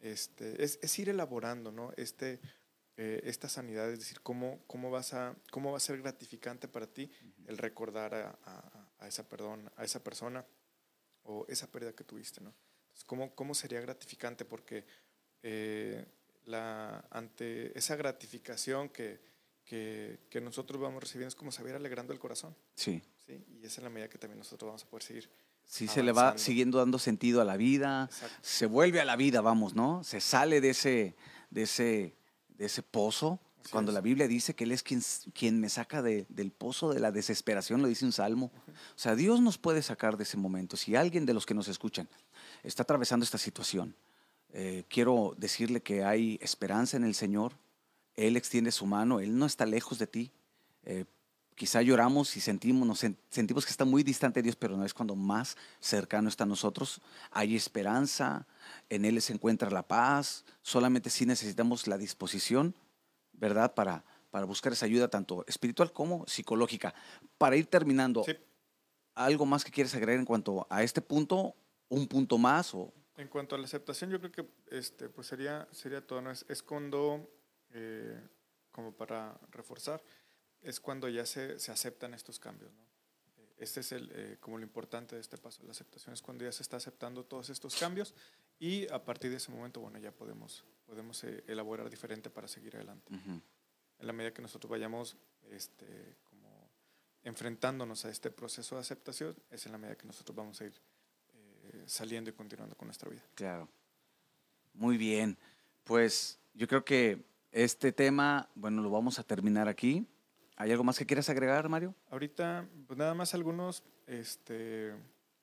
[0.00, 1.92] Este, es, es ir elaborando, ¿no?
[1.96, 2.40] Este,
[2.96, 6.86] eh, esta sanidad, es decir, cómo, cómo, vas a, cómo va a ser gratificante para
[6.86, 7.10] ti
[7.46, 10.44] el recordar a, a- a esa, perdón, a esa persona
[11.24, 12.54] o esa pérdida que tuviste, ¿no?
[12.84, 14.44] Entonces, ¿cómo, cómo sería gratificante?
[14.46, 14.86] Porque
[15.42, 16.06] eh,
[16.46, 19.20] la, ante esa gratificación que,
[19.64, 23.02] que, que nosotros vamos recibiendo es como saber alegrando el corazón, Sí.
[23.26, 23.44] ¿sí?
[23.60, 25.30] Y esa es la medida que también nosotros vamos a poder seguir.
[25.64, 28.36] Sí, se le va siguiendo dando sentido a la vida, Exacto.
[28.40, 30.04] se vuelve a la vida, vamos, ¿no?
[30.04, 31.16] Se sale de ese,
[31.50, 32.16] de ese,
[32.58, 33.38] de ese pozo.
[33.60, 33.94] Así Cuando es.
[33.94, 35.02] la Biblia dice que Él es quien,
[35.34, 38.52] quien me saca de- del pozo de la desesperación, lo dice un salmo.
[38.68, 40.76] O sea, Dios nos puede sacar de ese momento.
[40.76, 42.08] Si alguien de los que nos escuchan
[42.62, 43.94] está atravesando esta situación,
[44.52, 47.52] eh, quiero decirle que hay esperanza en el Señor.
[48.14, 50.30] Él extiende su mano, Él no está lejos de ti.
[50.84, 51.04] Eh,
[51.56, 54.84] quizá lloramos y sentimos, nos sen- sentimos que está muy distante de Dios, pero no
[54.84, 57.00] es cuando más cercano está a nosotros.
[57.32, 58.46] Hay esperanza,
[58.88, 60.44] en Él se encuentra la paz.
[60.62, 62.74] Solamente sí necesitamos la disposición,
[63.32, 63.74] ¿verdad?
[63.74, 66.94] Para, para buscar esa ayuda tanto espiritual como psicológica.
[67.38, 68.36] Para ir terminando, Sí.
[69.14, 71.54] ¿algo más que quieres agregar en cuanto a este punto?
[71.88, 72.74] ¿Un punto más?
[72.74, 76.20] O, En cuanto a la aceptación, yo creo que este, pues sería, sería todo.
[76.20, 76.30] ¿no?
[76.30, 77.26] Es, es cuando,
[77.72, 78.20] eh,
[78.72, 80.02] como para reforzar,
[80.66, 82.72] es cuando ya se, se aceptan estos cambios.
[82.72, 82.82] ¿no?
[83.38, 85.62] Eh, Este es el, eh, como lo importante de este paso.
[85.62, 88.14] La aceptación es cuando ya se está aceptando todos estos cambios
[88.58, 92.74] y a partir de ese momento, bueno, ya podemos, podemos eh, elaborar diferente para seguir
[92.74, 93.12] adelante.
[93.12, 95.16] En la medida que nosotros vayamos
[95.50, 96.68] este, como
[97.22, 100.74] enfrentándonos a este proceso de aceptación, es en la medida que nosotros vamos a ir
[101.34, 103.22] eh, saliendo y continuando con nuestra vida.
[103.34, 103.68] Claro.
[104.74, 105.38] Muy bien.
[105.84, 110.06] Pues yo creo que este tema, bueno, lo vamos a terminar aquí.
[110.56, 111.94] ¿Hay algo más que quieras agregar, Mario?
[112.10, 114.94] Ahorita, pues nada más algunos, este,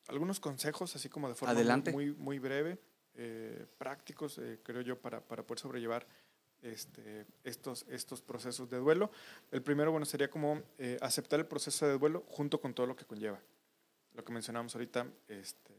[0.08, 1.92] algunos consejos, así como de forma Adelante.
[1.92, 2.80] muy, muy, breve,
[3.16, 6.06] eh, prácticos, eh, creo yo, para, para poder sobrellevar
[6.64, 9.12] este, estos, estos procesos de duelo.
[9.52, 12.96] El primero, bueno, sería como eh, aceptar el proceso de duelo junto con todo lo
[12.96, 13.40] que conlleva.
[14.14, 15.74] Lo que mencionamos ahorita, este,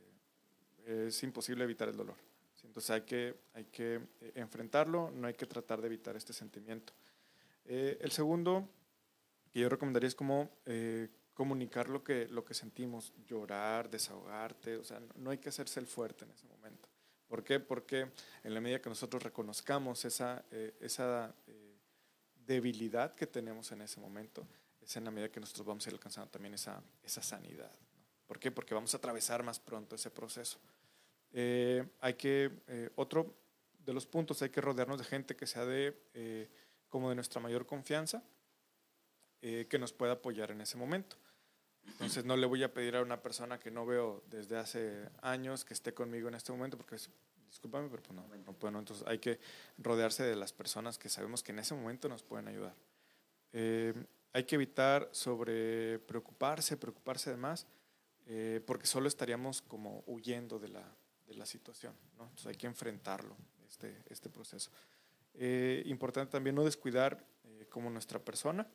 [0.86, 2.16] es imposible evitar el dolor.
[2.65, 6.93] Entonces hay que, hay que eh, enfrentarlo, no hay que tratar de evitar este sentimiento.
[7.66, 8.69] Eh, el segundo,
[9.55, 14.85] que yo recomendaría es como eh, comunicar lo que, lo que sentimos, llorar, desahogarte, o
[14.85, 16.89] sea, no, no hay que hacerse el fuerte en ese momento.
[17.28, 17.60] ¿Por qué?
[17.60, 18.10] Porque
[18.43, 21.76] en la medida que nosotros reconozcamos esa, eh, esa eh,
[22.47, 24.47] debilidad que tenemos en ese momento,
[24.82, 27.70] es en la medida que nosotros vamos a ir alcanzando también esa, esa sanidad.
[27.70, 28.05] ¿no?
[28.26, 28.51] ¿Por qué?
[28.51, 30.59] Porque vamos a atravesar más pronto ese proceso.
[31.32, 33.35] Eh, hay que, eh, otro
[33.85, 36.48] de los puntos, hay que rodearnos de gente que sea de, eh,
[36.89, 38.22] como de nuestra mayor confianza,
[39.47, 41.16] eh, que nos pueda apoyar en ese momento.
[41.87, 45.66] Entonces no le voy a pedir a una persona que no veo desde hace años
[45.66, 47.11] que esté conmigo en este momento, porque es,
[47.51, 48.79] discúlpame, pero pues no, no puedo.
[48.79, 49.39] Entonces hay que
[49.77, 52.75] rodearse de las personas que sabemos que en ese momento nos pueden ayudar.
[53.53, 53.93] Eh,
[54.33, 57.66] hay que evitar sobre preocuparse, preocuparse de más,
[58.25, 60.97] eh, porque solo estaríamos como huyendo de la,
[61.27, 61.93] de la situación.
[62.16, 62.23] ¿no?
[62.23, 63.37] Entonces hay que enfrentarlo,
[63.69, 64.71] este, este proceso.
[65.85, 67.27] Importante también no descuidar
[67.69, 68.66] como nuestra persona,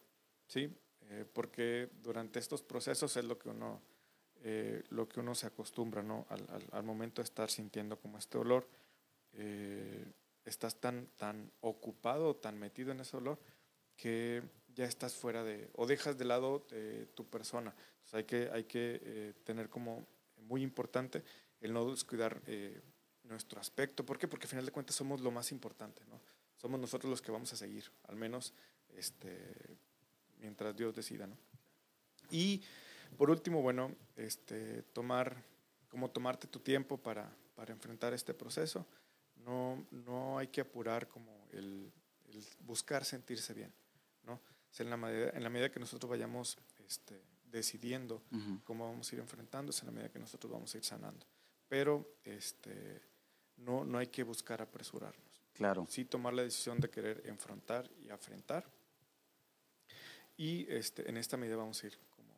[0.49, 0.69] ¿sí?
[1.11, 3.81] Eh, porque durante estos procesos es lo que uno
[4.41, 6.25] eh, lo que uno se acostumbra, ¿no?
[6.29, 8.67] Al, al- al momento de estar sintiendo como este olor,
[9.33, 10.05] eh,
[10.45, 13.37] estás tan, tan ocupado, tan metido en ese olor,
[13.97, 14.41] que
[14.73, 17.75] ya estás fuera de, o dejas de lado eh, tu persona.
[18.05, 20.05] Entonces hay que, hay que eh, tener como
[20.37, 21.21] muy importante
[21.59, 22.79] el no descuidar eh,
[23.23, 24.05] nuestro aspecto.
[24.05, 24.29] ¿Por qué?
[24.29, 26.21] Porque al final de cuentas somos lo más importante, ¿no?
[26.55, 28.53] Somos nosotros los que vamos a seguir, al menos
[28.95, 29.77] este,
[30.39, 31.37] mientras Dios decida, ¿no?
[32.31, 32.61] Y
[33.17, 35.43] por último, bueno, este, tomar,
[35.89, 38.85] como tomarte tu tiempo para, para enfrentar este proceso.
[39.45, 41.91] No, no hay que apurar como el,
[42.33, 43.73] el buscar sentirse bien,
[44.25, 44.33] ¿no?
[44.33, 47.19] O sea, en, la medida, en la medida que nosotros vayamos este,
[47.51, 48.21] decidiendo
[48.63, 51.25] cómo vamos a ir enfrentándose, en la medida que nosotros vamos a ir sanando.
[51.67, 53.01] Pero este,
[53.57, 55.87] no, no hay que buscar apresurarnos Claro.
[55.89, 58.65] sí tomar la decisión de querer enfrentar y afrentar.
[60.39, 62.29] Y este, en esta medida vamos a ir como,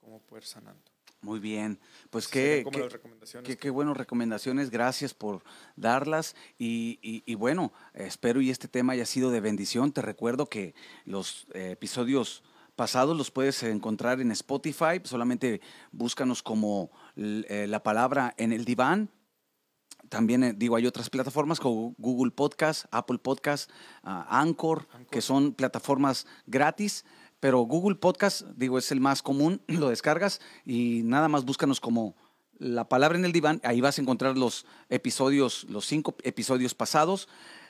[0.00, 0.80] como poder sanando.
[1.20, 1.80] Muy bien.
[2.10, 3.42] Pues qué, qué-.
[3.42, 5.42] Qué, qué buenas recomendaciones, gracias por
[5.74, 6.36] darlas.
[6.56, 9.90] Y, y- y bueno, espero y este tema haya sido de bendición.
[9.90, 12.44] Te recuerdo que los eh, episodios
[12.76, 15.00] pasados los puedes encontrar en Spotify.
[15.02, 15.60] Solamente
[15.90, 19.10] búscanos como eh, la palabra en el diván.
[20.08, 23.68] También eh, digo, hay otras plataformas como Google Podcast, Apple Podcast,
[24.04, 25.10] ah, Anchor, Anchor.
[25.10, 27.04] que son plataformas gratis.
[27.40, 32.16] Pero Google Podcast, digo, es el más común, lo descargas y nada más búscanos como
[32.58, 33.60] la palabra en el diván.
[33.64, 37.28] Ahí vas a encontrar los episodios, los cinco episodios pasados,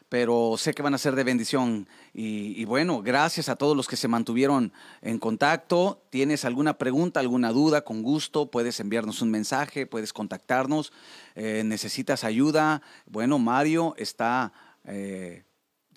[0.09, 1.87] pero sé que van a ser de bendición.
[2.15, 4.73] Y, y bueno, gracias a todos los que se mantuvieron
[5.03, 6.03] en contacto.
[6.09, 7.83] ¿Tienes alguna pregunta, alguna duda?
[7.83, 10.95] Con gusto, puedes enviarnos un mensaje, puedes contactarnos.
[11.35, 12.81] Eh, ¿Necesitas ayuda?
[13.05, 14.55] Bueno, Mario está...
[14.85, 15.45] eh,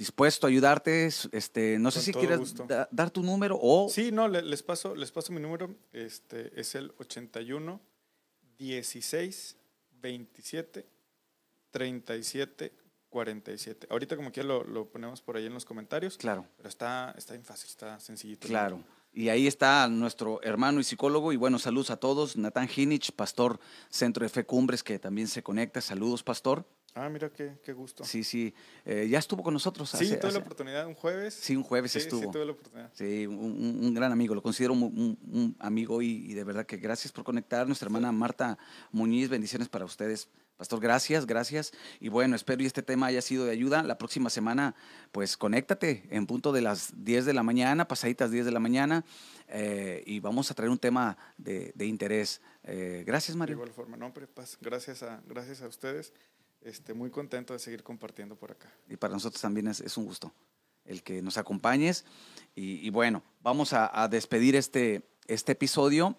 [0.02, 4.28] dispuesto a ayudarte, este, no sé si quieres da- dar tu número o Sí, no,
[4.28, 5.76] le- les paso, les paso mi número.
[5.94, 7.80] Este, es el 81
[8.58, 9.58] 16
[10.02, 10.88] 27
[11.72, 12.74] 37
[13.10, 13.88] 47.
[13.92, 16.18] Ahorita como quiera lo, lo ponemos por ahí en los comentarios.
[16.18, 18.48] claro, Pero está, está bien fácil, está sencillito.
[18.48, 18.84] claro.
[19.14, 21.34] Y ahí está nuestro hermano y psicólogo.
[21.34, 22.38] Y bueno, saludos a todos.
[22.38, 23.60] Natán Hinich, pastor
[23.90, 25.82] Centro de Fe Cumbres, que también se conecta.
[25.82, 26.66] Saludos, pastor.
[26.94, 28.04] Ah, mira qué, qué gusto.
[28.04, 28.54] Sí, sí.
[28.84, 29.90] Eh, ya estuvo con nosotros.
[29.90, 31.34] Sí, hace- tuve hace- la oportunidad un jueves.
[31.34, 32.32] sí, un jueves Sí, sí, estuvo.
[32.32, 32.92] tuve la oportunidad.
[32.94, 33.36] Sí, un,
[33.86, 37.14] un- gran amigo, lo considero un, un- un amigo y, y de verdad que gracias
[37.14, 37.66] por conectar.
[37.66, 38.58] Nuestra hermana Marta
[38.92, 40.28] Muñiz, bendiciones para ustedes.
[40.58, 41.72] Pastor, gracias, gracias.
[42.00, 43.82] Y bueno, espero y este tema haya sido de ayuda.
[43.84, 44.76] La próxima semana,
[45.12, 49.04] pues conéctate en punto de las 10 de la mañana, pasaditas 10 de la mañana,
[49.48, 52.42] eh, y vamos a traer un tema de, de interés.
[52.64, 53.56] Eh, gracias, De Mario.
[53.56, 56.14] igual forma, no, hombre, pues, gracias a, gracias a ustedes.
[56.62, 58.72] Este, muy contento de seguir compartiendo por acá.
[58.90, 60.34] Y para nosotros también es, es un gusto
[60.86, 62.06] el que nos acompañes.
[62.56, 66.16] Y, y bueno, vamos a, a despedir este, este episodio.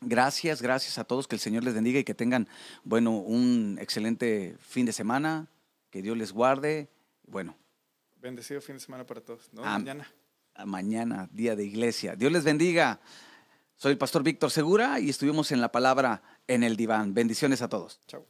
[0.00, 2.48] Gracias, gracias a todos, que el Señor les bendiga y que tengan,
[2.84, 5.48] bueno, un excelente fin de semana,
[5.90, 6.88] que Dios les guarde.
[7.26, 7.56] Bueno,
[8.20, 9.48] Bendecido fin de semana para todos.
[9.58, 10.12] Am- mañana.
[10.54, 12.14] a mañana, día de iglesia.
[12.16, 13.00] Dios les bendiga.
[13.76, 17.14] Soy el pastor Víctor Segura y estuvimos en la palabra en el diván.
[17.14, 18.00] Bendiciones a todos.
[18.06, 18.26] Chao.